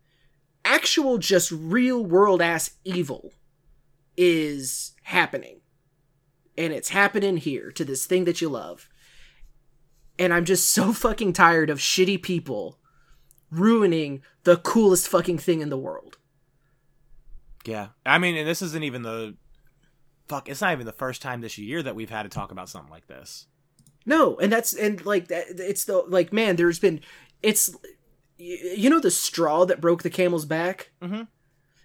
actual 0.65 1.17
just 1.17 1.51
real 1.51 2.03
world 2.03 2.41
ass 2.41 2.71
evil 2.83 3.31
is 4.15 4.93
happening. 5.03 5.61
And 6.57 6.73
it's 6.73 6.89
happening 6.89 7.37
here 7.37 7.71
to 7.71 7.85
this 7.85 8.05
thing 8.05 8.25
that 8.25 8.41
you 8.41 8.49
love. 8.49 8.89
And 10.19 10.33
i'm 10.33 10.45
just 10.45 10.69
so 10.69 10.93
fucking 10.93 11.33
tired 11.33 11.69
of 11.69 11.77
shitty 11.77 12.21
people 12.21 12.79
ruining 13.51 14.21
the 14.43 14.57
coolest 14.57 15.07
fucking 15.07 15.37
thing 15.37 15.61
in 15.61 15.69
the 15.69 15.77
world. 15.77 16.17
Yeah. 17.65 17.89
I 18.05 18.17
mean, 18.17 18.35
and 18.37 18.47
this 18.47 18.61
isn't 18.61 18.83
even 18.83 19.03
the 19.03 19.35
fuck, 20.27 20.49
it's 20.49 20.61
not 20.61 20.73
even 20.73 20.85
the 20.85 20.91
first 20.91 21.21
time 21.21 21.41
this 21.41 21.57
year 21.57 21.81
that 21.83 21.95
we've 21.95 22.09
had 22.09 22.23
to 22.23 22.29
talk 22.29 22.51
about 22.51 22.69
something 22.69 22.91
like 22.91 23.07
this. 23.07 23.47
No, 24.05 24.37
and 24.37 24.51
that's 24.51 24.73
and 24.73 25.05
like 25.05 25.27
that. 25.27 25.45
It's 25.49 25.85
the 25.85 25.97
like 26.07 26.31
man. 26.31 26.55
There's 26.55 26.79
been 26.79 27.01
it's 27.43 27.75
you 28.37 28.89
know 28.89 28.99
the 28.99 29.11
straw 29.11 29.65
that 29.65 29.81
broke 29.81 30.03
the 30.03 30.09
camel's 30.09 30.45
back. 30.45 30.91
Mm-hmm. 31.01 31.23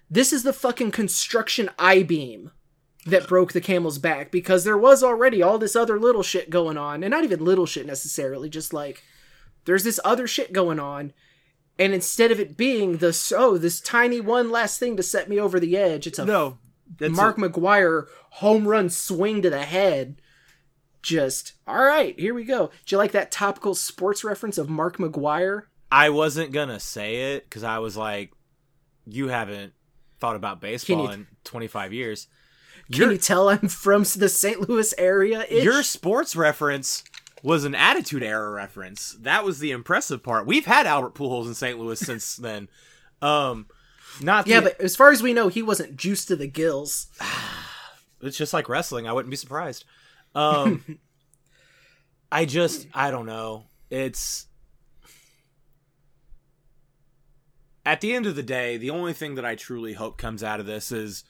This 0.08 0.32
is 0.32 0.42
the 0.42 0.52
fucking 0.52 0.90
construction 0.90 1.70
I 1.78 2.02
beam 2.02 2.50
that 3.06 3.26
broke 3.26 3.52
the 3.52 3.60
camel's 3.60 3.98
back 3.98 4.30
because 4.30 4.62
there 4.62 4.78
was 4.78 5.02
already 5.02 5.42
all 5.42 5.58
this 5.58 5.74
other 5.74 5.98
little 5.98 6.22
shit 6.22 6.50
going 6.50 6.76
on, 6.76 7.02
and 7.02 7.10
not 7.10 7.24
even 7.24 7.44
little 7.44 7.66
shit 7.66 7.86
necessarily, 7.86 8.48
just 8.48 8.72
like 8.72 9.02
there's 9.64 9.84
this 9.84 10.00
other 10.04 10.26
shit 10.26 10.52
going 10.52 10.78
on. 10.78 11.12
And 11.78 11.94
instead 11.94 12.30
of 12.30 12.38
it 12.38 12.56
being 12.56 12.98
this, 12.98 13.32
oh, 13.32 13.56
this 13.56 13.80
tiny 13.80 14.20
one 14.20 14.50
last 14.50 14.78
thing 14.78 14.96
to 14.96 15.02
set 15.02 15.28
me 15.28 15.40
over 15.40 15.58
the 15.58 15.76
edge, 15.76 16.06
it's 16.06 16.18
a 16.18 16.24
No, 16.24 16.58
Mark 17.00 17.36
McGwire 17.36 18.06
home 18.30 18.66
run 18.66 18.88
swing 18.90 19.42
to 19.42 19.50
the 19.50 19.62
head. 19.64 20.20
Just 21.02 21.54
all 21.66 21.82
right, 21.82 22.18
here 22.18 22.34
we 22.34 22.44
go. 22.44 22.66
Do 22.86 22.94
you 22.94 22.98
like 22.98 23.12
that 23.12 23.32
topical 23.32 23.74
sports 23.74 24.22
reference 24.22 24.56
of 24.58 24.68
Mark 24.68 24.98
McGwire? 24.98 25.62
I 25.90 26.10
wasn't 26.10 26.52
gonna 26.52 26.78
say 26.80 27.34
it 27.34 27.44
because 27.44 27.64
I 27.64 27.78
was 27.78 27.96
like, 27.96 28.32
you 29.06 29.28
haven't 29.28 29.72
thought 30.20 30.36
about 30.36 30.60
baseball 30.60 31.06
you- 31.06 31.10
in 31.12 31.26
25 31.44 31.92
years. 31.92 32.28
Can 32.90 33.10
you 33.10 33.18
tell 33.18 33.48
I'm 33.48 33.68
from 33.68 34.02
the 34.16 34.28
St. 34.28 34.68
Louis 34.68 34.92
area? 34.98 35.44
Your 35.50 35.82
sports 35.82 36.36
reference 36.36 37.04
was 37.42 37.64
an 37.64 37.74
attitude 37.74 38.22
era 38.22 38.50
reference. 38.50 39.16
That 39.20 39.44
was 39.44 39.58
the 39.60 39.70
impressive 39.70 40.22
part. 40.22 40.46
We've 40.46 40.66
had 40.66 40.86
Albert 40.86 41.14
Pujols 41.14 41.46
in 41.46 41.54
St. 41.54 41.78
Louis 41.78 41.98
since 41.98 42.36
then. 42.36 42.68
Um, 43.22 43.66
not 44.20 44.46
yeah, 44.46 44.60
the- 44.60 44.70
but 44.70 44.80
as 44.80 44.96
far 44.96 45.10
as 45.10 45.22
we 45.22 45.32
know, 45.32 45.48
he 45.48 45.62
wasn't 45.62 45.96
juiced 45.96 46.28
to 46.28 46.36
the 46.36 46.46
gills. 46.46 47.06
it's 48.20 48.36
just 48.36 48.52
like 48.52 48.68
wrestling. 48.68 49.06
I 49.06 49.12
wouldn't 49.12 49.30
be 49.30 49.36
surprised. 49.36 49.84
Um, 50.34 50.98
I 52.32 52.44
just 52.44 52.86
I 52.94 53.10
don't 53.10 53.26
know. 53.26 53.64
It's 53.90 54.46
at 57.84 58.00
the 58.00 58.14
end 58.14 58.26
of 58.26 58.36
the 58.36 58.42
day, 58.42 58.76
the 58.76 58.90
only 58.90 59.12
thing 59.12 59.34
that 59.34 59.44
I 59.44 59.54
truly 59.54 59.94
hope 59.94 60.16
comes 60.16 60.42
out 60.42 60.60
of 60.60 60.66
this 60.66 60.92
is 60.92 61.24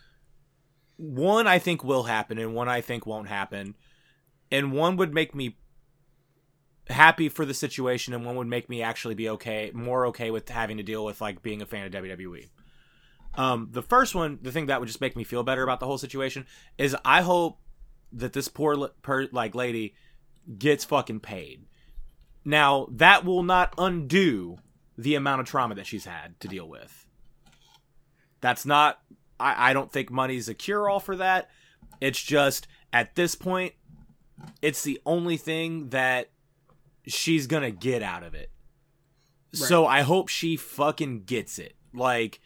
one 0.97 1.47
I 1.47 1.59
think 1.59 1.83
will 1.83 2.05
happen 2.05 2.39
and 2.39 2.55
one 2.55 2.68
I 2.68 2.80
think 2.80 3.07
won't 3.07 3.28
happen. 3.28 3.74
And 4.51 4.72
one 4.72 4.97
would 4.97 5.14
make 5.14 5.35
me 5.35 5.57
happy 6.89 7.28
for 7.28 7.47
the 7.47 7.55
situation 7.55 8.12
and 8.12 8.24
one 8.26 8.37
would 8.37 8.47
make 8.47 8.68
me 8.68 8.83
actually 8.83 9.14
be 9.14 9.28
okay, 9.30 9.70
more 9.72 10.07
okay 10.07 10.30
with 10.30 10.49
having 10.49 10.76
to 10.76 10.83
deal 10.83 11.05
with 11.05 11.20
like 11.20 11.43
being 11.43 11.62
a 11.62 11.66
fan 11.66 11.87
of 11.87 11.93
WWE. 11.93 12.51
Um, 13.35 13.68
the 13.70 13.83
first 13.83 14.14
one, 14.14 14.39
the 14.43 14.53
thing 14.53 14.66
that 14.66 14.80
would 14.80 14.87
just 14.87 15.01
make 15.01 15.16
me 15.16 15.24
feel 15.24 15.43
better 15.43 15.62
about 15.62 15.80
the 15.80 15.87
whole 15.87 15.99
situation 15.99 16.47
is 16.76 16.97
I 17.05 17.22
hope 17.22 17.59
that 18.12 18.33
this 18.33 18.49
poor 18.49 18.76
li- 18.76 18.89
per, 19.01 19.28
like 19.33 19.55
lady 19.55 19.95
gets 20.59 20.85
fucking 20.85 21.20
paid. 21.20 21.66
Now 22.45 22.89
that 22.91 23.24
will 23.24 23.43
not 23.43 23.74
undo 23.78 24.59
the 24.99 25.14
amount 25.14 25.41
of 25.41 25.47
trauma 25.47 25.74
that 25.76 25.87
she's 25.87 26.05
had 26.05 26.39
to 26.41 26.49
deal 26.49 26.68
with. 26.68 27.07
That's 28.41 28.66
not. 28.66 29.01
I, 29.41 29.70
I 29.70 29.72
don't 29.72 29.91
think 29.91 30.11
money's 30.11 30.49
a 30.49 30.55
cure 30.55 30.89
all 30.89 31.01
for 31.01 31.16
that. 31.16 31.49
It's 32.01 32.22
just 32.22 32.66
at 32.93 33.14
this 33.14 33.35
point, 33.35 33.72
it's 34.61 34.83
the 34.83 35.01
only 35.07 35.37
thing 35.37 35.89
that 35.91 36.30
she's 37.07 37.47
gonna 37.47 37.70
get 37.70 38.03
out 38.03 38.22
of 38.22 38.35
it. 38.35 38.51
So 39.55 39.87
I 39.87 40.01
hope 40.01 40.28
she 40.28 40.57
fucking 40.57 41.24
gets 41.24 41.59
it. 41.59 41.74
Like 41.95 42.41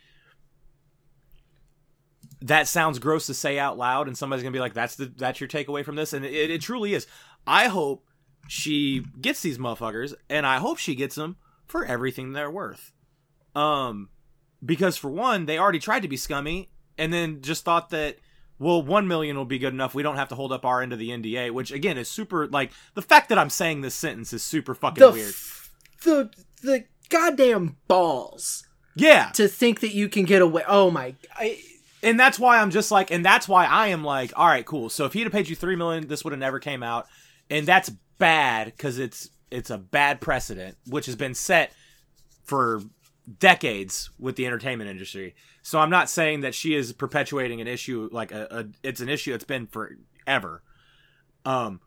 that 2.42 2.68
sounds 2.68 2.98
gross 2.98 3.26
to 3.26 3.34
say 3.34 3.58
out 3.58 3.78
loud, 3.78 4.08
and 4.08 4.16
somebody's 4.16 4.42
gonna 4.42 4.52
be 4.52 4.60
like, 4.60 4.74
"That's 4.74 4.96
the 4.96 5.06
that's 5.06 5.40
your 5.40 5.48
takeaway 5.48 5.84
from 5.84 5.96
this," 5.96 6.12
and 6.12 6.24
it, 6.24 6.50
it 6.50 6.60
truly 6.60 6.94
is. 6.94 7.06
I 7.46 7.68
hope 7.68 8.04
she 8.48 9.04
gets 9.20 9.40
these 9.42 9.58
motherfuckers, 9.58 10.14
and 10.28 10.46
I 10.46 10.58
hope 10.58 10.78
she 10.78 10.94
gets 10.94 11.14
them 11.16 11.36
for 11.66 11.84
everything 11.84 12.32
they're 12.32 12.50
worth. 12.50 12.92
Um, 13.54 14.10
because 14.64 14.96
for 14.96 15.10
one, 15.10 15.46
they 15.46 15.58
already 15.58 15.78
tried 15.78 16.00
to 16.02 16.08
be 16.08 16.16
scummy, 16.16 16.70
and 16.98 17.12
then 17.12 17.40
just 17.42 17.64
thought 17.64 17.90
that 17.90 18.16
well, 18.58 18.80
one 18.82 19.06
million 19.06 19.36
will 19.36 19.44
be 19.44 19.58
good 19.58 19.74
enough. 19.74 19.94
We 19.94 20.02
don't 20.02 20.16
have 20.16 20.30
to 20.30 20.34
hold 20.34 20.50
up 20.50 20.64
our 20.64 20.80
end 20.82 20.92
of 20.92 20.98
the 20.98 21.10
NDA, 21.10 21.50
which 21.50 21.70
again 21.72 21.98
is 21.98 22.08
super. 22.08 22.46
Like 22.46 22.72
the 22.94 23.02
fact 23.02 23.28
that 23.28 23.38
I'm 23.38 23.50
saying 23.50 23.80
this 23.80 23.94
sentence 23.94 24.32
is 24.32 24.42
super 24.42 24.74
fucking 24.74 25.00
The 25.00 25.10
weird. 25.10 25.28
f- 25.28 25.70
the 26.04 26.30
the 26.62 26.84
goddamn 27.08 27.76
balls 27.86 28.66
Yeah, 28.94 29.30
to 29.34 29.46
think 29.48 29.80
that 29.80 29.94
you 29.94 30.08
can 30.08 30.24
get 30.24 30.40
away. 30.42 30.62
Oh 30.66 30.90
my! 30.90 31.14
I, 31.34 31.60
and 32.02 32.18
that's 32.20 32.38
why 32.38 32.58
I'm 32.58 32.70
just 32.70 32.90
like, 32.90 33.10
and 33.10 33.24
that's 33.24 33.48
why 33.48 33.66
I 33.66 33.88
am 33.88 34.04
like, 34.04 34.32
all 34.36 34.46
right, 34.46 34.64
cool. 34.64 34.90
So 34.90 35.04
if 35.04 35.12
he'd 35.12 35.24
have 35.24 35.32
paid 35.32 35.48
you 35.48 35.56
three 35.56 35.76
million, 35.76 36.08
this 36.08 36.24
would 36.24 36.32
have 36.32 36.40
never 36.40 36.58
came 36.58 36.82
out, 36.82 37.06
and 37.50 37.66
that's 37.66 37.90
bad 38.18 38.66
because 38.66 38.98
it's 38.98 39.30
it's 39.50 39.70
a 39.70 39.78
bad 39.78 40.20
precedent 40.20 40.76
which 40.88 41.06
has 41.06 41.16
been 41.16 41.34
set 41.34 41.72
for 42.44 42.82
decades 43.38 44.10
with 44.18 44.36
the 44.36 44.46
entertainment 44.46 44.90
industry. 44.90 45.34
So 45.62 45.78
I'm 45.78 45.90
not 45.90 46.08
saying 46.08 46.40
that 46.42 46.54
she 46.54 46.74
is 46.74 46.92
perpetuating 46.92 47.60
an 47.60 47.66
issue 47.66 48.08
like 48.12 48.32
a, 48.32 48.46
a 48.50 48.66
it's 48.82 49.00
an 49.00 49.08
issue 49.08 49.32
that's 49.32 49.44
been 49.44 49.66
forever. 49.66 50.62
Um, 51.44 51.80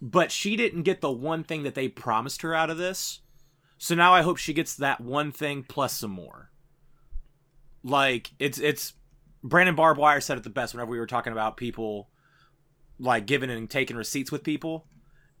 but 0.00 0.32
she 0.32 0.56
didn't 0.56 0.82
get 0.82 1.00
the 1.00 1.10
one 1.10 1.44
thing 1.44 1.62
that 1.62 1.74
they 1.74 1.88
promised 1.88 2.42
her 2.42 2.54
out 2.54 2.70
of 2.70 2.78
this. 2.78 3.20
So 3.78 3.94
now 3.94 4.14
I 4.14 4.22
hope 4.22 4.36
she 4.36 4.52
gets 4.52 4.76
that 4.76 5.00
one 5.00 5.32
thing 5.32 5.64
plus 5.66 5.98
some 5.98 6.12
more 6.12 6.51
like 7.82 8.32
it's 8.38 8.58
it's 8.58 8.94
Brandon 9.44 9.74
Barbwire 9.76 10.22
said 10.22 10.38
it 10.38 10.44
the 10.44 10.50
best 10.50 10.72
whenever 10.74 10.90
we 10.90 10.98
were 10.98 11.06
talking 11.06 11.32
about 11.32 11.56
people 11.56 12.08
like 12.98 13.26
giving 13.26 13.50
and 13.50 13.68
taking 13.68 13.96
receipts 13.96 14.30
with 14.30 14.44
people. 14.44 14.86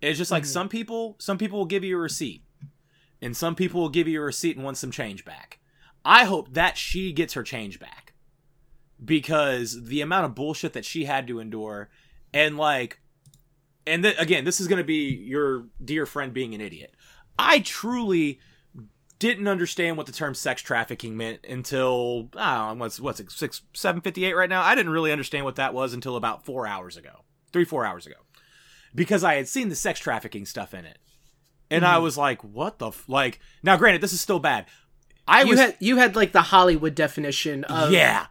It's 0.00 0.18
just 0.18 0.30
like 0.32 0.42
Mhm. 0.42 0.46
some 0.46 0.68
people 0.68 1.16
some 1.20 1.38
people 1.38 1.58
will 1.58 1.66
give 1.66 1.84
you 1.84 1.96
a 1.96 2.00
receipt. 2.00 2.42
And 3.20 3.36
some 3.36 3.54
people 3.54 3.80
will 3.80 3.88
give 3.88 4.08
you 4.08 4.20
a 4.20 4.24
receipt 4.24 4.56
and 4.56 4.64
want 4.64 4.76
some 4.78 4.90
change 4.90 5.24
back. 5.24 5.60
I 6.04 6.24
hope 6.24 6.54
that 6.54 6.76
she 6.76 7.12
gets 7.12 7.34
her 7.34 7.44
change 7.44 7.78
back. 7.78 8.14
Because 9.04 9.84
the 9.84 10.00
amount 10.00 10.26
of 10.26 10.34
bullshit 10.34 10.72
that 10.74 10.84
she 10.84 11.04
had 11.04 11.26
to 11.28 11.38
endure 11.40 11.90
and 12.32 12.56
like 12.56 12.98
and 13.86 14.04
th- 14.04 14.16
again, 14.18 14.44
this 14.44 14.60
is 14.60 14.68
going 14.68 14.78
to 14.78 14.84
be 14.84 15.08
your 15.12 15.66
dear 15.84 16.06
friend 16.06 16.32
being 16.32 16.54
an 16.54 16.60
idiot. 16.60 16.94
I 17.38 17.58
truly 17.60 18.38
didn't 19.22 19.46
understand 19.46 19.96
what 19.96 20.06
the 20.06 20.12
term 20.12 20.34
sex 20.34 20.62
trafficking 20.62 21.16
meant 21.16 21.46
until 21.48 22.28
I 22.36 22.56
don't 22.56 22.78
know, 22.78 22.80
what's 22.82 22.98
what's 22.98 23.20
it 23.20 23.30
six 23.30 23.62
seven 23.72 24.00
fifty 24.00 24.24
eight 24.24 24.34
right 24.34 24.50
now. 24.50 24.62
I 24.62 24.74
didn't 24.74 24.90
really 24.90 25.12
understand 25.12 25.44
what 25.44 25.54
that 25.56 25.72
was 25.72 25.94
until 25.94 26.16
about 26.16 26.44
four 26.44 26.66
hours 26.66 26.96
ago, 26.96 27.22
three 27.52 27.64
four 27.64 27.84
hours 27.84 28.04
ago, 28.04 28.16
because 28.92 29.22
I 29.22 29.34
had 29.34 29.46
seen 29.46 29.68
the 29.68 29.76
sex 29.76 30.00
trafficking 30.00 30.44
stuff 30.44 30.74
in 30.74 30.84
it, 30.84 30.98
and 31.70 31.86
I 31.86 31.94
mm-hmm. 31.94 32.02
was 32.02 32.18
like, 32.18 32.42
what 32.42 32.80
the 32.80 32.88
f-? 32.88 33.04
like. 33.06 33.38
Now, 33.62 33.76
granted, 33.76 34.02
this 34.02 34.12
is 34.12 34.20
still 34.20 34.40
bad. 34.40 34.66
I 35.28 35.42
you 35.42 35.50
was 35.50 35.60
had 35.60 35.76
you 35.78 35.98
had 35.98 36.16
like 36.16 36.32
the 36.32 36.42
Hollywood 36.42 36.96
definition 36.96 37.62
of 37.62 37.92
yeah. 37.92 38.26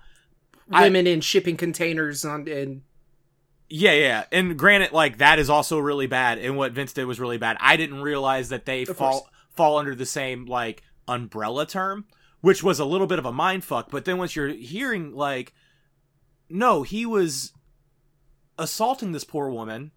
I- 0.70 0.82
women 0.82 1.08
in 1.08 1.22
shipping 1.22 1.56
containers 1.56 2.26
on 2.26 2.50
and 2.50 2.82
Yeah, 3.70 3.94
yeah. 3.94 4.26
And 4.34 4.60
granted, 4.60 4.92
like 4.92 5.20
that 5.20 5.39
is 5.39 5.50
also 5.50 5.80
really 5.80 6.08
bad, 6.08 6.38
and 6.38 6.58
what 6.58 6.74
Vince 6.74 6.92
did 6.92 7.06
was 7.06 7.18
really 7.18 7.38
bad. 7.38 7.56
I 7.62 7.78
didn't 7.78 8.02
realize 8.02 8.50
that 8.50 8.66
they 8.66 8.84
fall 8.84 9.22
course. 9.22 9.32
Fall 9.56 9.78
under 9.78 9.95
the 9.95 10.06
same 10.06 10.45
like 10.45 10.84
umbrella 11.08 11.66
term, 11.66 12.06
which 12.41 12.64
was 12.64 12.80
a 12.80 12.86
little 12.86 13.08
bit 13.08 13.20
of 13.20 13.26
a 13.26 13.32
mind 13.32 13.64
fuck. 13.64 13.91
But 13.91 14.06
then 14.06 14.18
once 14.18 14.36
you're 14.36 14.49
hearing 14.49 15.14
like, 15.14 15.54
no, 16.49 16.84
he 16.84 17.06
was 17.06 17.54
assaulting 18.58 19.12
this 19.12 19.24
poor 19.24 19.49
woman, 19.49 19.91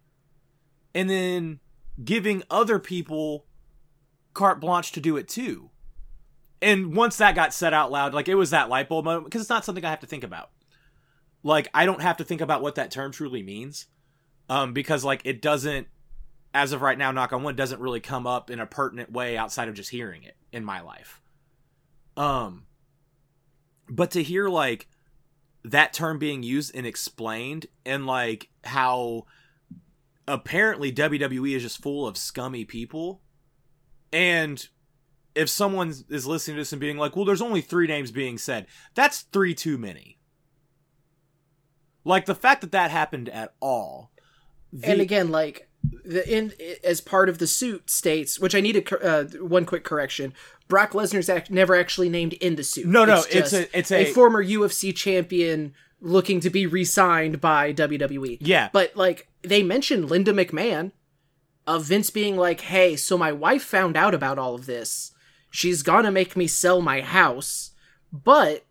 and 0.95 1.11
then 1.11 1.61
giving 2.03 2.43
other 2.51 2.79
people 2.79 3.47
carte 4.33 4.61
blanche 4.61 4.93
to 4.93 5.01
do 5.01 5.17
it 5.17 5.29
too. 5.29 5.71
And 6.63 6.97
once 6.97 7.17
that 7.19 7.35
got 7.35 7.53
said 7.53 7.75
out 7.75 7.91
loud, 7.91 8.15
like 8.15 8.29
it 8.29 8.37
was 8.37 8.51
that 8.51 8.69
light 8.69 8.89
bulb 8.89 9.05
moment 9.05 9.25
because 9.25 9.41
it's 9.41 9.51
not 9.51 9.65
something 9.65 9.85
I 9.85 9.91
have 9.91 10.01
to 10.01 10.07
think 10.07 10.25
about 10.25 10.51
like 11.45 11.69
I 11.73 11.87
don't 11.87 12.03
have 12.03 12.17
to 12.17 12.25
think 12.25 12.41
about 12.41 12.63
what 12.63 12.75
that 12.75 12.91
term 12.91 13.13
truly 13.13 13.43
means, 13.43 13.87
um, 14.49 14.73
because 14.73 15.05
like 15.05 15.21
it 15.25 15.41
doesn't, 15.41 15.87
as 16.55 16.73
of 16.73 16.81
right 16.81 16.97
now, 16.97 17.11
knock 17.11 17.33
on 17.33 17.43
wood, 17.43 17.57
doesn't 17.57 17.81
really 17.81 18.01
come 18.01 18.27
up 18.27 18.49
in 18.49 18.61
a 18.61 18.67
pertinent 18.67 19.11
way 19.11 19.37
outside 19.37 19.69
of 19.69 19.75
just 19.75 19.91
hearing 19.91 20.23
it 20.23 20.37
in 20.53 20.65
my 20.65 20.81
life. 20.81 21.21
Um, 22.17 22.67
but 23.89 24.13
to 24.13 24.23
hear 24.23 24.49
like 24.49 24.89
that 25.65 25.93
term 25.93 26.19
being 26.19 26.45
used 26.45 26.75
and 26.75 26.87
explained, 26.87 27.67
and 27.85 28.07
like 28.07 28.49
how 28.63 29.25
apparently 30.29 30.93
WWE 30.93 31.57
is 31.57 31.63
just 31.63 31.83
full 31.83 32.07
of 32.07 32.17
scummy 32.17 32.65
people, 32.65 33.21
and 34.13 34.69
if 35.35 35.49
someone 35.49 35.93
is 36.09 36.27
listening 36.27 36.55
to 36.57 36.61
this 36.61 36.73
and 36.73 36.81
being 36.81 36.97
like, 36.99 37.17
"Well, 37.17 37.25
there's 37.25 37.43
only 37.43 37.61
three 37.61 37.89
names 37.89 38.13
being 38.13 38.39
said," 38.39 38.67
that's 38.95 39.23
three 39.23 39.55
too 39.55 39.77
many. 39.77 40.19
Like 42.05 42.27
the 42.27 42.35
fact 42.35 42.61
that 42.61 42.73
that 42.73 42.91
happened 42.93 43.29
at 43.29 43.55
all. 43.61 44.13
the- 44.73 44.89
and 44.89 45.01
again 45.01 45.31
like 45.31 45.69
the 46.05 46.23
in 46.33 46.53
as 46.83 47.01
part 47.01 47.29
of 47.29 47.39
the 47.39 47.47
suit 47.47 47.89
states 47.89 48.39
which 48.39 48.55
i 48.55 48.61
need 48.61 48.77
a 48.77 49.05
uh, 49.07 49.25
one 49.41 49.65
quick 49.65 49.85
correction 49.85 50.33
brock 50.69 50.93
lesnar's 50.93 51.29
act, 51.29 51.51
never 51.51 51.75
actually 51.75 52.09
named 52.09 52.33
in 52.35 52.57
the 52.57 52.63
suit 52.65 52.87
No, 52.87 53.05
no, 53.05 53.19
it's 53.21 53.51
just 53.51 53.53
a- 53.55 53.79
it's 53.79 53.91
a 53.91 54.03
a- 54.03 54.13
former 54.13 54.45
ufc 54.45 54.95
champion 54.95 55.73
looking 56.01 56.41
to 56.41 56.51
be 56.51 56.67
re-signed 56.67 57.41
by 57.41 57.73
WWE. 57.73 58.37
Yeah. 58.41 58.69
But 58.75 58.95
like 58.95 59.29
they 59.43 59.63
mentioned 59.63 60.11
Linda 60.11 60.33
McMahon 60.35 60.93
of 61.67 61.85
Vince 61.87 62.11
being 62.11 62.37
like, 62.37 62.61
"Hey, 62.61 62.95
so 62.97 63.17
my 63.17 63.33
wife 63.33 63.63
found 63.63 63.97
out 63.97 64.13
about 64.13 64.39
all 64.39 64.55
of 64.55 64.67
this. 64.67 65.13
She's 65.51 65.83
gonna 65.83 66.11
make 66.11 66.37
me 66.37 66.47
sell 66.47 66.83
my 66.83 67.01
house, 67.01 67.71
but 68.13 68.67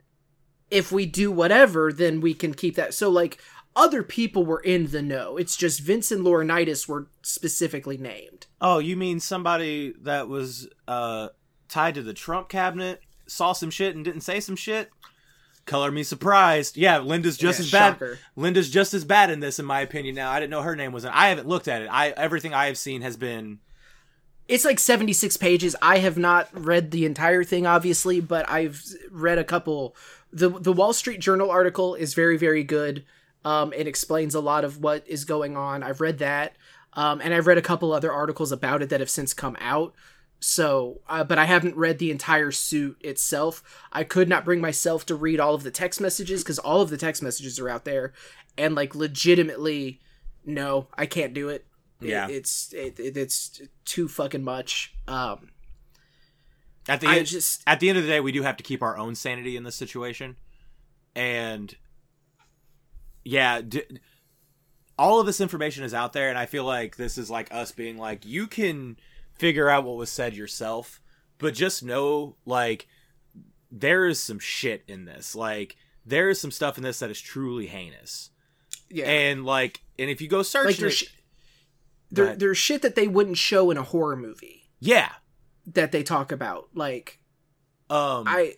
if 0.70 0.92
we 0.92 1.08
do 1.08 1.32
whatever, 1.32 1.92
then 1.92 2.22
we 2.22 2.36
can 2.36 2.54
keep 2.54 2.76
that." 2.76 2.94
So 2.94 3.10
like 3.10 3.40
other 3.76 4.04
people 4.04 4.46
were 4.46 4.60
in 4.60 4.88
the 4.88 5.02
know. 5.02 5.38
It's 5.38 5.56
just 5.56 5.80
Vince 5.82 6.12
and 6.12 6.24
Laurinaitis 6.26 6.88
were 6.88 7.08
specifically 7.22 7.98
named. 7.98 8.46
Oh, 8.62 8.80
you 8.80 8.96
mean 8.96 9.20
somebody 9.20 9.94
that 10.02 10.28
was 10.28 10.68
uh 10.88 11.30
tied 11.70 11.96
to 11.96 12.02
the 12.04 12.14
Trump 12.14 12.50
cabinet 12.50 13.02
saw 13.26 13.54
some 13.54 13.70
shit 13.72 13.96
and 13.96 14.04
didn't 14.06 14.22
say 14.22 14.40
some 14.40 14.56
shit? 14.56 14.92
Color 15.66 15.92
me 15.92 16.04
surprised. 16.04 16.76
Yeah, 16.76 17.00
Linda's 17.00 17.38
just 17.38 17.60
Yeah, 17.60 17.66
as 17.66 17.72
bad. 17.72 17.94
shocker. 17.94 18.20
Linda's 18.36 18.70
just 18.70 18.94
as 18.94 19.06
bad 19.06 19.30
in 19.32 19.40
this, 19.40 19.60
in 19.60 19.66
my 19.66 19.80
opinion. 19.80 20.14
Now 20.16 20.30
I 20.30 20.40
didn't 20.40 20.52
know 20.52 20.62
her 20.62 20.76
name 20.76 20.92
was. 20.92 21.06
in 21.06 21.12
I 21.12 21.30
haven't 21.30 21.48
looked 21.48 21.68
at 21.70 21.82
it. 21.82 21.88
I 21.88 22.10
everything 22.10 22.54
I 22.54 22.66
have 22.66 22.78
seen 22.78 23.02
has 23.02 23.16
been. 23.18 23.60
It's 24.50 24.66
like 24.66 24.78
76 24.78 25.38
pages. 25.38 25.74
I 25.82 26.00
have 26.00 26.18
not 26.18 26.50
read 26.54 26.92
the 26.92 27.06
entire 27.06 27.46
thing 27.46 27.66
obviously, 27.66 28.20
but 28.20 28.48
I've 28.50 28.84
read 29.10 29.38
a 29.38 29.44
couple 29.46 29.96
the 30.34 30.50
the 30.50 30.74
Wall 30.74 30.92
Street 30.94 31.22
Journal 31.22 31.50
article 31.50 31.96
is 31.96 32.14
very 32.14 32.38
very 32.38 32.64
good. 32.64 33.06
Um 33.46 33.74
it 33.74 33.88
explains 33.88 34.36
a 34.36 34.40
lot 34.40 34.64
of 34.64 34.80
what 34.80 35.08
is 35.08 35.26
going 35.26 35.58
on. 35.58 35.84
I've 35.84 36.02
read 36.02 36.20
that. 36.20 36.56
Um 36.94 37.22
and 37.22 37.34
I've 37.34 37.48
read 37.48 37.58
a 37.58 37.62
couple 37.62 37.92
other 37.94 38.12
articles 38.12 38.52
about 38.52 38.82
it 38.82 38.90
that 38.90 39.00
have 39.00 39.10
since 39.10 39.34
come 39.34 39.58
out. 39.60 39.94
So, 40.46 41.00
uh, 41.08 41.24
but 41.24 41.38
I 41.38 41.46
haven't 41.46 41.78
read 41.78 42.00
the 42.00 42.12
entire 42.12 42.52
suit 42.52 42.98
itself. 43.00 43.64
I 43.94 44.04
could 44.04 44.28
not 44.28 44.44
bring 44.44 44.60
myself 44.60 45.06
to 45.06 45.16
read 45.16 45.40
all 45.40 45.56
of 45.56 45.64
the 45.64 45.72
text 45.72 46.02
messages 46.02 46.44
because 46.44 46.60
all 46.60 46.82
of 46.82 46.90
the 46.90 46.98
text 46.98 47.24
messages 47.24 47.62
are 47.62 47.70
out 47.70 47.86
there, 47.86 48.12
and 48.58 48.76
like 48.76 48.94
legitimately, 48.94 50.02
no, 50.46 50.90
I 50.96 51.06
can't 51.06 51.34
do 51.34 51.48
it. 51.48 51.66
It- 52.02 52.10
Yeah. 52.10 52.28
it's 52.28 52.74
it, 52.74 53.00
it, 53.00 53.16
it's 53.16 53.62
too 53.86 54.10
fucking 54.10 54.44
much. 54.44 54.94
Um, 55.08 55.52
At 56.90 57.00
the 57.00 57.08
I 57.08 57.18
end, 57.20 57.28
just 57.28 57.64
at 57.66 57.80
the 57.80 57.88
end 57.88 57.98
of 57.98 58.04
the 58.04 58.10
day, 58.10 58.20
we 58.20 58.34
do 58.34 58.42
have 58.44 58.58
to 58.58 58.64
keep 58.64 58.82
our 58.82 58.98
own 58.98 59.16
sanity 59.16 59.56
in 59.56 59.64
this 59.64 59.76
situation, 59.78 60.36
and 61.16 61.74
yeah, 63.24 63.62
d- 63.62 63.84
all 64.98 65.20
of 65.20 65.26
this 65.26 65.42
information 65.42 65.84
is 65.84 65.94
out 65.94 66.14
there, 66.14 66.30
and 66.30 66.38
I 66.38 66.46
feel 66.46 66.66
like 66.66 66.96
this 66.96 67.18
is 67.18 67.30
like 67.30 67.54
us 67.54 67.72
being 67.72 67.98
like, 67.98 68.26
you 68.26 68.48
can 68.48 68.98
figure 69.36 69.70
out 69.70 69.84
what 69.84 69.98
was 69.98 70.10
said 70.10 70.36
yourself, 70.36 71.02
but 71.38 71.54
just 71.54 71.84
know 71.84 72.36
like 72.46 72.88
there 73.72 74.06
is 74.06 74.22
some 74.22 74.40
shit 74.40 74.84
in 74.88 75.06
this. 75.06 75.36
Like 75.36 75.76
there 76.06 76.30
is 76.30 76.40
some 76.40 76.52
stuff 76.52 76.78
in 76.78 76.84
this 76.84 77.00
that 77.00 77.12
is 77.12 77.20
truly 77.20 77.68
heinous, 77.68 78.30
yeah, 78.90 79.06
and 79.06 79.46
like, 79.46 79.82
and 79.98 80.10
if 80.10 80.22
you 80.22 80.28
go 80.28 80.44
search, 80.44 80.66
like 80.66 80.76
it, 80.76 80.82
there's 80.82 80.98
sh- 80.98 81.14
there, 82.12 82.36
there's 82.36 82.58
shit 82.58 82.82
that 82.84 82.96
they 82.96 83.08
wouldn't 83.08 83.38
show 83.38 83.72
in 83.72 83.78
a 83.78 83.84
horror 83.84 84.16
movie 84.16 84.64
yeah, 84.84 85.12
that 85.66 85.94
they 85.94 86.04
talk 86.04 86.34
about. 86.34 86.68
Like 86.74 87.20
um, 87.90 88.26
I, 88.28 88.56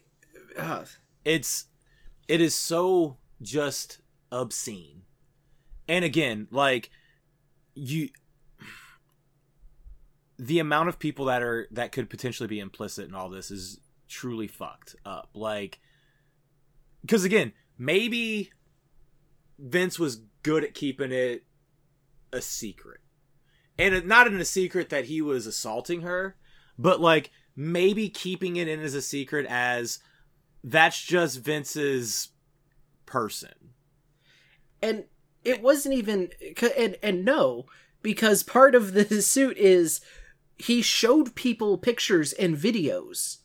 uh, 0.57 0.85
it's 1.23 1.65
it 2.27 2.41
is 2.41 2.55
so 2.55 3.17
just 3.43 3.99
obscene. 4.31 5.03
And 5.87 6.05
again 6.05 6.47
like 6.51 6.89
you 7.73 8.09
the 10.37 10.59
amount 10.59 10.89
of 10.89 10.99
people 10.99 11.25
that 11.25 11.41
are 11.41 11.67
that 11.71 11.91
could 11.91 12.09
potentially 12.09 12.47
be 12.47 12.59
implicit 12.59 13.07
in 13.07 13.15
all 13.15 13.29
this 13.29 13.51
is 13.51 13.79
truly 14.07 14.47
fucked 14.47 14.95
up. 15.05 15.29
Like 15.33 15.79
because 17.01 17.23
again 17.23 17.53
maybe 17.77 18.51
vince 19.59 19.99
was 19.99 20.21
good 20.43 20.63
at 20.63 20.73
keeping 20.73 21.11
it 21.11 21.43
a 22.31 22.41
secret. 22.41 22.99
And 23.77 24.05
not 24.05 24.27
in 24.27 24.39
a 24.39 24.45
secret 24.45 24.89
that 24.89 25.05
he 25.05 25.21
was 25.21 25.45
assaulting 25.45 26.01
her 26.01 26.37
but 26.77 26.99
like 26.99 27.31
maybe 27.55 28.09
keeping 28.09 28.57
it 28.57 28.67
in 28.67 28.79
as 28.79 28.93
a 28.93 29.01
secret 29.01 29.45
as 29.49 29.99
that's 30.63 31.01
just 31.01 31.39
Vince's 31.39 32.29
person. 33.05 33.73
And 34.81 35.05
it 35.43 35.61
wasn't 35.61 35.95
even 35.95 36.29
and 36.77 36.97
and 37.01 37.23
no 37.23 37.65
because 38.01 38.43
part 38.43 38.75
of 38.75 38.93
the 38.93 39.21
suit 39.21 39.57
is 39.57 40.01
he 40.57 40.81
showed 40.81 41.35
people 41.35 41.77
pictures 41.77 42.33
and 42.33 42.57
videos. 42.57 43.37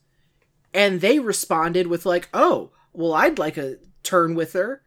And 0.72 1.01
they 1.01 1.18
responded 1.18 1.87
with 1.87 2.07
like 2.07 2.28
oh 2.33 2.70
well 2.93 3.12
i'd 3.14 3.39
like 3.39 3.57
a 3.57 3.76
turn 4.03 4.35
with 4.35 4.55
her. 4.55 4.83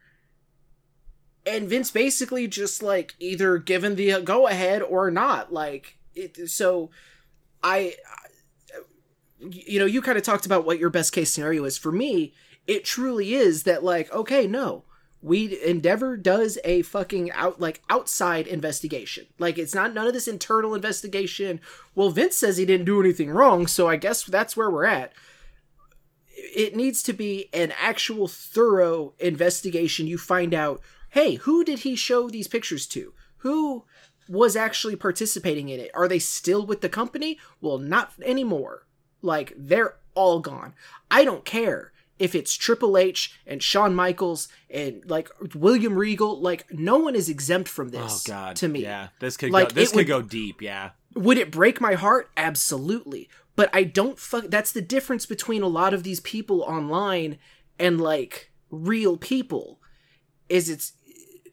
And 1.46 1.68
vince 1.68 1.90
basically 1.90 2.48
just 2.48 2.82
like 2.82 3.14
either 3.18 3.58
given 3.58 3.96
the 3.96 4.20
go 4.22 4.46
ahead 4.46 4.82
or 4.82 5.10
not 5.10 5.52
like 5.52 5.98
it, 6.14 6.48
so 6.48 6.90
i 7.62 7.94
you 9.40 9.78
know 9.78 9.84
you 9.84 10.00
kind 10.00 10.16
of 10.16 10.24
talked 10.24 10.46
about 10.46 10.64
what 10.64 10.78
your 10.78 10.90
best 10.90 11.12
case 11.12 11.30
scenario 11.30 11.64
is. 11.64 11.78
For 11.78 11.92
me 11.92 12.32
it 12.66 12.84
truly 12.84 13.34
is 13.34 13.64
that 13.64 13.84
like 13.84 14.12
okay 14.12 14.46
no 14.46 14.84
we 15.24 15.58
endeavor 15.64 16.18
does 16.18 16.58
a 16.64 16.82
fucking 16.82 17.32
out 17.32 17.58
like 17.58 17.80
outside 17.88 18.46
investigation. 18.46 19.24
Like 19.38 19.56
it's 19.56 19.74
not 19.74 19.94
none 19.94 20.06
of 20.06 20.12
this 20.12 20.28
internal 20.28 20.74
investigation. 20.74 21.62
Well 21.94 22.10
vince 22.10 22.36
says 22.36 22.58
he 22.58 22.66
didn't 22.66 22.84
do 22.84 23.00
anything 23.00 23.30
wrong 23.30 23.66
so 23.66 23.88
i 23.88 23.96
guess 23.96 24.22
that's 24.22 24.54
where 24.54 24.70
we're 24.70 24.84
at. 24.84 25.14
It 26.36 26.76
needs 26.76 27.02
to 27.04 27.14
be 27.14 27.48
an 27.54 27.72
actual 27.80 28.28
thorough 28.28 29.14
investigation. 29.18 30.06
You 30.06 30.18
find 30.18 30.52
out 30.52 30.82
hey 31.08 31.36
who 31.36 31.64
did 31.64 31.80
he 31.80 31.96
show 31.96 32.28
these 32.28 32.46
pictures 32.46 32.86
to? 32.88 33.14
Who 33.38 33.86
was 34.28 34.56
actually 34.56 34.96
participating 34.96 35.70
in 35.70 35.80
it? 35.80 35.90
Are 35.94 36.06
they 36.06 36.18
still 36.18 36.66
with 36.66 36.82
the 36.82 36.90
company? 36.90 37.38
Well 37.62 37.78
not 37.78 38.12
anymore. 38.22 38.86
Like 39.22 39.54
they're 39.56 39.96
all 40.14 40.40
gone. 40.40 40.74
I 41.10 41.24
don't 41.24 41.46
care 41.46 41.93
if 42.18 42.34
it's 42.34 42.54
Triple 42.54 42.96
H 42.96 43.38
and 43.46 43.62
Shawn 43.62 43.94
Michaels 43.94 44.48
and 44.70 45.02
like 45.10 45.28
William 45.54 45.94
Regal, 45.96 46.40
like 46.40 46.64
no 46.72 46.96
one 46.98 47.14
is 47.16 47.28
exempt 47.28 47.68
from 47.68 47.88
this. 47.90 48.00
Oh 48.00 48.04
this. 48.06 48.22
god. 48.22 48.56
to 48.56 48.68
me, 48.68 48.82
Yeah. 48.82 49.08
This 49.20 49.36
could 49.36 49.50
Like, 49.50 49.70
go 49.70 49.74
this 49.74 49.90
could 49.90 49.96
would- 49.98 50.06
go 50.06 50.22
deep, 50.22 50.62
yeah. 50.62 50.90
would 51.14 51.38
it 51.38 51.50
break 51.50 51.80
my 51.80 51.94
heart? 51.94 52.30
Absolutely. 52.36 53.28
But 53.56 53.70
I 53.72 53.84
don't 53.84 54.18
fuck. 54.18 54.46
That's 54.48 54.72
the 54.72 54.82
difference 54.82 55.26
between 55.26 55.62
a 55.62 55.68
lot 55.68 55.94
of 55.94 56.02
these 56.02 56.20
people 56.20 56.62
online 56.62 57.38
and 57.78 58.00
like 58.00 58.50
real 58.70 59.16
people. 59.16 59.80
Is 60.48 60.68
it's 60.68 60.92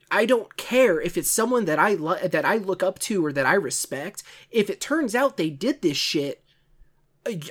I 0.09 0.25
don't 0.25 0.57
care 0.57 0.99
if 0.99 1.15
it's 1.15 1.29
someone 1.31 1.65
that 1.65 1.79
I 1.79 1.93
lo- 1.93 2.17
that 2.27 2.43
I 2.43 2.57
look 2.57 2.83
up 2.83 2.99
to 2.99 3.25
or 3.25 3.31
that 3.33 3.45
I 3.45 3.53
respect. 3.53 4.23
If 4.49 4.69
it 4.69 4.81
turns 4.81 5.15
out 5.15 5.37
they 5.37 5.49
did 5.51 5.81
this 5.81 5.95
shit, 5.97 6.43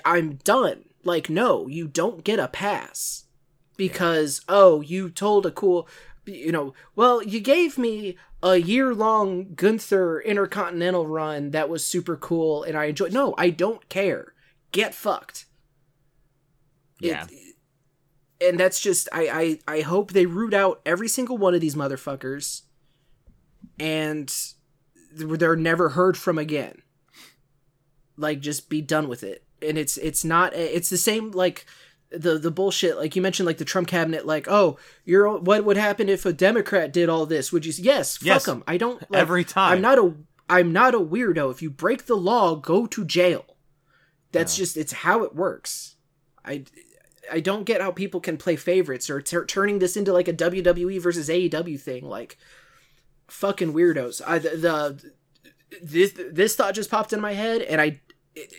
I'm 0.05 0.35
done. 0.45 0.85
Like, 1.05 1.31
no, 1.31 1.67
you 1.67 1.89
don't 1.89 2.25
get 2.25 2.39
a 2.39 2.49
pass 2.49 3.25
because 3.77 4.43
oh, 4.49 4.81
you 4.83 5.09
told 5.11 5.47
a 5.47 5.51
cool, 5.51 5.89
you 6.27 6.53
know, 6.53 6.75
well, 6.95 7.23
you 7.23 7.41
gave 7.41 7.79
me 7.79 8.17
a 8.43 8.57
year 8.57 8.95
long 8.95 9.55
Gunther 9.55 10.21
Intercontinental 10.21 11.07
run 11.07 11.51
that 11.53 11.69
was 11.69 11.85
super 11.85 12.17
cool 12.17 12.63
and 12.63 12.77
I 12.77 12.87
enjoyed. 12.87 13.13
No, 13.13 13.35
I 13.39 13.51
don't 13.51 13.89
care. 13.89 14.35
Get 14.73 14.95
fucked. 14.95 15.47
It- 17.01 17.07
Yeah. 17.09 17.27
and 18.41 18.59
that's 18.61 18.81
just 18.81 19.09
I, 19.13 19.59
I 19.69 19.77
I 19.77 19.81
hope 19.81 20.13
they 20.13 20.27
root 20.27 20.53
out 20.55 20.81
every 20.85 21.09
single 21.09 21.39
one 21.39 21.55
of 21.55 21.61
these 21.61 21.75
motherfuckers, 21.75 22.63
and 23.79 24.33
they're 25.13 25.57
never 25.57 25.91
heard 25.91 26.17
from 26.17 26.39
again. 26.39 26.83
Like, 28.17 28.41
just 28.41 28.69
be 28.69 28.83
done 28.83 29.09
with 29.09 29.23
it. 29.23 29.45
And 29.63 29.77
it's 29.79 29.97
it's 29.99 30.25
not 30.25 30.55
it's 30.55 30.91
the 30.91 30.97
same 30.99 31.31
like 31.33 31.67
the 32.11 32.39
the 32.39 32.51
bullshit 32.51 32.97
like 32.97 33.15
you 33.15 33.23
mentioned 33.23 33.47
like 33.47 33.59
the 33.59 33.65
Trump 33.65 33.87
cabinet 33.89 34.27
like 34.27 34.49
oh 34.49 34.77
you're 35.05 35.39
what 35.39 35.65
would 35.65 35.77
happen 35.77 36.09
if 36.09 36.27
a 36.27 36.33
Democrat 36.33 36.93
did 36.93 37.09
all 37.09 37.25
this 37.27 37.53
would 37.53 37.65
you 37.65 37.71
s- 37.71 37.79
yes 37.79 38.17
fuck 38.17 38.27
Yes. 38.27 38.45
them 38.47 38.65
I 38.67 38.77
don't 38.79 39.01
like, 39.11 39.21
Every 39.21 39.45
time. 39.45 39.73
I'm 39.75 39.81
not 39.81 39.99
a 39.99 40.15
I'm 40.49 40.73
not 40.73 40.95
a 40.95 40.99
weirdo 40.99 41.51
if 41.53 41.63
you 41.63 41.71
break 41.71 42.07
the 42.07 42.17
law 42.17 42.57
go 42.57 42.87
to 42.87 43.05
jail 43.05 43.45
that's 44.33 44.57
just 44.57 44.77
it's 44.77 44.93
how 44.93 45.23
it 45.23 45.35
works 45.37 45.97
I 46.45 46.65
I 47.31 47.39
don't 47.39 47.63
get 47.65 47.81
how 47.81 47.93
people 47.93 48.21
can 48.21 48.37
play 48.39 48.57
favorites 48.57 49.09
or 49.09 49.21
tur 49.21 49.45
turning 49.45 49.79
this 49.79 49.97
into 49.97 50.13
like 50.13 50.27
a 50.27 50.33
WWE 50.33 51.01
versus 51.01 51.29
AEW 51.29 51.79
thing. 51.79 52.05
Like, 52.05 52.39
fucking 53.29 53.73
weirdos. 53.73 54.21
I 54.27 54.39
the, 54.39 54.49
the 54.51 55.13
this 55.83 56.13
this 56.33 56.57
thought 56.57 56.75
just 56.75 56.91
popped 56.91 57.13
in 57.13 57.21
my 57.21 57.35
head, 57.35 57.63
and 57.63 57.81
I 57.81 58.01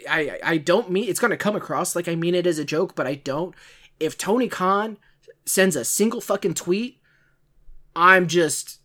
I 0.10 0.40
I 0.44 0.58
don't 0.58 0.92
mean 0.92 1.10
it's 1.10 1.20
gonna 1.20 1.38
come 1.38 1.56
across 1.56 1.96
like 1.96 2.08
I 2.08 2.16
mean 2.16 2.36
it 2.36 2.48
as 2.48 2.60
a 2.60 2.66
joke, 2.66 2.96
but 2.96 3.08
I 3.08 3.16
don't. 3.16 3.56
If 4.00 4.18
Tony 4.18 4.48
Khan 4.48 4.98
sends 5.46 5.76
a 5.76 5.86
single 5.86 6.22
fucking 6.22 6.56
tweet, 6.56 7.00
I'm 7.96 8.28
just 8.28 8.80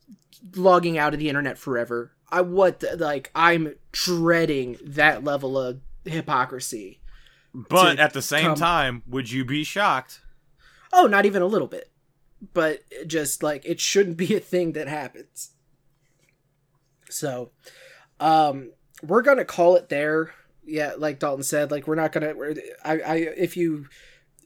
logging 0.55 0.97
out 0.99 1.13
of 1.13 1.19
the 1.21 1.29
internet 1.29 1.59
forever. 1.59 2.13
I 2.31 2.41
what 2.43 2.81
the, 2.81 2.97
like 2.97 3.31
I'm 3.35 3.75
dreading 3.93 4.79
that 4.85 5.25
level 5.25 5.59
of 5.59 5.81
hypocrisy. 6.05 7.01
But 7.55 7.99
at 7.99 8.13
the 8.13 8.23
same 8.23 8.47
come- 8.49 8.55
time, 8.57 9.03
would 9.07 9.31
you 9.31 9.45
be 9.45 9.65
shocked? 9.65 10.21
Oh, 10.93 11.07
not 11.07 11.27
even 11.27 11.43
a 11.43 11.47
little 11.47 11.69
bit. 11.69 11.91
but 12.53 12.81
just 13.07 13.43
like 13.43 13.65
it 13.65 13.81
shouldn't 13.81 14.17
be 14.19 14.35
a 14.35 14.41
thing 14.41 14.73
that 14.73 14.89
happens. 14.89 15.51
So, 17.09 17.51
um, 18.21 18.73
we're 19.03 19.23
gonna 19.23 19.45
call 19.45 19.77
it 19.77 19.89
there. 19.89 20.33
Yeah, 20.67 20.93
like 20.99 21.19
Dalton 21.21 21.45
said, 21.45 21.71
like 21.71 21.87
we're 21.87 21.95
not 21.95 22.13
gonna. 22.13 22.35
We're, 22.35 22.55
I, 22.85 22.99
I, 23.01 23.15
if 23.17 23.57
you 23.57 23.87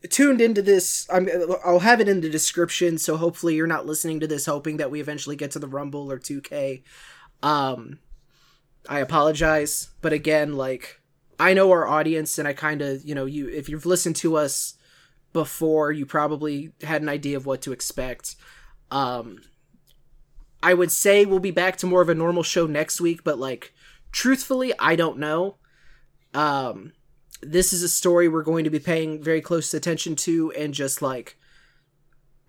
tuned 0.08 0.40
into 0.40 0.62
this, 0.62 1.06
I'm, 1.12 1.28
I'll 1.64 1.80
have 1.80 2.00
it 2.00 2.08
in 2.08 2.20
the 2.20 2.30
description. 2.30 2.98
So 2.98 3.16
hopefully 3.16 3.54
you're 3.54 3.66
not 3.66 3.86
listening 3.86 4.20
to 4.20 4.26
this 4.26 4.46
hoping 4.46 4.78
that 4.78 4.90
we 4.90 5.00
eventually 5.00 5.36
get 5.36 5.50
to 5.52 5.58
the 5.58 5.68
Rumble 5.68 6.10
or 6.10 6.18
2K. 6.18 6.82
Um, 7.42 7.98
I 8.88 9.00
apologize, 9.00 9.90
but 10.00 10.12
again, 10.12 10.54
like 10.56 11.00
I 11.38 11.54
know 11.54 11.70
our 11.70 11.86
audience, 11.86 12.38
and 12.38 12.46
I 12.46 12.52
kind 12.52 12.82
of, 12.82 13.04
you 13.04 13.14
know, 13.14 13.26
you 13.26 13.48
if 13.48 13.68
you've 13.68 13.86
listened 13.86 14.16
to 14.16 14.36
us 14.36 14.74
before, 15.32 15.92
you 15.92 16.06
probably 16.06 16.72
had 16.82 17.02
an 17.02 17.08
idea 17.08 17.36
of 17.36 17.46
what 17.46 17.62
to 17.62 17.72
expect. 17.72 18.36
Um, 18.90 19.40
I 20.62 20.74
would 20.74 20.90
say 20.90 21.24
we'll 21.24 21.38
be 21.38 21.50
back 21.50 21.76
to 21.78 21.86
more 21.86 22.02
of 22.02 22.08
a 22.08 22.14
normal 22.14 22.42
show 22.42 22.66
next 22.66 23.00
week, 23.00 23.22
but 23.24 23.38
like 23.38 23.72
truthfully, 24.12 24.72
I 24.78 24.96
don't 24.96 25.18
know. 25.18 25.56
Um, 26.34 26.92
this 27.42 27.72
is 27.72 27.82
a 27.82 27.88
story 27.88 28.28
we're 28.28 28.42
going 28.42 28.64
to 28.64 28.70
be 28.70 28.78
paying 28.78 29.22
very 29.22 29.40
close 29.40 29.72
attention 29.74 30.16
to, 30.16 30.52
and 30.52 30.74
just 30.74 31.02
like 31.02 31.36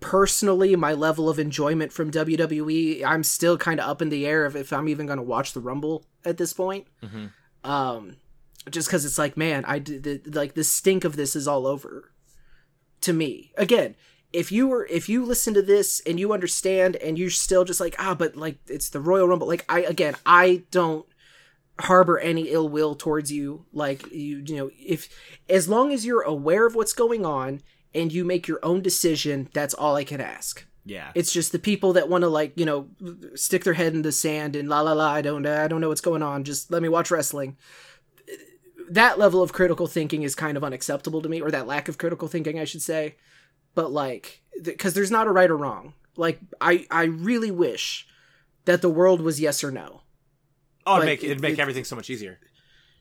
personally, 0.00 0.76
my 0.76 0.92
level 0.92 1.28
of 1.30 1.38
enjoyment 1.38 1.92
from 1.92 2.10
WWE, 2.10 3.04
I'm 3.04 3.22
still 3.22 3.56
kind 3.56 3.80
of 3.80 3.88
up 3.88 4.02
in 4.02 4.10
the 4.10 4.26
air 4.26 4.44
of 4.44 4.56
if 4.56 4.72
I'm 4.72 4.88
even 4.88 5.06
going 5.06 5.18
to 5.18 5.22
watch 5.22 5.52
the 5.52 5.60
Rumble 5.60 6.04
at 6.24 6.36
this 6.36 6.52
point. 6.52 6.86
Mm-hmm. 7.02 7.26
Um, 7.70 8.16
just 8.70 8.88
because 8.88 9.04
it's 9.04 9.18
like, 9.18 9.36
man, 9.36 9.64
I 9.64 9.78
did 9.78 10.34
like 10.34 10.54
the 10.54 10.64
stink 10.64 11.04
of 11.04 11.16
this 11.16 11.34
is 11.34 11.48
all 11.48 11.66
over 11.66 12.12
to 13.00 13.12
me. 13.12 13.52
Again, 13.56 13.94
if 14.32 14.50
you 14.50 14.66
were 14.68 14.86
if 14.86 15.08
you 15.08 15.24
listen 15.24 15.54
to 15.54 15.62
this 15.62 16.00
and 16.06 16.18
you 16.18 16.32
understand 16.32 16.96
and 16.96 17.18
you're 17.18 17.30
still 17.30 17.64
just 17.64 17.80
like 17.80 17.94
ah 17.98 18.14
but 18.14 18.34
like 18.34 18.56
it's 18.66 18.88
the 18.88 19.00
royal 19.00 19.28
rumble 19.28 19.46
like 19.46 19.64
i 19.68 19.80
again 19.80 20.14
i 20.24 20.62
don't 20.70 21.06
harbor 21.82 22.18
any 22.18 22.48
ill 22.48 22.68
will 22.68 22.94
towards 22.94 23.32
you 23.32 23.64
like 23.72 24.10
you 24.12 24.42
you 24.46 24.56
know 24.56 24.70
if 24.78 25.08
as 25.48 25.68
long 25.68 25.92
as 25.92 26.06
you're 26.06 26.22
aware 26.22 26.66
of 26.66 26.74
what's 26.74 26.92
going 26.92 27.26
on 27.26 27.62
and 27.94 28.12
you 28.12 28.24
make 28.24 28.48
your 28.48 28.60
own 28.62 28.80
decision 28.80 29.48
that's 29.52 29.74
all 29.74 29.96
i 29.96 30.04
can 30.04 30.20
ask. 30.20 30.66
Yeah. 30.84 31.12
it's 31.14 31.32
just 31.32 31.52
the 31.52 31.60
people 31.60 31.92
that 31.92 32.08
want 32.08 32.22
to 32.22 32.28
like 32.28 32.52
you 32.56 32.64
know 32.64 32.88
stick 33.36 33.62
their 33.62 33.74
head 33.74 33.94
in 33.94 34.02
the 34.02 34.10
sand 34.10 34.56
and 34.56 34.68
la 34.68 34.80
la 34.80 34.92
la 34.92 35.12
i 35.12 35.22
don't 35.22 35.46
i 35.46 35.68
don't 35.68 35.80
know 35.80 35.88
what's 35.88 36.00
going 36.00 36.22
on 36.22 36.42
just 36.42 36.70
let 36.70 36.82
me 36.82 36.88
watch 36.88 37.10
wrestling. 37.10 37.56
That 38.90 39.18
level 39.18 39.42
of 39.42 39.52
critical 39.52 39.86
thinking 39.86 40.22
is 40.22 40.34
kind 40.34 40.56
of 40.56 40.64
unacceptable 40.64 41.22
to 41.22 41.28
me 41.28 41.40
or 41.40 41.50
that 41.50 41.68
lack 41.68 41.88
of 41.88 41.98
critical 41.98 42.28
thinking 42.28 42.58
i 42.58 42.64
should 42.64 42.82
say. 42.82 43.16
But 43.74 43.92
like 43.92 44.42
because 44.60 44.94
there's 44.94 45.10
not 45.10 45.26
a 45.28 45.32
right 45.32 45.50
or 45.50 45.56
wrong. 45.56 45.94
Like 46.16 46.40
i 46.60 46.86
i 46.90 47.04
really 47.04 47.50
wish 47.50 48.06
that 48.64 48.82
the 48.82 48.90
world 48.90 49.20
was 49.20 49.40
yes 49.40 49.62
or 49.62 49.70
no 49.70 50.01
oh, 50.86 50.96
it'd 50.96 51.06
make, 51.06 51.22
it- 51.22 51.26
it'd 51.26 51.40
make 51.42 51.54
it- 51.54 51.60
everything 51.60 51.84
so 51.84 51.96
much 51.96 52.10
easier. 52.10 52.38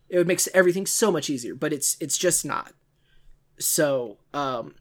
it 0.10 0.18
would 0.18 0.28
make 0.28 0.42
everything 0.54 0.86
so 0.86 1.12
much 1.12 1.30
easier 1.30 1.56
but 1.56 1.72
it's 1.74 1.98
it's 2.02 2.18
just 2.18 2.44
not 2.46 2.74
so 3.60 4.18
um 4.34 4.76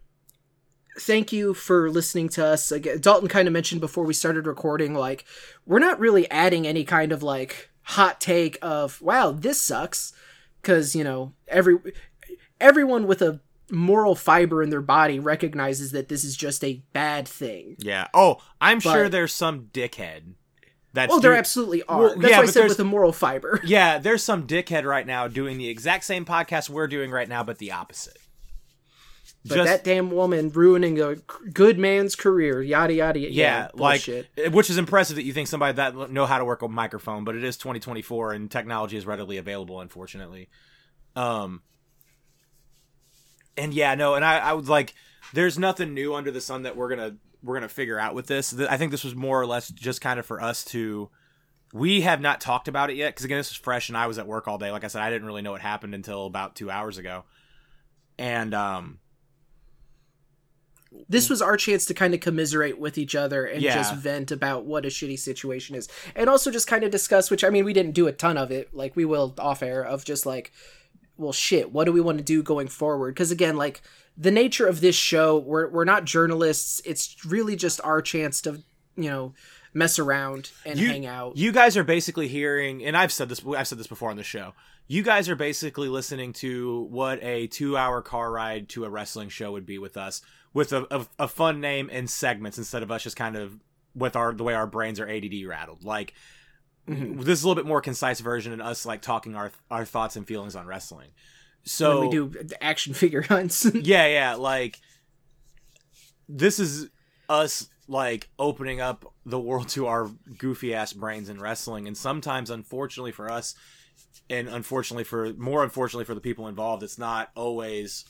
thank 0.98 1.32
you 1.32 1.54
for 1.54 1.90
listening 1.90 2.28
to 2.28 2.44
us 2.44 2.72
again 2.72 2.98
dalton 3.00 3.28
kind 3.28 3.46
of 3.48 3.52
mentioned 3.54 3.80
before 3.80 4.04
we 4.04 4.12
started 4.14 4.46
recording 4.46 4.92
like 4.94 5.24
we're 5.66 5.78
not 5.78 6.00
really 6.00 6.28
adding 6.30 6.66
any 6.66 6.84
kind 6.84 7.12
of 7.12 7.22
like 7.22 7.70
hot 7.82 8.20
take 8.20 8.58
of 8.60 9.00
wow 9.00 9.30
this 9.30 9.60
sucks 9.60 10.12
because 10.60 10.94
you 10.96 11.04
know 11.04 11.32
every 11.48 11.76
everyone 12.60 13.06
with 13.06 13.22
a 13.22 13.40
moral 13.70 14.16
fiber 14.16 14.62
in 14.64 14.70
their 14.70 14.80
body 14.82 15.20
recognizes 15.20 15.92
that 15.92 16.08
this 16.08 16.24
is 16.24 16.36
just 16.36 16.64
a 16.64 16.82
bad 16.92 17.26
thing 17.28 17.76
Yeah. 17.78 18.08
Oh, 18.12 18.38
I'm 18.60 18.80
sure 18.80 19.08
there's 19.08 19.32
some 19.32 19.68
dickhead. 19.72 20.34
That's 20.92 21.10
well 21.10 21.20
there 21.20 21.34
absolutely 21.36 21.82
are 21.84 21.98
Well, 22.00 22.16
that's 22.16 22.30
yeah, 22.30 22.38
why 22.38 22.42
i 22.42 22.46
said 22.46 22.68
with 22.68 22.78
a 22.80 22.84
moral 22.84 23.12
fiber 23.12 23.60
Yeah, 23.64 23.98
there's 23.98 24.24
some 24.24 24.46
dickhead 24.46 24.84
right 24.84 25.06
now 25.06 25.28
doing 25.28 25.56
the 25.58 25.68
exact 25.68 26.04
same 26.04 26.24
podcast 26.24 26.68
we're 26.68 26.88
doing 26.88 27.10
right 27.10 27.28
now, 27.28 27.44
but 27.44 27.58
the 27.58 27.70
opposite. 27.72 28.18
but 29.46 29.64
that 29.64 29.84
damn 29.84 30.10
woman 30.10 30.50
ruining 30.50 31.00
a 31.00 31.14
good 31.52 31.78
man's 31.78 32.16
career 32.16 32.60
yada 32.60 32.92
yada 32.92 33.18
yada 33.20 33.32
yeah, 33.32 33.68
like 33.74 34.04
bullshit. 34.04 34.52
which 34.52 34.68
is 34.68 34.78
impressive 34.78 35.16
that 35.16 35.22
you 35.22 35.32
think 35.32 35.46
somebody 35.48 35.74
that 35.76 36.10
know 36.10 36.26
how 36.26 36.38
to 36.38 36.44
work 36.44 36.62
a 36.62 36.68
microphone, 36.68 37.24
but 37.24 37.36
it 37.36 37.44
is 37.44 37.56
2024 37.56 38.32
and 38.32 38.50
technology 38.50 38.96
is 38.96 39.06
readily 39.06 39.36
available, 39.36 39.80
unfortunately. 39.80 40.48
Um, 41.16 41.62
and 43.56 43.72
yeah, 43.72 43.94
no, 43.94 44.14
and 44.14 44.24
I, 44.24 44.38
I 44.38 44.52
was 44.54 44.68
like, 44.68 44.94
there's 45.32 45.58
nothing 45.58 45.94
new 45.94 46.14
under 46.14 46.30
the 46.30 46.40
sun 46.40 46.62
that 46.64 46.76
we're 46.76 46.88
gonna 46.88 47.16
we're 47.42 47.54
gonna 47.54 47.68
figure 47.68 47.98
out 47.98 48.14
with 48.14 48.26
this. 48.26 48.58
I 48.58 48.76
think 48.76 48.90
this 48.90 49.04
was 49.04 49.14
more 49.14 49.40
or 49.40 49.46
less 49.46 49.68
just 49.68 50.00
kind 50.00 50.18
of 50.20 50.26
for 50.26 50.40
us 50.42 50.64
to. 50.66 51.08
We 51.72 52.00
have 52.00 52.20
not 52.20 52.40
talked 52.40 52.66
about 52.66 52.90
it 52.90 52.96
yet 52.96 53.10
because 53.14 53.24
again, 53.24 53.38
this 53.38 53.50
is 53.52 53.56
fresh, 53.56 53.88
and 53.88 53.96
I 53.96 54.06
was 54.08 54.18
at 54.18 54.26
work 54.26 54.48
all 54.48 54.58
day. 54.58 54.70
Like 54.72 54.82
I 54.84 54.88
said, 54.88 55.02
I 55.02 55.10
didn't 55.10 55.26
really 55.26 55.42
know 55.42 55.52
what 55.52 55.60
happened 55.60 55.94
until 55.94 56.26
about 56.26 56.56
two 56.56 56.68
hours 56.70 56.98
ago, 56.98 57.24
and 58.18 58.52
um, 58.54 58.98
this 61.08 61.30
was 61.30 61.40
our 61.40 61.56
chance 61.56 61.86
to 61.86 61.94
kind 61.94 62.14
of 62.14 62.20
commiserate 62.20 62.78
with 62.78 62.98
each 62.98 63.14
other 63.14 63.44
and 63.44 63.62
Yeah. 63.62 63.74
just 63.74 63.94
vent 63.94 64.32
about 64.32 64.64
what 64.64 64.84
a 64.84 64.88
shitty 64.88 65.18
situation 65.18 65.76
is 65.76 65.88
and 66.16 66.28
also 66.28 66.50
just 66.50 66.66
kind 66.66 66.82
of 66.82 66.90
discuss 66.90 67.30
which 67.30 67.44
i 67.44 67.50
mean 67.50 67.64
we 67.64 67.72
didn't 67.72 67.92
do 67.92 68.08
a 68.08 68.12
ton 68.12 68.36
of 68.36 68.50
it 68.50 68.74
like 68.74 68.96
we 68.96 69.04
will 69.04 69.32
off 69.38 69.62
air 69.62 69.84
of 69.84 70.04
just 70.04 70.26
like 70.26 70.50
well 71.16 71.32
shit 71.32 71.70
what 71.72 71.84
do 71.84 71.92
we 71.92 72.00
want 72.00 72.18
to 72.18 72.24
do 72.24 72.42
going 72.42 72.66
forward 72.66 73.14
because 73.14 73.30
again 73.30 73.56
like 73.56 73.82
the 74.20 74.30
nature 74.30 74.66
of 74.66 74.80
this 74.82 74.94
show 74.94 75.38
we're, 75.38 75.68
we're 75.68 75.84
not 75.84 76.04
journalists 76.04 76.80
it's 76.84 77.16
really 77.24 77.56
just 77.56 77.80
our 77.82 78.02
chance 78.02 78.40
to 78.42 78.62
you 78.96 79.08
know 79.10 79.32
mess 79.72 79.98
around 79.98 80.50
and 80.66 80.78
You- 80.78 80.88
hang 80.88 81.06
out 81.06 81.36
You 81.36 81.52
guys 81.52 81.76
are 81.76 81.84
basically 81.84 82.28
hearing, 82.28 82.84
and 82.84 82.96
I've 82.96 83.12
said 83.12 83.28
this, 83.28 83.40
I've 83.56 83.66
said 83.68 83.78
this 83.78 83.86
before 83.86 84.10
on 84.10 84.16
the 84.16 84.24
show. 84.24 84.52
You 84.88 85.04
guys 85.04 85.28
are 85.28 85.36
basically 85.36 85.88
listening 85.88 86.32
to 86.34 86.88
what 86.90 87.22
a 87.22 87.46
two-hour 87.46 88.02
car 88.02 88.32
ride 88.32 88.68
to 88.70 88.84
a 88.84 88.90
wrestling 88.90 89.28
show 89.28 89.52
would 89.52 89.64
be 89.66 89.78
with 89.78 89.96
us, 89.96 90.22
with 90.52 90.72
a, 90.72 90.84
a, 90.90 91.06
a 91.20 91.28
fun 91.28 91.60
name 91.60 91.88
and 91.92 92.10
segments 92.10 92.58
instead 92.58 92.82
of 92.82 92.90
us 92.90 93.04
just 93.04 93.14
kind 93.14 93.36
of 93.36 93.56
with 93.94 94.16
our 94.16 94.32
the 94.32 94.42
way 94.42 94.54
our 94.54 94.66
brains 94.66 94.98
are 94.98 95.08
ADD 95.08 95.46
rattled. 95.46 95.84
Like 95.84 96.14
Mhm. 96.88 97.18
this 97.22 97.38
is 97.38 97.44
a 97.44 97.48
little 97.48 97.62
bit 97.62 97.68
more 97.68 97.80
concise 97.80 98.18
version 98.18 98.52
and 98.52 98.60
us 98.60 98.84
like 98.84 99.02
talking 99.02 99.36
our 99.36 99.52
our 99.70 99.84
thoughts 99.84 100.16
and 100.16 100.26
feelings 100.26 100.56
on 100.56 100.66
wrestling. 100.66 101.10
So 101.64 102.00
when 102.00 102.08
we 102.08 102.14
do 102.14 102.48
action 102.60 102.94
figure 102.94 103.22
hunts 103.22 103.64
yeah, 103.74 104.06
yeah, 104.06 104.34
like 104.34 104.80
this 106.28 106.58
is 106.58 106.88
us 107.28 107.68
like 107.88 108.28
opening 108.38 108.80
up 108.80 109.12
the 109.26 109.38
world 109.38 109.68
to 109.68 109.86
our 109.86 110.10
goofy 110.38 110.74
ass 110.74 110.92
brains 110.92 111.28
in 111.28 111.40
wrestling 111.40 111.88
and 111.88 111.96
sometimes 111.96 112.48
unfortunately 112.48 113.10
for 113.10 113.28
us 113.30 113.56
and 114.28 114.48
unfortunately 114.48 115.02
for 115.02 115.32
more 115.34 115.64
unfortunately 115.64 116.04
for 116.04 116.14
the 116.14 116.20
people 116.20 116.46
involved 116.46 116.84
it's 116.84 116.98
not 116.98 117.30
always 117.34 118.04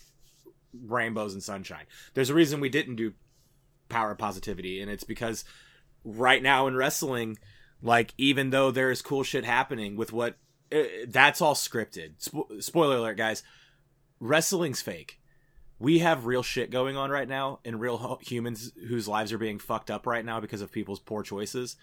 rainbows 0.86 1.32
and 1.34 1.42
sunshine. 1.42 1.84
There's 2.14 2.30
a 2.30 2.34
reason 2.34 2.60
we 2.60 2.68
didn't 2.68 2.96
do 2.96 3.14
power 3.88 4.14
positivity 4.14 4.80
and 4.80 4.90
it's 4.90 5.04
because 5.04 5.44
right 6.04 6.42
now 6.42 6.66
in 6.66 6.76
wrestling 6.76 7.38
like 7.82 8.14
even 8.16 8.50
though 8.50 8.70
there's 8.70 9.02
cool 9.02 9.22
shit 9.22 9.44
happening 9.44 9.96
with 9.96 10.12
what 10.12 10.36
uh, 10.72 10.82
that's 11.08 11.40
all 11.40 11.54
scripted. 11.54 12.12
Spo- 12.20 12.62
spoiler 12.62 12.96
alert 12.96 13.16
guys. 13.16 13.42
Wrestling's 14.18 14.82
fake 14.82 15.16
we 15.78 16.00
have 16.00 16.26
real 16.26 16.42
shit 16.42 16.70
going 16.70 16.94
on 16.98 17.08
right 17.10 17.26
now 17.28 17.58
and 17.64 17.80
real 17.80 17.96
hu- 17.96 18.18
humans 18.20 18.70
whose 18.88 19.08
lives 19.08 19.32
are 19.32 19.38
being 19.38 19.58
fucked 19.58 19.90
up 19.90 20.06
right 20.06 20.26
now 20.26 20.38
because 20.38 20.60
of 20.60 20.70
people's 20.70 21.00
poor 21.00 21.22
choices 21.22 21.76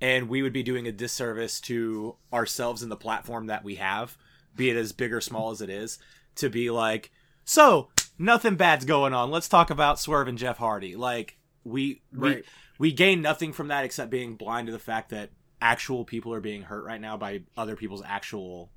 and 0.00 0.28
we 0.28 0.42
would 0.42 0.52
be 0.52 0.64
doing 0.64 0.88
a 0.88 0.92
disservice 0.92 1.60
to 1.60 2.16
ourselves 2.32 2.82
and 2.82 2.90
the 2.90 2.96
platform 2.96 3.46
that 3.46 3.62
we 3.62 3.76
have 3.76 4.18
be 4.56 4.70
it 4.70 4.76
as 4.76 4.90
big 4.92 5.12
or 5.12 5.20
small 5.20 5.52
as 5.52 5.60
it 5.62 5.70
is 5.70 6.00
to 6.34 6.50
be 6.50 6.68
like 6.68 7.12
so 7.44 7.88
nothing 8.18 8.56
bad's 8.56 8.84
going 8.84 9.14
on 9.14 9.30
let's 9.30 9.48
talk 9.48 9.70
about 9.70 10.00
swerve 10.00 10.26
and 10.26 10.36
jeff 10.38 10.58
hardy 10.58 10.96
like 10.96 11.36
we 11.62 12.02
Right. 12.12 12.38
we 12.78 12.88
we 12.88 12.92
gain 12.92 13.22
nothing 13.22 13.52
from 13.52 13.68
that 13.68 13.84
except 13.84 14.10
being 14.10 14.34
blind 14.34 14.66
to 14.66 14.72
the 14.72 14.80
fact 14.80 15.10
that 15.10 15.30
actual 15.64 16.04
people 16.04 16.32
are 16.34 16.40
being 16.40 16.62
hurt 16.62 16.84
right 16.84 17.00
now 17.00 17.16
by 17.16 17.40
other 17.56 17.74
people's 17.74 18.02
actual 18.04 18.70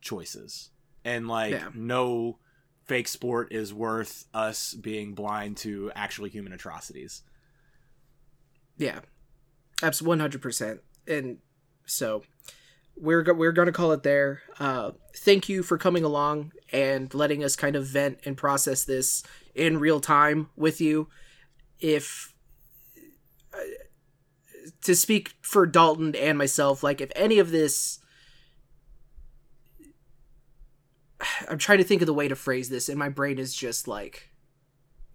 choices 0.00 0.70
and 1.04 1.26
like 1.28 1.50
Yeah. 1.52 1.68
no 1.74 2.38
fake 2.84 3.08
sport 3.08 3.52
is 3.52 3.74
worth 3.74 4.26
us 4.32 4.74
being 4.74 5.12
blind 5.14 5.56
to 5.58 5.90
actual 5.94 6.26
human 6.26 6.52
atrocities 6.52 7.22
Yeah, 8.78 9.00
hundred 9.82 10.40
percent. 10.40 10.80
And 11.06 11.38
so 11.84 12.22
we're 12.96 13.22
go- 13.22 13.34
we're 13.34 13.52
gonna 13.52 13.72
call 13.72 13.92
it 13.92 14.02
there. 14.02 14.42
Uh, 14.58 14.92
thank 15.16 15.48
you 15.50 15.62
for 15.62 15.76
coming 15.76 16.04
along 16.04 16.52
and 16.72 17.12
letting 17.12 17.42
us 17.44 17.56
kind 17.56 17.76
of 17.76 17.86
vent 17.86 18.20
and 18.24 18.36
process 18.38 18.84
this 18.84 19.22
in 19.54 19.78
real 19.78 20.00
time 20.00 20.48
with 20.56 20.80
you. 20.80 21.08
If 21.78 22.32
to 24.82 24.94
speak 24.94 25.34
for 25.42 25.66
Dalton 25.66 26.14
and 26.16 26.36
myself, 26.38 26.82
like 26.82 27.00
if 27.00 27.10
any 27.16 27.38
of 27.38 27.50
this. 27.50 27.98
I'm 31.48 31.58
trying 31.58 31.78
to 31.78 31.84
think 31.84 32.00
of 32.02 32.06
the 32.06 32.14
way 32.14 32.28
to 32.28 32.36
phrase 32.36 32.68
this, 32.70 32.88
and 32.88 32.98
my 32.98 33.08
brain 33.10 33.38
is 33.38 33.54
just 33.54 33.86
like 33.86 34.30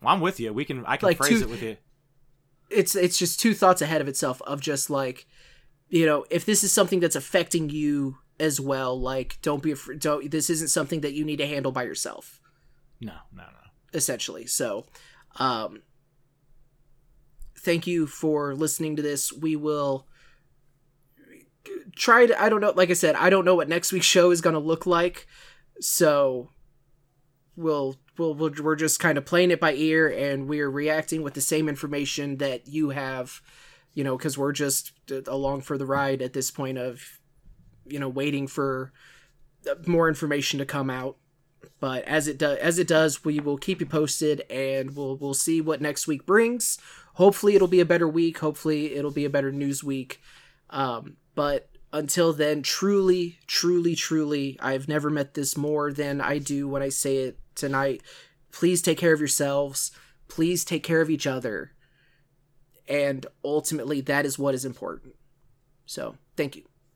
well, 0.02 0.14
i'm 0.14 0.22
with 0.22 0.40
you. 0.40 0.54
We 0.54 0.66
can 0.66 0.86
i 0.86 0.98
can 0.98 1.08
Like 1.08 1.18
phrase 1.18 1.40
two- 1.40 1.46
it 1.46 1.50
with 1.50 1.64
you. 1.64 1.78
It's 2.70 2.96
it's 2.96 3.18
just 3.18 3.40
two 3.40 3.54
thoughts 3.54 3.82
ahead 3.82 4.02
of 4.02 4.08
itself 4.08 4.42
of 4.44 4.60
just 4.62 4.90
like 4.90 5.28
you 5.90 6.06
know 6.06 6.26
if 6.30 6.46
this 6.46 6.64
is 6.64 6.72
something 6.72 7.00
that's 7.00 7.16
affecting 7.16 7.70
you 7.70 8.18
as 8.40 8.60
well 8.60 9.00
like 9.00 9.38
don't 9.42 9.64
be 9.64 9.72
afraid 9.72 10.00
don't 10.00 10.30
this 10.30 10.50
isn't 10.50 10.68
something 10.70 11.02
that 11.02 11.14
you 11.14 11.24
need 11.24 11.38
to 11.38 11.48
handle 11.48 11.72
by 11.72 11.84
yourself. 11.84 12.40
No 13.00 13.14
no 13.34 13.44
no. 13.44 13.50
Essentially 13.94 14.46
so 14.46 14.86
um 15.38 15.82
thank 17.66 17.88
you 17.88 18.08
for 18.08 18.56
listening 18.56 18.96
to 18.96 19.02
this. 19.02 19.34
We 19.34 19.56
will 19.56 20.08
try 21.96 22.26
to 22.26 22.42
i 22.42 22.50
don't 22.50 22.62
know 22.62 22.74
like 22.76 22.90
i 22.90 22.94
said 22.94 23.16
i 23.16 23.30
don't 23.30 23.46
know 23.46 23.56
what 23.56 23.70
next 23.70 23.92
week's 23.92 24.06
show 24.06 24.32
is 24.32 24.42
going 24.42 24.54
to 24.54 24.60
look 24.60 24.86
like. 24.86 25.28
So 25.82 26.52
we'll, 27.56 27.98
we'll, 28.18 28.34
we'll 28.34 28.54
we're 28.62 28.76
just 28.76 29.00
kind 29.00 29.18
of 29.18 29.26
playing 29.26 29.52
it 29.52 29.60
by 29.60 29.74
ear 29.74 30.08
and 30.08 30.48
we're 30.48 30.70
reacting 30.70 31.22
with 31.22 31.34
the 31.34 31.42
same 31.42 31.68
information 31.68 32.38
that 32.38 32.68
you 32.68 32.90
have 32.92 33.42
you 33.94 34.04
know 34.04 34.18
because 34.18 34.38
we're 34.38 34.52
just 34.52 34.92
uh, 35.12 35.22
along 35.28 35.62
for 35.62 35.78
the 35.78 35.86
ride 35.86 36.22
at 36.22 36.34
this 36.34 36.52
point 36.52 36.78
of 36.78 37.20
you 37.86 38.00
know 38.00 38.10
waiting 38.10 38.48
for 38.48 38.92
uh, 39.70 39.76
more 39.88 40.08
information 40.08 40.60
to 40.60 40.66
come 40.66 40.90
out. 40.90 41.18
But 41.80 42.04
as 42.06 42.28
it 42.28 42.38
does 42.38 42.58
as 42.60 42.80
it 42.80 42.88
does 42.88 43.26
we 43.26 43.40
will 43.40 43.58
keep 43.58 43.80
you 43.80 43.86
posted 43.86 44.42
and 44.50 44.96
we'll 44.96 45.18
we'll 45.18 45.34
see 45.34 45.62
what 45.62 45.82
next 45.82 46.08
week 46.08 46.26
brings 46.26 46.78
hopefully 47.16 47.56
it'll 47.56 47.68
be 47.68 47.82
a 47.82 47.86
better 47.86 48.08
week. 48.08 48.38
Hopefully 48.38 48.96
it'll 48.96 49.12
be 49.12 49.26
a 49.26 49.30
better 49.30 49.52
news 49.52 49.84
week. 49.84 50.22
Um, 50.70 51.18
but 51.34 51.70
until 51.94 52.34
then 52.34 52.62
truly 52.62 53.40
truly 53.48 53.96
truly 53.96 54.58
i've 54.60 54.86
never 54.86 55.10
met 55.10 55.34
this 55.34 55.56
more 55.56 55.94
than 55.94 56.20
i 56.20 56.38
do 56.38 56.68
when 56.68 56.82
i 56.82 56.90
say 56.90 57.18
it 57.18 57.40
tonight. 57.56 58.02
Please 58.52 58.82
take 58.82 58.98
care 58.98 59.14
of 59.14 59.20
yourselves. 59.20 59.92
Please 60.28 60.64
take 60.64 60.84
care 60.84 61.02
of 61.02 61.10
each 61.10 61.26
other. 61.26 61.72
And 62.88 63.26
ultimately 63.44 64.02
that 64.02 64.26
is 64.26 64.38
what 64.38 64.54
is 64.54 64.66
important. 64.66 65.16
So 65.86 66.16
thank 66.36 66.56
you 66.56 66.64